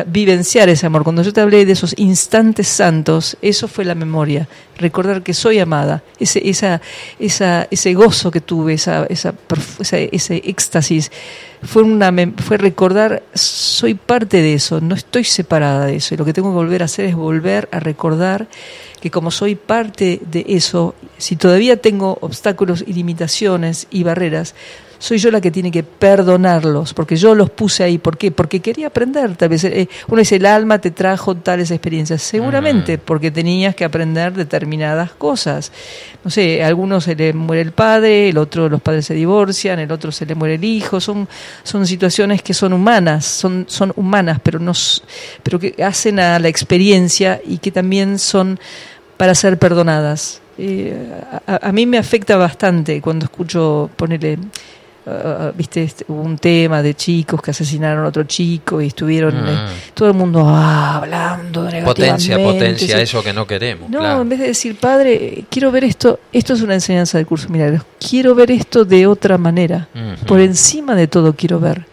vivenciar 0.06 0.68
ese 0.68 0.86
amor. 0.86 1.04
Cuando 1.04 1.22
yo 1.22 1.32
te 1.32 1.40
hablé 1.40 1.64
de 1.64 1.72
esos 1.72 1.94
instantes 1.96 2.66
santos, 2.66 3.36
eso 3.42 3.68
fue 3.68 3.84
la 3.84 3.94
memoria, 3.94 4.48
recordar 4.76 5.22
que 5.22 5.34
soy 5.34 5.60
amada, 5.60 6.02
ese, 6.18 6.48
esa, 6.48 6.80
esa, 7.18 7.68
ese 7.70 7.94
gozo 7.94 8.30
que 8.30 8.40
tuve, 8.40 8.74
esa, 8.74 9.06
esa, 9.06 9.34
ese 9.90 10.42
éxtasis, 10.44 11.12
fue, 11.62 11.82
una, 11.82 12.12
fue 12.38 12.56
recordar, 12.56 13.22
soy 13.34 13.94
parte 13.94 14.42
de 14.42 14.54
eso, 14.54 14.80
no 14.80 14.94
estoy 14.94 15.24
separada 15.24 15.86
de 15.86 15.96
eso, 15.96 16.14
y 16.14 16.16
lo 16.16 16.24
que 16.24 16.32
tengo 16.32 16.50
que 16.50 16.56
volver 16.56 16.82
a 16.82 16.86
hacer 16.86 17.04
es 17.04 17.14
volver 17.14 17.68
a 17.72 17.78
recordar 17.78 18.48
que 19.00 19.10
como 19.12 19.30
soy 19.30 19.54
parte 19.54 20.20
de 20.28 20.44
eso, 20.48 20.96
si 21.18 21.36
todavía 21.36 21.76
tengo 21.76 22.18
obstáculos 22.20 22.82
y 22.84 22.94
limitaciones 22.94 23.86
y 23.90 24.02
barreras, 24.02 24.54
soy 24.98 25.18
yo 25.18 25.30
la 25.30 25.40
que 25.40 25.50
tiene 25.50 25.70
que 25.70 25.84
perdonarlos, 25.84 26.92
porque 26.92 27.16
yo 27.16 27.34
los 27.34 27.50
puse 27.50 27.84
ahí. 27.84 27.98
¿Por 27.98 28.18
qué? 28.18 28.32
Porque 28.32 28.60
quería 28.60 28.88
aprender. 28.88 29.36
Tal 29.36 29.48
vez 29.48 29.62
eh, 29.64 29.88
uno 30.08 30.18
dice, 30.18 30.36
el 30.36 30.46
alma 30.46 30.80
te 30.80 30.90
trajo 30.90 31.36
tales 31.36 31.70
experiencias. 31.70 32.20
Seguramente, 32.20 32.98
porque 32.98 33.30
tenías 33.30 33.76
que 33.76 33.84
aprender 33.84 34.32
determinadas 34.32 35.12
cosas. 35.12 35.70
No 36.24 36.30
sé, 36.30 36.62
a 36.64 36.66
algunos 36.66 37.04
se 37.04 37.14
le 37.14 37.32
muere 37.32 37.62
el 37.62 37.72
padre, 37.72 38.30
el 38.30 38.38
otro 38.38 38.68
los 38.68 38.82
padres 38.82 39.06
se 39.06 39.14
divorcian, 39.14 39.78
el 39.78 39.92
otro 39.92 40.10
se 40.10 40.26
le 40.26 40.34
muere 40.34 40.54
el 40.56 40.64
hijo. 40.64 41.00
Son, 41.00 41.28
son 41.62 41.86
situaciones 41.86 42.42
que 42.42 42.52
son 42.52 42.72
humanas, 42.72 43.24
son, 43.24 43.66
son 43.68 43.92
humanas, 43.94 44.40
pero, 44.42 44.58
no, 44.58 44.72
pero 45.44 45.60
que 45.60 45.76
hacen 45.82 46.18
a 46.18 46.40
la 46.40 46.48
experiencia 46.48 47.40
y 47.46 47.58
que 47.58 47.70
también 47.70 48.18
son 48.18 48.58
para 49.16 49.34
ser 49.36 49.58
perdonadas. 49.58 50.40
Eh, 50.60 50.92
a, 51.46 51.68
a, 51.68 51.72
mí 51.72 51.86
me 51.86 51.98
afecta 51.98 52.36
bastante 52.36 53.00
cuando 53.00 53.26
escucho 53.26 53.88
ponerle 53.94 54.38
Uh, 55.10 55.52
viste 55.56 55.82
este, 55.82 56.04
un 56.08 56.36
tema 56.36 56.82
de 56.82 56.92
chicos 56.92 57.40
que 57.40 57.52
asesinaron 57.52 58.04
a 58.04 58.08
otro 58.08 58.24
chico 58.24 58.82
y 58.82 58.88
estuvieron 58.88 59.36
eh, 59.36 59.52
mm. 59.52 59.94
todo 59.94 60.08
el 60.08 60.14
mundo 60.14 60.44
ah, 60.46 60.96
hablando 60.96 61.66
potencia 61.82 62.36
potencia 62.36 63.00
eso 63.00 63.22
que 63.22 63.32
no 63.32 63.46
queremos 63.46 63.88
no 63.88 64.20
en 64.20 64.28
vez 64.28 64.38
de 64.38 64.48
decir 64.48 64.76
padre 64.76 65.44
quiero 65.48 65.72
ver 65.72 65.84
esto 65.84 66.20
esto 66.30 66.52
es 66.52 66.60
una 66.60 66.74
enseñanza 66.74 67.16
del 67.16 67.26
curso 67.26 67.48
milagros 67.48 67.84
quiero 67.98 68.34
ver 68.34 68.50
esto 68.50 68.84
de 68.84 69.06
otra 69.06 69.38
manera 69.38 69.88
por 70.26 70.40
encima 70.40 70.94
de 70.94 71.06
todo 71.06 71.32
quiero 71.32 71.58
ver. 71.58 71.86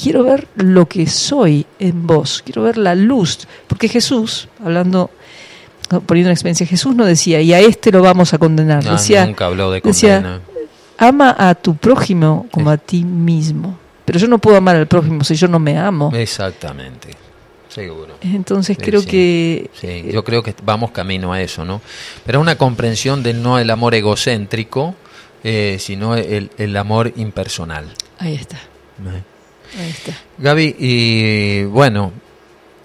Quiero 0.00 0.22
ver 0.22 0.46
lo 0.54 0.86
que 0.86 1.08
soy 1.08 1.66
en 1.80 2.06
vos 2.06 2.42
quiero 2.44 2.62
ver 2.62 2.78
la 2.78 2.94
luz 2.94 3.40
porque 3.66 3.88
Jesús 3.88 4.48
hablando 4.64 5.10
poniendo 6.06 6.28
una 6.28 6.34
experiencia 6.34 6.64
Jesús 6.64 6.94
no 6.94 7.06
decía 7.06 7.40
y 7.40 7.52
a 7.54 7.58
este 7.58 7.90
lo 7.90 8.02
vamos 8.02 8.32
a 8.34 8.38
condenar 8.38 8.84
decía 8.84 9.26
nunca 9.26 9.46
habló 9.46 9.72
de 9.72 9.82
condena 9.82 10.40
ama 10.98 11.34
a 11.38 11.54
tu 11.54 11.76
prójimo 11.76 12.46
como 12.50 12.70
a 12.70 12.76
ti 12.76 13.04
mismo. 13.04 13.78
Pero 14.04 14.18
yo 14.18 14.28
no 14.28 14.38
puedo 14.38 14.56
amar 14.56 14.76
al 14.76 14.86
prójimo 14.86 15.24
si 15.24 15.34
yo 15.34 15.48
no 15.48 15.58
me 15.58 15.78
amo. 15.78 16.10
Exactamente. 16.14 17.10
Seguro. 17.68 18.16
Entonces 18.20 18.76
creo 18.78 19.02
que... 19.04 19.70
Sí, 19.72 20.10
yo 20.12 20.22
creo 20.24 20.42
que 20.42 20.54
vamos 20.62 20.90
camino 20.90 21.32
a 21.32 21.40
eso, 21.40 21.64
¿no? 21.64 21.80
Pero 22.26 22.40
una 22.40 22.56
comprensión 22.56 23.22
de 23.22 23.32
no 23.32 23.58
el 23.58 23.70
amor 23.70 23.94
egocéntrico, 23.94 24.94
eh, 25.42 25.78
sino 25.80 26.14
el, 26.14 26.50
el, 26.58 26.76
amor 26.76 27.12
impersonal. 27.16 27.86
Ahí 28.18 28.34
está. 28.34 28.58
Ahí 29.80 29.88
está. 29.88 30.12
Gaby, 30.36 30.76
y 30.78 31.64
bueno, 31.64 32.12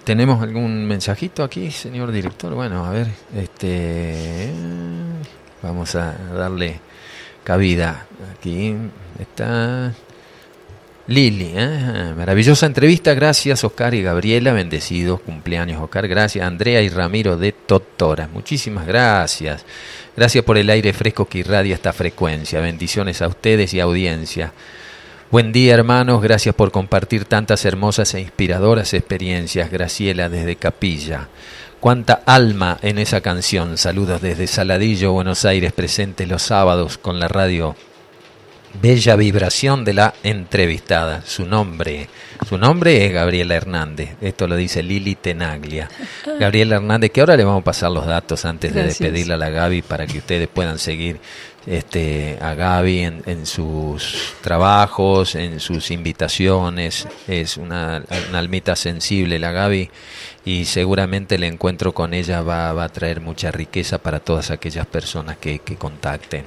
¿tenemos 0.06 0.42
algún 0.42 0.86
mensajito 0.86 1.44
aquí, 1.44 1.70
señor 1.70 2.12
director? 2.14 2.54
Bueno, 2.54 2.86
a 2.86 2.92
ver, 2.92 3.08
este... 3.36 4.50
Vamos 5.62 5.96
a 5.96 6.14
darle 6.34 6.80
cabida. 7.48 8.06
Aquí 8.38 8.76
está 9.18 9.94
Lili, 11.08 11.54
¿eh? 11.56 12.14
maravillosa 12.18 12.66
entrevista, 12.66 13.14
gracias 13.14 13.64
Oscar 13.64 13.94
y 13.94 14.02
Gabriela, 14.02 14.52
bendecidos 14.52 15.22
cumpleaños 15.22 15.82
Oscar, 15.82 16.10
gracias 16.10 16.46
Andrea 16.46 16.82
y 16.82 16.90
Ramiro 16.90 17.38
de 17.38 17.54
Totora, 17.54 18.28
muchísimas 18.28 18.86
gracias, 18.86 19.64
gracias 20.18 20.44
por 20.44 20.58
el 20.58 20.70
aire 20.70 20.92
fresco 20.92 21.24
que 21.24 21.38
irradia 21.38 21.76
esta 21.76 21.94
frecuencia, 21.94 22.60
bendiciones 22.60 23.22
a 23.22 23.30
ustedes 23.30 23.74
y 23.74 23.80
audiencia. 23.80 24.52
Buen 25.32 25.54
día 25.54 25.74
hermanos, 25.74 26.22
gracias 26.22 26.54
por 26.54 26.72
compartir 26.72 27.24
tantas 27.24 27.64
hermosas 27.64 28.14
e 28.14 28.20
inspiradoras 28.20 28.94
experiencias, 28.94 29.72
Graciela 29.72 30.28
desde 30.28 30.58
Capilla. 30.58 31.30
Cuánta 31.80 32.24
alma 32.26 32.80
en 32.82 32.98
esa 32.98 33.22
canción. 33.22 33.78
Saludos 33.78 34.22
desde 34.22 34.48
Saladillo, 34.48 35.14
Buenos 35.14 35.46
Aires, 35.46 35.74
presente 35.74 36.26
los 36.26 36.42
sábados 36.42 36.98
con 36.98 37.20
la 37.20 37.28
radio 37.28 37.76
bella 38.82 39.16
vibración 39.16 39.86
de 39.86 39.94
la 39.94 40.14
entrevistada. 40.24 41.22
Su 41.26 41.46
nombre, 41.46 42.10
su 42.48 42.58
nombre 42.58 43.06
es 43.06 43.14
Gabriela 43.14 43.56
Hernández. 43.56 44.16
Esto 44.22 44.48
lo 44.48 44.56
dice 44.56 44.82
Lili 44.82 45.16
Tenaglia. 45.16 45.90
Gabriela 46.40 46.78
Hernández, 46.78 47.12
que 47.12 47.20
ahora 47.20 47.38
le 47.38 47.44
vamos 47.44 47.62
a 47.62 47.66
pasar 47.66 47.92
los 47.92 48.06
datos 48.06 48.46
antes 48.46 48.74
de 48.74 48.84
despedirla 48.84 49.36
a 49.36 49.38
la 49.38 49.50
Gaby 49.50 49.84
para 49.84 50.08
que 50.08 50.18
ustedes 50.18 50.48
puedan 50.48 50.80
seguir 50.80 51.20
este, 51.68 52.40
a 52.42 52.54
Gaby 52.56 53.00
en, 53.26 53.46
sus 53.46 54.34
trabajos, 54.42 55.36
en 55.36 55.60
sus 55.60 55.92
invitaciones. 55.92 57.08
Es 57.28 57.58
una, 57.58 57.98
almita 58.34 58.76
sensible 58.76 59.38
la 59.38 59.52
Gaby 59.52 59.90
y 60.46 60.66
seguramente 60.66 61.36
el 61.36 61.44
encuentro 61.44 61.94
con 61.94 62.14
ella 62.14 62.42
va, 62.42 62.82
a 62.82 62.90
traer 62.90 63.20
mucha 63.20 63.52
riqueza 63.52 63.98
para 63.98 64.20
todas 64.22 64.50
aquellas 64.50 64.88
personas 64.88 65.38
que, 65.38 65.60
que 65.60 65.76
contacten. 65.76 66.46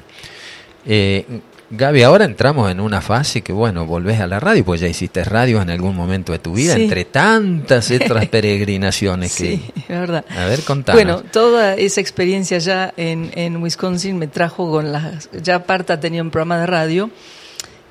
Eh, 0.86 1.26
Gaby, 1.72 2.02
ahora 2.02 2.24
entramos 2.24 2.68
en 2.68 2.80
una 2.80 3.00
fase 3.00 3.42
que, 3.42 3.52
bueno, 3.52 3.86
volvés 3.86 4.20
a 4.20 4.26
la 4.26 4.40
radio, 4.40 4.64
pues 4.64 4.80
ya 4.80 4.88
hiciste 4.88 5.22
radio 5.22 5.62
en 5.62 5.70
algún 5.70 5.94
momento 5.94 6.32
de 6.32 6.40
tu 6.40 6.54
vida, 6.54 6.74
entre 6.74 7.04
tantas 7.04 7.92
otras 7.92 8.26
peregrinaciones 8.28 9.36
que... 9.36 9.44
Sí, 9.44 9.70
es 9.76 9.88
verdad. 9.88 10.24
A 10.36 10.46
ver, 10.46 10.62
contanos. 10.64 11.00
Bueno, 11.00 11.22
toda 11.30 11.76
esa 11.76 12.00
experiencia 12.00 12.58
ya 12.58 12.92
en, 12.96 13.30
en 13.34 13.62
Wisconsin 13.62 14.18
me 14.18 14.26
trajo 14.26 14.68
con 14.68 14.90
las... 14.90 15.30
Ya 15.30 15.64
Parta 15.64 16.00
tenía 16.00 16.22
un 16.22 16.30
programa 16.30 16.58
de 16.58 16.66
radio 16.66 17.10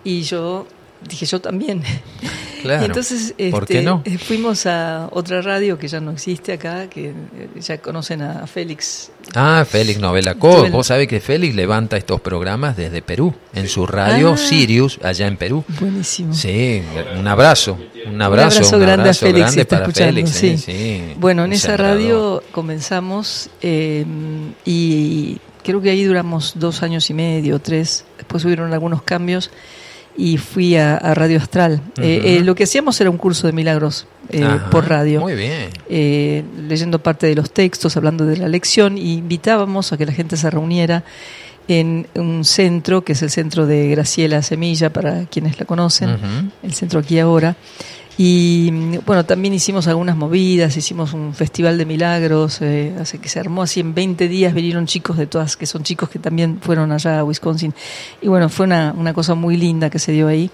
y 0.03 0.23
yo 0.23 0.67
dije 1.07 1.25
yo 1.25 1.39
también. 1.41 1.83
Claro. 2.59 2.87
Entonces, 2.87 3.33
¿Por 3.51 3.65
qué 3.65 3.77
este, 3.77 3.85
no? 3.85 4.01
Eh, 4.03 4.17
fuimos 4.17 4.65
a 4.65 5.07
otra 5.13 5.41
radio 5.41 5.79
que 5.79 5.87
ya 5.87 6.01
no 6.01 6.11
existe 6.11 6.51
acá, 6.51 6.89
que 6.89 7.11
eh, 7.11 7.13
ya 7.57 7.77
conocen 7.77 8.21
a 8.21 8.45
Félix. 8.47 9.11
Ah, 9.33 9.65
Félix 9.65 9.97
Novela 10.01 10.35
Co. 10.35 10.69
Vos 10.69 10.87
sabés 10.87 11.07
que 11.07 11.21
Félix 11.21 11.55
levanta 11.55 11.95
estos 11.95 12.19
programas 12.19 12.75
desde 12.75 13.01
Perú, 13.01 13.33
en 13.53 13.69
su 13.69 13.87
radio 13.87 14.33
ah. 14.33 14.37
Sirius, 14.37 14.99
allá 15.01 15.27
en 15.27 15.37
Perú. 15.37 15.63
Buenísimo. 15.79 16.33
Sí, 16.33 16.81
un 17.17 17.29
abrazo, 17.29 17.77
un 18.05 18.21
abrazo, 18.21 18.75
un 18.75 18.81
grande 18.81 19.11
a 19.11 19.13
Félix, 19.13 19.55
grande 19.55 19.65
para 19.65 19.89
Félix. 19.89 20.29
Sí. 20.31 21.13
bueno, 21.17 21.45
en 21.45 21.53
esa 21.53 21.77
radio 21.77 22.43
comenzamos 22.51 23.49
eh, 23.61 24.05
y 24.65 25.37
creo 25.63 25.81
que 25.81 25.91
ahí 25.91 26.03
duramos 26.03 26.53
dos 26.55 26.83
años 26.83 27.09
y 27.09 27.13
medio, 27.13 27.59
tres. 27.59 28.03
Después 28.17 28.43
hubieron 28.43 28.73
algunos 28.73 29.01
cambios 29.03 29.49
y 30.19 30.37
fui 30.37 30.75
a, 30.75 30.97
Radio 31.15 31.37
Astral. 31.37 31.81
Eh, 31.97 32.21
eh, 32.25 32.43
lo 32.43 32.53
que 32.53 32.65
hacíamos 32.65 32.99
era 32.99 33.09
un 33.09 33.17
curso 33.17 33.47
de 33.47 33.53
milagros 33.53 34.05
eh, 34.29 34.45
por 34.69 34.87
radio. 34.87 35.21
Muy 35.21 35.33
bien. 35.33 35.69
leyendo 36.67 37.01
parte 37.01 37.25
de 37.25 37.35
los 37.35 37.51
textos, 37.51 37.95
hablando 37.95 38.25
de 38.25 38.35
la 38.35 38.49
lección, 38.49 38.97
y 38.97 39.13
invitábamos 39.13 39.93
a 39.93 39.97
que 39.97 40.05
la 40.05 40.11
gente 40.11 40.35
se 40.35 40.49
reuniera 40.49 41.05
en 41.69 42.07
un 42.15 42.43
centro, 42.43 43.03
que 43.03 43.13
es 43.13 43.21
el 43.21 43.29
centro 43.29 43.65
de 43.65 43.87
Graciela 43.87 44.41
Semilla, 44.41 44.91
para 44.91 45.25
quienes 45.25 45.57
la 45.57 45.65
conocen, 45.65 46.51
el 46.63 46.73
centro 46.73 46.99
aquí 46.99 47.17
ahora. 47.19 47.55
Y 48.21 48.97
bueno, 49.05 49.23
también 49.25 49.53
hicimos 49.53 49.87
algunas 49.87 50.17
movidas, 50.17 50.75
hicimos 50.75 51.13
un 51.13 51.33
festival 51.33 51.77
de 51.77 51.85
milagros, 51.85 52.61
eh, 52.61 52.93
hace 52.99 53.17
que 53.19 53.29
se 53.29 53.39
armó 53.39 53.61
así 53.61 53.79
en 53.79 53.93
20 53.93 54.27
días, 54.27 54.53
vinieron 54.53 54.87
chicos 54.87 55.15
de 55.15 55.25
todas, 55.25 55.55
que 55.55 55.65
son 55.65 55.83
chicos 55.83 56.09
que 56.09 56.19
también 56.19 56.59
fueron 56.59 56.91
allá 56.91 57.19
a 57.19 57.23
Wisconsin. 57.23 57.73
Y 58.21 58.27
bueno, 58.27 58.49
fue 58.49 58.65
una, 58.65 58.93
una 58.97 59.13
cosa 59.13 59.35
muy 59.35 59.55
linda 59.55 59.89
que 59.89 59.99
se 59.99 60.11
dio 60.11 60.27
ahí. 60.27 60.51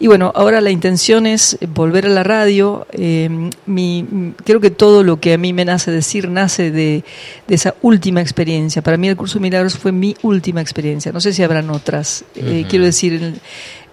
Y 0.00 0.08
bueno, 0.08 0.32
ahora 0.34 0.60
la 0.60 0.72
intención 0.72 1.26
es 1.26 1.56
volver 1.72 2.06
a 2.06 2.08
la 2.08 2.24
radio. 2.24 2.84
Eh, 2.90 3.30
mi, 3.66 4.34
creo 4.44 4.58
que 4.58 4.72
todo 4.72 5.04
lo 5.04 5.20
que 5.20 5.34
a 5.34 5.38
mí 5.38 5.52
me 5.52 5.64
nace 5.64 5.92
decir 5.92 6.28
nace 6.28 6.72
de, 6.72 7.04
de, 7.46 7.54
esa 7.54 7.76
última 7.82 8.22
experiencia. 8.22 8.82
Para 8.82 8.96
mí 8.96 9.06
el 9.06 9.16
curso 9.16 9.38
de 9.38 9.42
milagros 9.42 9.78
fue 9.78 9.92
mi 9.92 10.16
última 10.22 10.60
experiencia. 10.60 11.12
No 11.12 11.20
sé 11.20 11.32
si 11.32 11.44
habrán 11.44 11.70
otras. 11.70 12.24
Eh, 12.34 12.66
quiero 12.68 12.84
decir, 12.84 13.34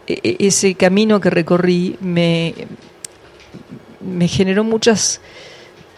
e, 0.08 0.38
ese 0.40 0.74
camino 0.74 1.22
que 1.22 1.30
recorrí 1.30 1.98
me 2.02 2.56
me 4.04 4.28
generó 4.28 4.64
muchas 4.64 5.22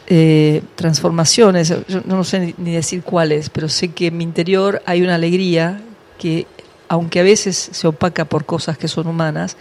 eh, 0.07 0.61
transformaciones, 0.75 1.73
yo 1.87 2.01
no 2.05 2.23
sé 2.23 2.53
ni 2.57 2.73
decir 2.73 3.03
cuáles, 3.03 3.49
pero 3.49 3.69
sé 3.69 3.89
que 3.89 4.07
en 4.07 4.17
mi 4.17 4.23
interior 4.23 4.81
hay 4.85 5.01
una 5.01 5.15
alegría 5.15 5.81
que, 6.19 6.45
aunque 6.89 7.19
a 7.19 7.23
veces 7.23 7.69
se 7.71 7.87
opaca 7.87 8.25
por 8.25 8.45
cosas 8.45 8.77
que 8.77 8.87
son 8.87 9.07
humanas, 9.07 9.55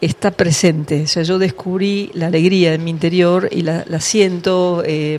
está 0.00 0.30
presente. 0.30 1.02
O 1.02 1.06
sea, 1.06 1.22
yo 1.22 1.38
descubrí 1.38 2.10
la 2.14 2.26
alegría 2.26 2.74
en 2.74 2.84
mi 2.84 2.90
interior 2.90 3.48
y 3.50 3.62
la, 3.62 3.84
siento, 4.00 4.82
eh, 4.84 5.18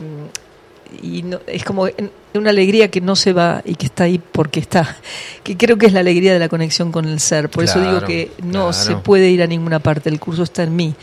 y 1.02 1.24
es 1.48 1.64
como 1.64 1.88
una 2.34 2.50
alegría 2.50 2.88
que 2.90 3.00
no 3.00 3.16
se 3.16 3.32
va 3.32 3.62
y 3.64 3.74
que 3.74 3.86
está 3.86 4.04
ahí 4.04 4.18
porque 4.18 4.60
está, 4.60 4.96
que 5.42 5.56
creo 5.56 5.76
que 5.76 5.86
es 5.86 5.92
la 5.92 6.00
alegría 6.00 6.32
de 6.32 6.38
la 6.38 6.48
conexión 6.48 6.92
con 6.92 7.06
el 7.06 7.20
ser. 7.20 7.48
Por 7.48 7.64
eso 7.64 7.80
digo 7.80 8.02
que 8.02 8.30
no 8.44 8.72
se 8.72 8.96
puede 8.96 9.28
ir 9.30 9.42
a 9.42 9.46
ninguna 9.46 9.80
parte, 9.80 10.08
el 10.08 10.20
curso 10.20 10.44
está 10.44 10.62
en 10.62 10.76
mí. 10.76 10.94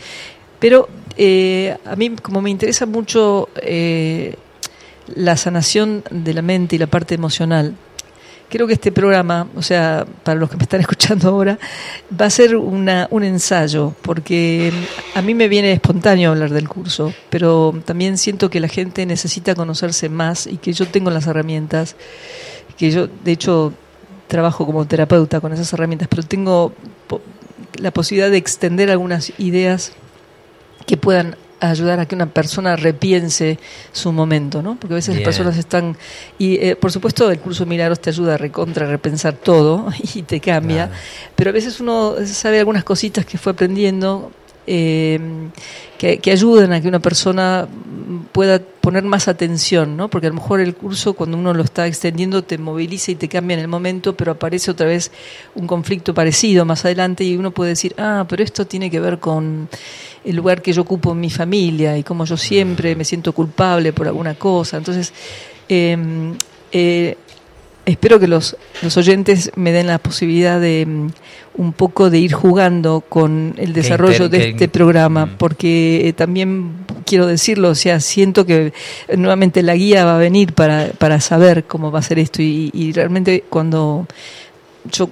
Pero 0.64 0.88
eh, 1.18 1.76
a 1.84 1.94
mí, 1.94 2.08
como 2.22 2.40
me 2.40 2.48
interesa 2.48 2.86
mucho 2.86 3.50
eh, 3.56 4.34
la 5.14 5.36
sanación 5.36 6.02
de 6.10 6.32
la 6.32 6.40
mente 6.40 6.76
y 6.76 6.78
la 6.78 6.86
parte 6.86 7.14
emocional, 7.14 7.74
creo 8.48 8.66
que 8.66 8.72
este 8.72 8.90
programa, 8.90 9.46
o 9.56 9.60
sea, 9.60 10.06
para 10.22 10.40
los 10.40 10.48
que 10.48 10.56
me 10.56 10.62
están 10.62 10.80
escuchando 10.80 11.28
ahora, 11.28 11.58
va 12.18 12.24
a 12.24 12.30
ser 12.30 12.56
una, 12.56 13.08
un 13.10 13.24
ensayo, 13.24 13.92
porque 14.00 14.72
a 15.14 15.20
mí 15.20 15.34
me 15.34 15.48
viene 15.48 15.70
espontáneo 15.70 16.30
hablar 16.30 16.48
del 16.48 16.66
curso, 16.66 17.12
pero 17.28 17.78
también 17.84 18.16
siento 18.16 18.48
que 18.48 18.58
la 18.58 18.68
gente 18.68 19.04
necesita 19.04 19.54
conocerse 19.54 20.08
más 20.08 20.46
y 20.46 20.56
que 20.56 20.72
yo 20.72 20.88
tengo 20.88 21.10
las 21.10 21.26
herramientas, 21.26 21.94
que 22.78 22.90
yo, 22.90 23.06
de 23.06 23.32
hecho, 23.32 23.74
trabajo 24.28 24.64
como 24.64 24.86
terapeuta 24.86 25.42
con 25.42 25.52
esas 25.52 25.70
herramientas, 25.74 26.08
pero 26.08 26.22
tengo 26.22 26.72
la 27.76 27.90
posibilidad 27.90 28.30
de 28.30 28.38
extender 28.38 28.90
algunas 28.90 29.30
ideas 29.38 29.92
que 30.86 30.96
puedan 30.96 31.36
ayudar 31.60 32.00
a 32.00 32.06
que 32.06 32.14
una 32.14 32.26
persona 32.26 32.76
repiense 32.76 33.58
su 33.92 34.12
momento, 34.12 34.62
¿no? 34.62 34.76
Porque 34.78 34.94
a 34.94 34.96
veces 34.96 35.14
las 35.14 35.24
personas 35.24 35.56
están... 35.56 35.96
Y 36.38 36.56
eh, 36.56 36.76
por 36.76 36.92
supuesto 36.92 37.30
el 37.30 37.38
curso 37.38 37.64
de 37.64 37.70
milagros 37.70 38.00
te 38.00 38.10
ayuda 38.10 38.34
a 38.34 38.36
recontra, 38.36 38.86
repensar 38.86 39.34
todo 39.34 39.88
y 40.14 40.22
te 40.22 40.40
cambia, 40.40 40.90
pero 41.36 41.50
a 41.50 41.52
veces 41.52 41.80
uno 41.80 42.14
sabe 42.26 42.58
algunas 42.58 42.84
cositas 42.84 43.24
que 43.24 43.38
fue 43.38 43.52
aprendiendo 43.52 44.30
eh, 44.66 45.20
que, 45.98 46.18
que, 46.18 46.30
ayudan 46.30 46.72
a 46.72 46.80
que 46.80 46.88
una 46.88 47.00
persona 47.00 47.68
pueda 48.32 48.58
poner 48.58 49.04
más 49.04 49.28
atención, 49.28 49.96
¿no? 49.96 50.08
Porque 50.08 50.26
a 50.26 50.30
lo 50.30 50.36
mejor 50.36 50.60
el 50.60 50.74
curso 50.74 51.14
cuando 51.14 51.38
uno 51.38 51.54
lo 51.54 51.62
está 51.62 51.86
extendiendo 51.86 52.42
te 52.42 52.58
moviliza 52.58 53.12
y 53.12 53.14
te 53.14 53.28
cambia 53.28 53.54
en 53.54 53.60
el 53.60 53.68
momento, 53.68 54.14
pero 54.16 54.32
aparece 54.32 54.70
otra 54.70 54.86
vez 54.86 55.10
un 55.54 55.66
conflicto 55.66 56.12
parecido 56.12 56.64
más 56.64 56.84
adelante 56.84 57.24
y 57.24 57.36
uno 57.36 57.50
puede 57.50 57.70
decir, 57.70 57.94
ah, 57.98 58.26
pero 58.28 58.42
esto 58.42 58.66
tiene 58.66 58.90
que 58.90 59.00
ver 59.00 59.18
con 59.20 59.68
el 60.24 60.36
lugar 60.36 60.62
que 60.62 60.72
yo 60.72 60.82
ocupo 60.82 61.12
en 61.12 61.20
mi 61.20 61.30
familia 61.30 61.96
y 61.96 62.02
como 62.02 62.24
yo 62.24 62.36
siempre 62.36 62.96
me 62.96 63.04
siento 63.04 63.32
culpable 63.32 63.92
por 63.92 64.06
alguna 64.06 64.34
cosa. 64.34 64.76
Entonces, 64.76 65.12
em, 65.68 66.34
eh, 66.72 67.16
espero 67.86 68.18
que 68.18 68.28
los, 68.28 68.56
los 68.82 68.96
oyentes 68.96 69.52
me 69.56 69.72
den 69.72 69.86
la 69.86 69.98
posibilidad 69.98 70.60
de 70.60 70.86
mm, 70.86 71.08
un 71.56 71.72
poco 71.72 72.10
de 72.10 72.18
ir 72.18 72.32
jugando 72.32 73.02
con 73.08 73.54
el 73.58 73.72
desarrollo 73.72 74.28
de 74.28 74.50
este 74.50 74.68
programa, 74.68 75.26
mm. 75.26 75.36
porque 75.38 76.08
eh, 76.08 76.12
también 76.12 76.72
quiero 77.06 77.26
decirlo, 77.26 77.70
o 77.70 77.74
sea, 77.74 78.00
siento 78.00 78.44
que 78.44 78.72
nuevamente 79.16 79.62
la 79.62 79.74
guía 79.74 80.04
va 80.04 80.16
a 80.16 80.18
venir 80.18 80.52
para, 80.52 80.88
para 80.98 81.20
saber 81.20 81.64
cómo 81.64 81.92
va 81.92 82.00
a 82.00 82.02
ser 82.02 82.18
esto 82.18 82.42
y, 82.42 82.70
y 82.72 82.92
realmente 82.92 83.44
cuando 83.48 84.06
yo 84.90 85.08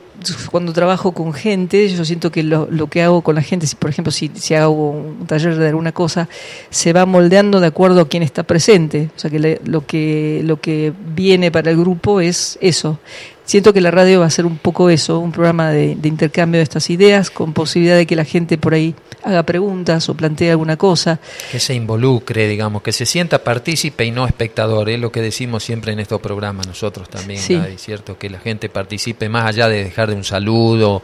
cuando 0.51 0.73
trabajo 0.73 1.13
con 1.13 1.33
gente, 1.33 1.89
yo 1.89 2.05
siento 2.05 2.31
que 2.31 2.43
lo, 2.43 2.69
lo, 2.71 2.87
que 2.87 3.03
hago 3.03 3.23
con 3.23 3.35
la 3.35 3.43
gente, 3.43 3.67
si 3.67 3.75
por 3.75 3.91
ejemplo 3.91 4.13
si, 4.13 4.31
si 4.35 4.55
hago 4.55 4.91
un 4.91 5.27
taller 5.27 5.57
de 5.57 5.69
alguna 5.69 5.93
cosa, 5.93 6.29
se 6.71 6.93
va 6.93 7.07
moldeando 7.07 7.59
de 7.59 7.67
acuerdo 7.67 8.03
a 8.03 8.09
quien 8.09 8.23
está 8.23 8.43
presente. 8.45 9.11
O 9.17 9.19
sea 9.19 9.31
que 9.31 9.61
lo 9.65 9.87
que 9.87 10.43
lo 10.45 10.61
que 10.61 10.93
viene 11.15 11.51
para 11.51 11.71
el 11.71 11.77
grupo 11.77 12.21
es 12.21 12.59
eso. 12.61 12.99
Siento 13.45 13.73
que 13.73 13.81
la 13.81 13.91
radio 13.91 14.21
va 14.21 14.27
a 14.27 14.31
ser 14.31 14.47
un 14.47 14.57
poco 14.57 14.89
eso, 14.89 15.19
un 15.19 15.33
programa 15.33 15.71
de, 15.71 15.95
de 15.97 16.09
intercambio 16.09 16.59
de 16.59 16.63
estas 16.63 16.91
ideas, 16.91 17.31
con 17.31 17.53
posibilidad 17.53 17.97
de 17.97 18.07
que 18.07 18.17
la 18.17 18.25
gente 18.25 18.57
por 18.57 18.75
ahí 18.75 18.95
haga 19.25 19.43
preguntas 19.43 20.09
o 20.09 20.15
plantee 20.15 20.51
alguna 20.51 20.77
cosa. 20.77 21.21
Que 21.51 21.61
se 21.61 21.75
involucre, 21.75 22.47
digamos, 22.47 22.83
que 22.83 22.93
se 22.93 23.07
sienta 23.07 23.43
partícipe 23.43 24.05
y 24.05 24.11
no 24.11 24.27
espectador, 24.27 24.89
es 24.91 25.01
lo 25.01 25.13
que 25.13 25.21
decimos 25.21 25.65
siempre 25.65 25.93
en 25.93 26.01
estos 26.01 26.21
programas 26.21 26.67
nosotros 26.67 27.09
también, 27.09 27.41
sí. 27.41 27.59
¿cierto? 27.77 28.19
Que 28.19 28.31
la 28.31 28.39
gente 28.39 28.69
participe 28.69 29.29
más 29.29 29.47
allá 29.47 29.69
de 29.69 29.85
dejar 29.85 30.11
de 30.11 30.17
un 30.17 30.25
saludo 30.25 31.03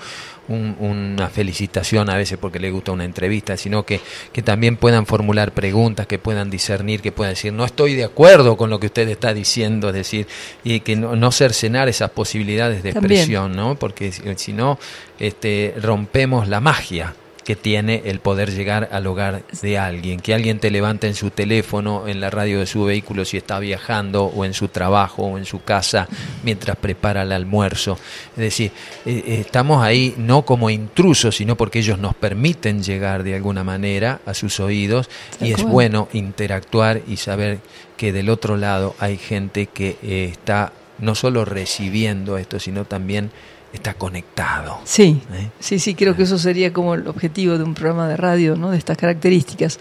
una 0.49 1.28
felicitación 1.28 2.11
a 2.11 2.16
veces 2.16 2.38
porque 2.38 2.59
le 2.59 2.70
gusta 2.70 2.92
una 2.92 3.05
entrevista, 3.05 3.57
sino 3.57 3.84
que, 3.84 4.01
que 4.32 4.42
también 4.42 4.76
puedan 4.76 5.07
formular 5.07 5.53
preguntas, 5.53 6.07
que 6.07 6.18
puedan 6.18 6.51
discernir, 6.51 7.01
que 7.01 7.12
puedan 7.12 7.32
decir, 7.32 7.53
no 7.53 7.64
estoy 7.64 7.94
de 7.94 8.05
acuerdo 8.05 8.57
con 8.57 8.70
lo 8.70 8.80
que 8.80 8.86
usted 8.86 9.09
está 9.09 9.34
diciendo, 9.34 9.88
es 9.88 9.94
decir, 9.94 10.26
y 10.64 10.80
que 10.80 10.96
no, 10.96 11.16
no 11.16 11.32
cercenar 11.32 11.88
esas 11.88 12.11
posibilidades 12.11 12.82
de 12.82 12.90
expresión, 12.90 13.55
¿no? 13.55 13.74
Porque 13.76 14.12
si 14.12 14.53
no, 14.53 14.78
este, 15.18 15.74
rompemos 15.80 16.49
la 16.49 16.61
magia 16.61 17.14
que 17.49 17.57
tiene 17.57 18.03
el 18.05 18.20
poder 18.20 18.53
llegar 18.53 18.90
al 18.92 19.07
hogar 19.07 19.42
de 19.62 19.78
alguien, 19.78 20.20
que 20.20 20.34
alguien 20.34 20.59
te 20.59 20.70
levante 20.70 21.07
en 21.07 21.14
su 21.14 21.30
teléfono, 21.30 22.07
en 22.07 22.20
la 22.20 22.28
radio 22.28 22.59
de 22.59 22.66
su 22.66 22.84
vehículo 22.84 23.24
si 23.24 23.38
está 23.38 23.59
viajando 23.59 24.26
o 24.26 24.44
en 24.44 24.53
su 24.53 24.68
trabajo 24.68 25.22
o 25.22 25.38
en 25.38 25.46
su 25.46 25.62
casa 25.62 26.09
mientras 26.42 26.76
prepara 26.76 27.22
el 27.22 27.32
almuerzo. 27.32 27.99
Es 28.32 28.36
decir, 28.36 28.72
eh, 29.07 29.22
eh, 29.26 29.36
estamos 29.40 29.82
ahí 29.82 30.14
no 30.18 30.42
como 30.42 30.68
intrusos, 30.68 31.36
sino 31.36 31.57
porque 31.57 31.78
ellos 31.78 31.99
nos 31.99 32.14
permiten 32.14 32.82
llegar 32.82 33.22
de 33.22 33.36
alguna 33.36 33.64
manera 33.64 34.20
a 34.26 34.34
sus 34.34 34.61
oídos 34.61 35.09
y 35.40 35.53
es 35.53 35.62
bueno 35.62 36.11
interactuar 36.12 37.01
y 37.09 37.16
saber 37.16 37.61
que 37.96 38.12
del 38.12 38.28
otro 38.28 38.59
lado 38.59 38.94
hay 38.99 39.16
gente 39.16 39.68
que 39.68 39.96
eh, 40.03 40.28
está 40.30 40.74
no 40.99 41.14
solo 41.14 41.46
recibiendo 41.46 42.36
esto, 42.36 42.61
sino 42.61 42.84
también 42.84 43.30
está 43.73 43.95
conectado. 43.95 44.79
Sí, 44.85 45.21
¿Eh? 45.33 45.51
sí, 45.61 45.79
sí, 45.79 45.95
creo 45.95 46.16
que 46.16 46.23
eso 46.23 46.39
sería 46.39 46.73
como 46.73 46.95
el 46.95 47.07
objetivo 47.07 47.59
de 47.59 47.64
un 47.64 47.75
programa 47.75 48.09
de 48.09 48.16
radio, 48.16 48.57
¿no? 48.57 48.71
De 48.71 48.79
estas 48.79 48.97
características. 48.97 49.79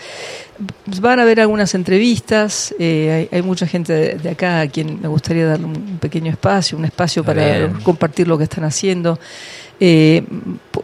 Van 1.02 1.20
a 1.20 1.22
haber 1.24 1.40
algunas 1.40 1.74
entrevistas, 1.76 2.76
eh, 2.80 3.30
hay, 3.32 3.38
hay, 3.38 3.42
mucha 3.44 3.66
gente 3.66 3.94
de, 3.94 4.14
de, 4.16 4.30
acá 4.32 4.62
a 4.62 4.68
quien 4.68 5.02
me 5.02 5.08
gustaría 5.08 5.46
darle 5.46 5.68
un 5.68 6.00
pequeño 6.00 6.32
espacio, 6.32 6.78
un 6.78 6.86
espacio 6.86 7.24
para 7.24 7.70
compartir 7.84 8.28
lo 8.28 8.38
que 8.38 8.44
están 8.44 8.64
haciendo. 8.64 9.20
Eh, 9.80 10.24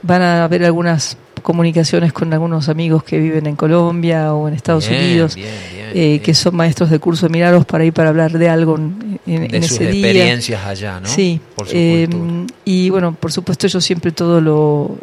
van 0.02 0.22
a 0.22 0.44
haber 0.44 0.64
algunas 0.64 1.18
comunicaciones 1.44 2.12
con 2.14 2.34
algunos 2.34 2.70
amigos 2.70 3.04
que 3.04 3.20
viven 3.20 3.46
en 3.46 3.56
Colombia 3.56 4.34
o 4.34 4.48
en 4.48 4.56
Estados 4.56 4.90
bien, 4.90 5.04
Unidos, 5.04 5.36
bien, 5.36 5.50
bien, 5.76 5.90
eh, 5.94 6.20
que 6.22 6.34
son 6.34 6.56
maestros 6.56 6.90
de 6.90 6.98
curso 6.98 7.28
de 7.28 7.34
Milagros 7.34 7.66
para 7.66 7.86
ir 7.86 7.94
para 7.94 8.10
hablar 8.10 8.32
de 8.32 8.50
algo 8.50 8.78
en, 8.78 9.20
en, 9.28 9.48
de 9.48 9.58
en 9.58 9.64
sus 9.64 9.74
ese 9.74 9.92
día. 9.92 10.08
experiencias 10.08 10.66
allá, 10.66 11.00
¿no? 11.00 11.08
Sí. 11.08 11.40
Por 11.56 11.68
su 11.68 11.76
eh, 11.76 12.08
cultura. 12.10 12.56
y 12.66 12.90
bueno, 12.90 13.14
por 13.14 13.32
supuesto 13.32 13.68
yo 13.68 13.80
siempre 13.80 14.12
todo 14.12 14.42
lo, 14.42 14.98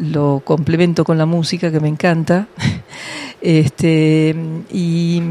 lo 0.00 0.42
complemento 0.44 1.04
con 1.04 1.18
la 1.18 1.26
música 1.26 1.70
que 1.70 1.78
me 1.78 1.88
encanta. 1.88 2.48
este 3.40 4.34
Y 4.72 5.22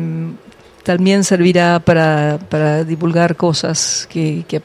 también 0.84 1.24
servirá 1.24 1.80
para, 1.80 2.40
para 2.50 2.84
divulgar 2.84 3.36
cosas 3.36 4.08
que, 4.10 4.46
que, 4.48 4.62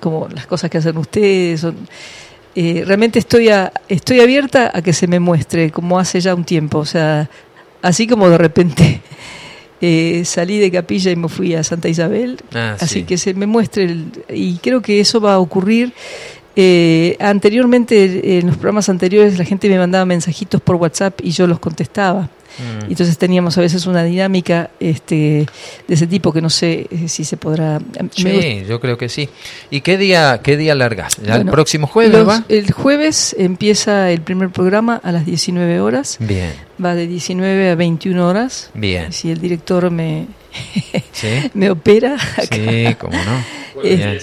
como 0.00 0.28
las 0.28 0.46
cosas 0.46 0.70
que 0.70 0.78
hacen 0.78 0.96
ustedes. 0.96 1.60
Son, 1.60 1.76
eh, 2.54 2.84
realmente 2.86 3.18
estoy, 3.18 3.48
a, 3.48 3.72
estoy 3.88 4.20
abierta 4.20 4.70
a 4.74 4.82
que 4.82 4.92
se 4.92 5.06
me 5.06 5.20
muestre, 5.20 5.70
como 5.70 5.98
hace 5.98 6.20
ya 6.20 6.34
un 6.34 6.44
tiempo. 6.44 6.78
O 6.78 6.84
sea, 6.84 7.28
así 7.80 8.06
como 8.06 8.28
de 8.28 8.38
repente 8.38 9.00
eh, 9.80 10.22
salí 10.24 10.58
de 10.58 10.70
capilla 10.70 11.10
y 11.10 11.16
me 11.16 11.28
fui 11.28 11.54
a 11.54 11.64
Santa 11.64 11.88
Isabel, 11.88 12.38
Ah, 12.54 12.76
así 12.78 13.00
sí. 13.00 13.02
que 13.04 13.18
se 13.18 13.34
me 13.34 13.46
muestre. 13.46 13.84
El, 13.84 14.06
y 14.28 14.56
creo 14.58 14.80
que 14.82 15.00
eso 15.00 15.20
va 15.20 15.34
a 15.34 15.38
ocurrir. 15.38 15.92
Eh, 16.54 17.16
anteriormente, 17.20 18.38
en 18.38 18.46
los 18.46 18.56
programas 18.56 18.88
anteriores, 18.88 19.38
la 19.38 19.44
gente 19.44 19.68
me 19.68 19.78
mandaba 19.78 20.04
mensajitos 20.04 20.60
por 20.60 20.76
WhatsApp 20.76 21.18
y 21.22 21.30
yo 21.30 21.46
los 21.46 21.58
contestaba. 21.58 22.28
Mm. 22.58 22.90
Entonces 22.90 23.16
teníamos 23.16 23.56
a 23.56 23.62
veces 23.62 23.86
una 23.86 24.04
dinámica 24.04 24.68
este, 24.78 25.46
de 25.88 25.94
ese 25.94 26.06
tipo 26.06 26.34
que 26.34 26.42
no 26.42 26.50
sé 26.50 26.86
eh, 26.90 27.08
si 27.08 27.24
se 27.24 27.38
podrá. 27.38 27.78
gust- 27.78 28.10
Sí, 28.14 28.64
yo 28.68 28.78
creo 28.78 28.98
que 28.98 29.08
sí. 29.08 29.30
¿Y 29.70 29.80
qué 29.80 29.96
día, 29.96 30.40
qué 30.44 30.58
día 30.58 30.74
largas? 30.74 31.16
¿Ya 31.16 31.32
el 31.36 31.38
Bueno, 31.38 31.52
próximo 31.52 31.86
jueves 31.86 32.12
los- 32.12 32.28
va? 32.28 32.44
El 32.50 32.70
jueves 32.70 33.34
empieza 33.38 34.10
el 34.10 34.20
primer 34.20 34.50
programa 34.50 35.00
a 35.02 35.12
las 35.12 35.24
19 35.24 35.80
horas. 35.80 36.18
Bien, 36.20 36.52
Va 36.84 36.94
de 36.94 37.06
19 37.06 37.70
a 37.70 37.74
21 37.74 38.28
horas. 38.28 38.68
bien. 38.74 39.14
Si 39.14 39.30
el 39.30 39.40
director 39.40 39.90
me, 39.90 40.26
¿Sí? 41.12 41.28
me 41.54 41.70
opera. 41.70 42.16
acá. 42.16 42.42
Sí, 42.54 42.94
cómo 42.98 43.16
no. 43.16 43.82
Eh, 43.82 43.96
Bien. 43.96 44.20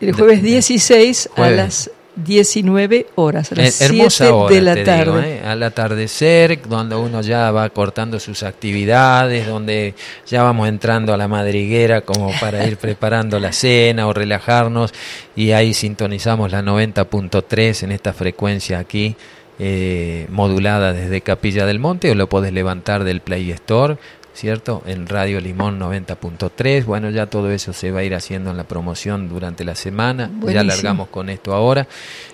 El 0.00 0.12
jueves 0.12 0.42
16 0.42 1.30
a 1.36 1.50
las 1.50 1.90
19 2.16 3.06
horas, 3.16 3.52
a 3.52 3.54
Eh, 3.56 3.58
las 3.64 3.80
hermosa 3.80 4.24
7 4.24 4.32
hora, 4.32 4.54
de 4.54 4.60
la 4.62 4.84
tarde. 4.84 5.04
digo, 5.04 5.20
¿eh? 5.20 5.40
al 5.44 5.62
atardecer, 5.62 6.60
donde 6.66 6.96
uno 6.96 7.20
ya 7.20 7.50
va 7.50 7.68
cortando 7.70 8.18
sus 8.18 8.42
actividades, 8.42 9.46
donde 9.46 9.94
ya 10.26 10.42
vamos 10.42 10.68
entrando 10.68 11.12
a 11.12 11.16
la 11.16 11.28
madriguera 11.28 12.00
como 12.00 12.30
para 12.40 12.66
ir 12.66 12.78
preparando 12.78 13.38
la 13.38 13.52
cena 13.52 14.06
o 14.06 14.12
relajarnos, 14.12 14.92
y 15.34 15.52
ahí 15.52 15.74
sintonizamos 15.74 16.50
la 16.50 16.62
90.3 16.62 17.82
en 17.82 17.92
esta 17.92 18.12
frecuencia 18.12 18.78
aquí, 18.78 19.14
eh, 19.58 20.26
modulada 20.30 20.92
desde 20.92 21.22
Capilla 21.22 21.64
del 21.66 21.78
Monte, 21.78 22.10
o 22.10 22.14
lo 22.14 22.28
podés 22.28 22.52
levantar 22.52 23.04
del 23.04 23.20
Play 23.20 23.50
Store. 23.52 23.96
¿Cierto? 24.36 24.82
En 24.84 25.06
Radio 25.06 25.40
Limón 25.40 25.80
90.3. 25.80 26.84
Bueno, 26.84 27.08
ya 27.08 27.24
todo 27.24 27.50
eso 27.50 27.72
se 27.72 27.90
va 27.90 28.00
a 28.00 28.04
ir 28.04 28.14
haciendo 28.14 28.50
en 28.50 28.58
la 28.58 28.64
promoción 28.64 29.30
durante 29.30 29.64
la 29.64 29.74
semana. 29.74 30.30
Ya 30.52 30.62
largamos 30.62 31.08
con 31.08 31.30
esto 31.30 31.54
ahora 31.54 31.88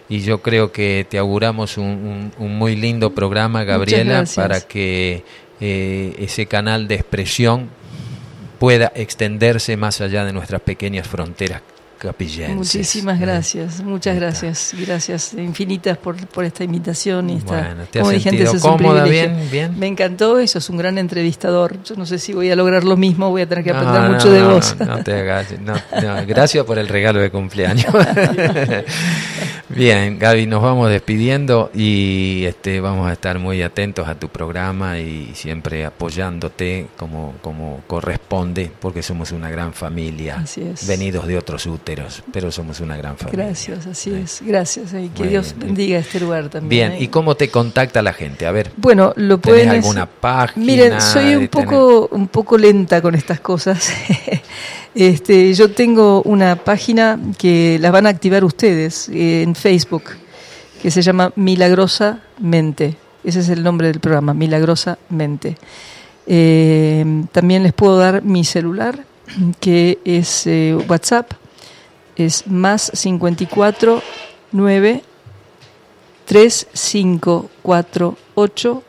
y 0.09 0.19
yo 0.19 0.43
creo 0.43 0.73
que 0.73 1.07
te 1.09 1.17
auguramos 1.19 1.79
un, 1.79 1.85
un- 1.87 2.33
un 2.45 2.59
muy 2.59 2.75
lindo 2.75 3.15
programa, 3.15 3.63
Gabriela, 3.63 4.15
para 4.35 4.61
que 4.63 5.23
eh, 5.61 6.17
ese 6.19 6.47
canal 6.47 6.89
de 6.89 6.97
expresión 6.97 7.69
pueda 8.59 8.91
extenderse 8.97 9.77
más 9.77 10.01
allá 10.01 10.25
de 10.25 10.33
nuestras 10.33 10.61
pequeñas 10.61 11.07
fronteras 11.07 11.63
capillenses. 12.03 12.57
Muchísimas 12.57 13.19
¿eh? 13.19 13.25
gracias, 13.25 13.81
muchas 13.83 14.17
gracias, 14.17 14.75
gracias 14.79 15.35
infinitas 15.35 15.97
por, 15.97 16.17
por 16.27 16.45
esta 16.45 16.65
invitación 16.65 17.31
y 17.31 17.37
esta, 17.37 17.53
Bueno, 17.53 17.85
¿te 17.91 18.01
has 18.01 18.03
como 18.03 18.11
dije 18.11 18.31
sentido 18.31 18.53
un 18.53 18.59
cómoda? 18.59 19.05
Bien, 19.05 19.49
bien. 19.51 19.79
Me 19.79 19.87
encantó 19.87 20.39
eso, 20.39 20.59
es 20.59 20.69
un 20.69 20.77
gran 20.77 20.99
entrevistador. 20.99 21.83
Yo 21.85 21.95
no 21.97 22.05
sé 22.05 22.19
si 22.19 22.33
voy 22.33 22.51
a 22.51 22.57
lograr 22.57 22.85
lo 22.85 22.97
mismo, 22.97 23.31
voy 23.31 23.43
a 23.43 23.49
tener 23.49 23.65
que 23.65 23.71
aprender 23.71 24.03
No, 24.03 24.11
mucho 24.11 24.29
no, 24.29 24.33
de 24.33 24.41
no, 24.41 24.51
vos. 24.51 24.77
No, 24.79 24.85
no 24.87 25.05
te 25.05 25.13
hagas, 25.13 25.47
no, 25.61 25.75
no, 25.75 26.27
gracias 26.27 26.65
por 26.65 26.79
el 26.79 26.89
regalo 26.89 27.21
de 27.21 27.31
cumpleaños. 27.31 27.87
Bien, 29.75 30.19
Gaby, 30.19 30.47
nos 30.47 30.63
vamos 30.63 30.91
despidiendo 30.91 31.71
y 31.75 32.45
este 32.45 32.81
vamos 32.81 33.09
a 33.09 33.13
estar 33.13 33.39
muy 33.39 33.63
atentos 33.63 34.07
a 34.07 34.15
tu 34.15 34.29
programa 34.29 34.99
y 34.99 35.31
siempre 35.35 35.85
apoyándote 35.87 36.89
como, 36.99 37.35
como 37.41 37.81
corresponde, 37.87 38.71
porque 38.81 39.03
somos 39.03 39.33
una 39.33 39.51
gran 39.51 39.73
familia, 39.73 40.37
Así 40.43 40.61
es. 40.63 40.87
venidos 40.87 41.27
de 41.27 41.39
otros 41.39 41.65
úteros, 41.67 42.23
pero 42.33 42.53
somos 42.53 42.81
una 42.81 42.97
gran 42.97 43.17
familia. 43.17 43.47
Gracias, 43.47 43.87
así 43.87 44.11
Eh. 44.11 44.21
es, 44.25 44.43
gracias. 44.45 44.93
Y 44.93 45.09
que 45.09 45.21
Muy 45.23 45.29
Dios 45.29 45.55
bien. 45.57 45.69
bendiga 45.69 45.99
este 45.99 46.21
lugar 46.21 46.49
también. 46.51 46.91
Bien, 46.91 46.93
¿eh? 47.01 47.05
¿y 47.05 47.09
cómo 47.09 47.35
te 47.35 47.49
contacta 47.49 48.03
la 48.03 48.13
gente? 48.13 48.47
A 48.47 48.53
ver, 48.53 48.73
Bueno, 48.77 49.13
lo 49.17 49.39
¿tenés 49.39 49.61
pueden 49.65 49.69
alguna 49.71 50.07
página? 50.07 50.67
Miren, 50.67 51.01
soy 51.01 51.35
un 51.35 51.49
tener- 51.49 51.51
poco, 51.51 52.09
un 52.11 52.29
poco 52.29 52.59
lenta 52.59 53.01
con 53.01 53.15
estas 53.15 53.41
cosas. 53.41 53.91
este, 54.95 55.55
yo 55.55 55.71
tengo 55.71 56.21
una 56.23 56.57
página 56.57 57.19
que 57.39 57.79
la 57.81 57.91
van 57.91 58.07
a 58.07 58.11
activar 58.11 58.45
ustedes 58.45 59.09
eh, 59.09 59.41
en 59.43 59.55
Facebook, 59.55 60.03
que 60.83 60.91
se 60.91 61.01
llama 61.01 61.33
Milagrosamente. 61.37 62.99
Ese 63.25 63.41
es 63.41 63.49
el 63.49 63.63
nombre 63.63 63.87
del 63.87 64.01
programa, 64.01 64.35
Milagrosamente. 64.35 65.57
Eh, 66.27 67.25
también 67.33 67.63
les 67.63 67.73
puedo 67.73 67.97
dar 67.97 68.23
mi 68.23 68.45
celular, 68.45 69.07
que 69.61 69.99
es 70.05 70.47
eh, 70.47 70.77
WhatsApp, 70.89 71.33
es 72.17 72.47
más 72.47 72.91
54 72.93 74.03
9 74.53 75.03
3548 76.27 78.83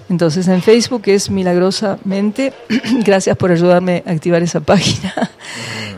Entonces 0.07 0.47
en 0.47 0.61
Facebook 0.61 1.01
es 1.05 1.29
milagrosamente. 1.29 2.53
Gracias 3.03 3.35
por 3.37 3.51
ayudarme 3.51 4.03
a 4.05 4.11
activar 4.11 4.43
esa 4.43 4.59
página. 4.59 5.13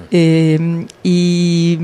Eh, 0.10 0.86
y 1.04 1.78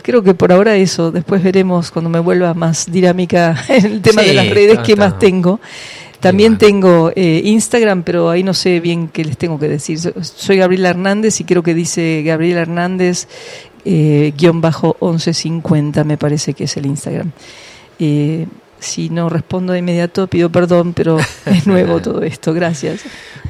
creo 0.00 0.22
que 0.22 0.34
por 0.34 0.52
ahora 0.52 0.76
eso, 0.76 1.10
después 1.10 1.42
veremos 1.42 1.90
cuando 1.90 2.08
me 2.08 2.20
vuelva 2.20 2.54
más 2.54 2.88
dinámica 2.88 3.64
el 3.68 4.00
tema 4.00 4.22
de 4.22 4.32
las 4.32 4.48
redes, 4.48 4.78
qué 4.84 4.94
más 4.94 5.18
tengo. 5.18 5.58
También 6.20 6.58
tengo 6.58 7.12
eh, 7.14 7.42
Instagram, 7.44 8.02
pero 8.02 8.30
ahí 8.30 8.42
no 8.42 8.54
sé 8.54 8.80
bien 8.80 9.08
qué 9.08 9.24
les 9.24 9.36
tengo 9.36 9.58
que 9.58 9.68
decir. 9.68 9.98
Soy 9.98 10.56
Gabriela 10.56 10.90
Hernández 10.90 11.40
y 11.40 11.44
creo 11.44 11.62
que 11.62 11.74
dice 11.74 12.22
Gabriela 12.24 12.62
Hernández 12.62 13.28
eh, 13.84 14.32
guion 14.36 14.60
bajo 14.60 14.96
1150, 15.00 16.02
me 16.02 16.18
parece 16.18 16.54
que 16.54 16.64
es 16.64 16.76
el 16.76 16.86
Instagram. 16.86 17.30
Eh, 18.00 18.46
si 18.80 19.10
no 19.10 19.28
respondo 19.28 19.72
de 19.72 19.78
inmediato, 19.78 20.26
pido 20.26 20.50
perdón, 20.50 20.92
pero 20.92 21.18
es 21.46 21.66
nuevo 21.66 22.00
todo 22.02 22.22
esto. 22.22 22.52
Gracias. 22.52 23.02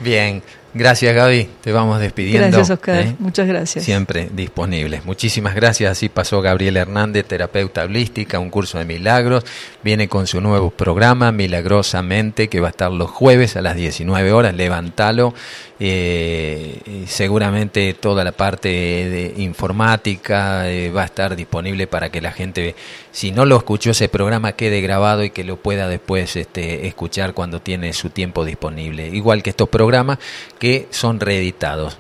Bien, 0.02 0.42
Gracias 0.74 1.14
Gaby, 1.14 1.48
te 1.62 1.72
vamos 1.72 2.00
despidiendo. 2.00 2.48
Gracias 2.48 2.70
Oscar, 2.70 3.00
¿eh? 3.00 3.16
muchas 3.18 3.46
gracias. 3.46 3.84
Siempre 3.84 4.28
disponibles. 4.32 5.04
Muchísimas 5.04 5.54
gracias. 5.54 5.90
Así 5.92 6.08
pasó 6.08 6.42
Gabriel 6.42 6.76
Hernández, 6.76 7.24
terapeuta 7.26 7.84
holística, 7.84 8.38
un 8.38 8.50
curso 8.50 8.78
de 8.78 8.84
milagros. 8.84 9.44
Viene 9.82 10.08
con 10.08 10.26
su 10.26 10.40
nuevo 10.40 10.70
programa, 10.70 11.32
Milagrosamente, 11.32 12.48
que 12.48 12.60
va 12.60 12.68
a 12.68 12.70
estar 12.70 12.92
los 12.92 13.10
jueves 13.10 13.56
a 13.56 13.62
las 13.62 13.76
19 13.76 14.32
horas. 14.32 14.54
Levántalo. 14.54 15.34
Eh, 15.79 17.05
seguramente 17.07 17.93
toda 17.93 18.24
la 18.24 18.33
parte 18.33 18.68
de 18.68 19.35
informática 19.37 20.70
eh, 20.70 20.91
va 20.91 21.03
a 21.03 21.05
estar 21.05 21.37
disponible 21.37 21.87
para 21.87 22.09
que 22.09 22.22
la 22.22 22.33
gente, 22.33 22.74
si 23.12 23.31
no 23.31 23.45
lo 23.45 23.59
escuchó 23.59 23.91
ese 23.91 24.09
programa, 24.09 24.53
quede 24.53 24.81
grabado 24.81 25.22
y 25.22 25.31
que 25.31 25.45
lo 25.45 25.57
pueda 25.57 25.87
después 25.89 26.37
este, 26.37 26.87
escuchar 26.87 27.35
cuando 27.35 27.61
tiene 27.61 27.93
su 27.93 28.09
tiempo 28.09 28.47
disponible. 28.47 29.09
Igual 29.09 29.43
que 29.43 29.51
estos 29.51 29.68
programas 29.68 30.18
que 30.59 30.87
son 30.91 31.20
reeditados. 31.20 31.99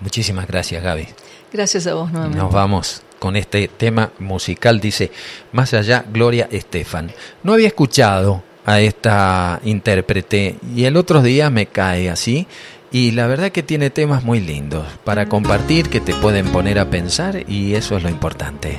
Muchísimas 0.00 0.46
gracias, 0.46 0.82
Gaby. 0.82 1.08
Gracias 1.52 1.86
a 1.88 1.94
vos 1.94 2.12
nuevamente. 2.12 2.38
Nos 2.38 2.52
vamos 2.52 3.02
con 3.18 3.34
este 3.34 3.66
tema 3.66 4.12
musical, 4.20 4.80
dice 4.80 5.10
Más 5.50 5.74
allá, 5.74 6.04
Gloria 6.12 6.48
Estefan. 6.52 7.10
No 7.42 7.54
había 7.54 7.66
escuchado 7.66 8.44
a 8.68 8.80
esta 8.80 9.60
intérprete 9.64 10.56
y 10.76 10.84
el 10.84 10.98
otro 10.98 11.22
día 11.22 11.48
me 11.48 11.64
cae 11.64 12.10
así 12.10 12.46
y 12.92 13.12
la 13.12 13.26
verdad 13.26 13.50
que 13.50 13.62
tiene 13.62 13.88
temas 13.88 14.24
muy 14.24 14.40
lindos 14.40 14.86
para 15.04 15.26
compartir 15.26 15.88
que 15.88 16.00
te 16.00 16.12
pueden 16.12 16.48
poner 16.48 16.78
a 16.78 16.90
pensar 16.90 17.48
y 17.48 17.74
eso 17.74 17.96
es 17.96 18.02
lo 18.02 18.10
importante. 18.10 18.76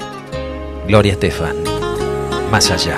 Gloria 0.87 1.13
Estefan, 1.13 1.55
más 2.51 2.69
allá. 2.69 2.97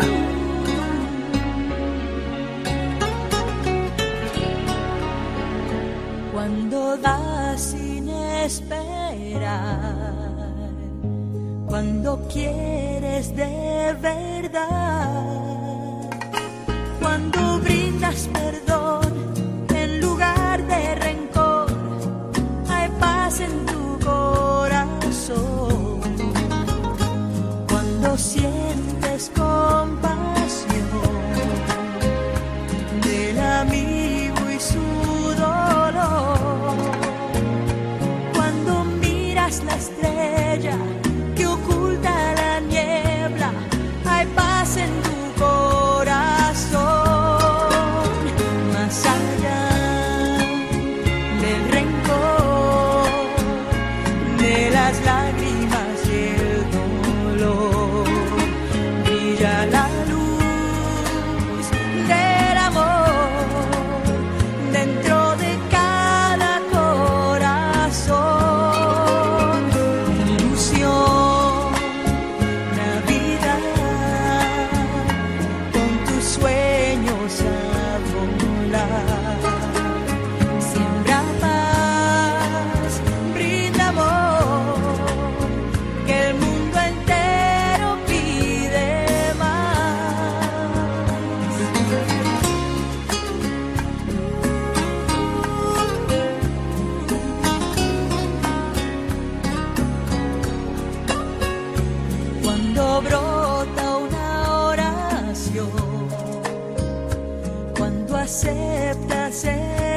acéptase. 108.32 109.90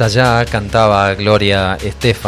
Allá 0.00 0.44
cantaba 0.44 1.14
Gloria 1.14 1.76
Estefan 1.82 2.20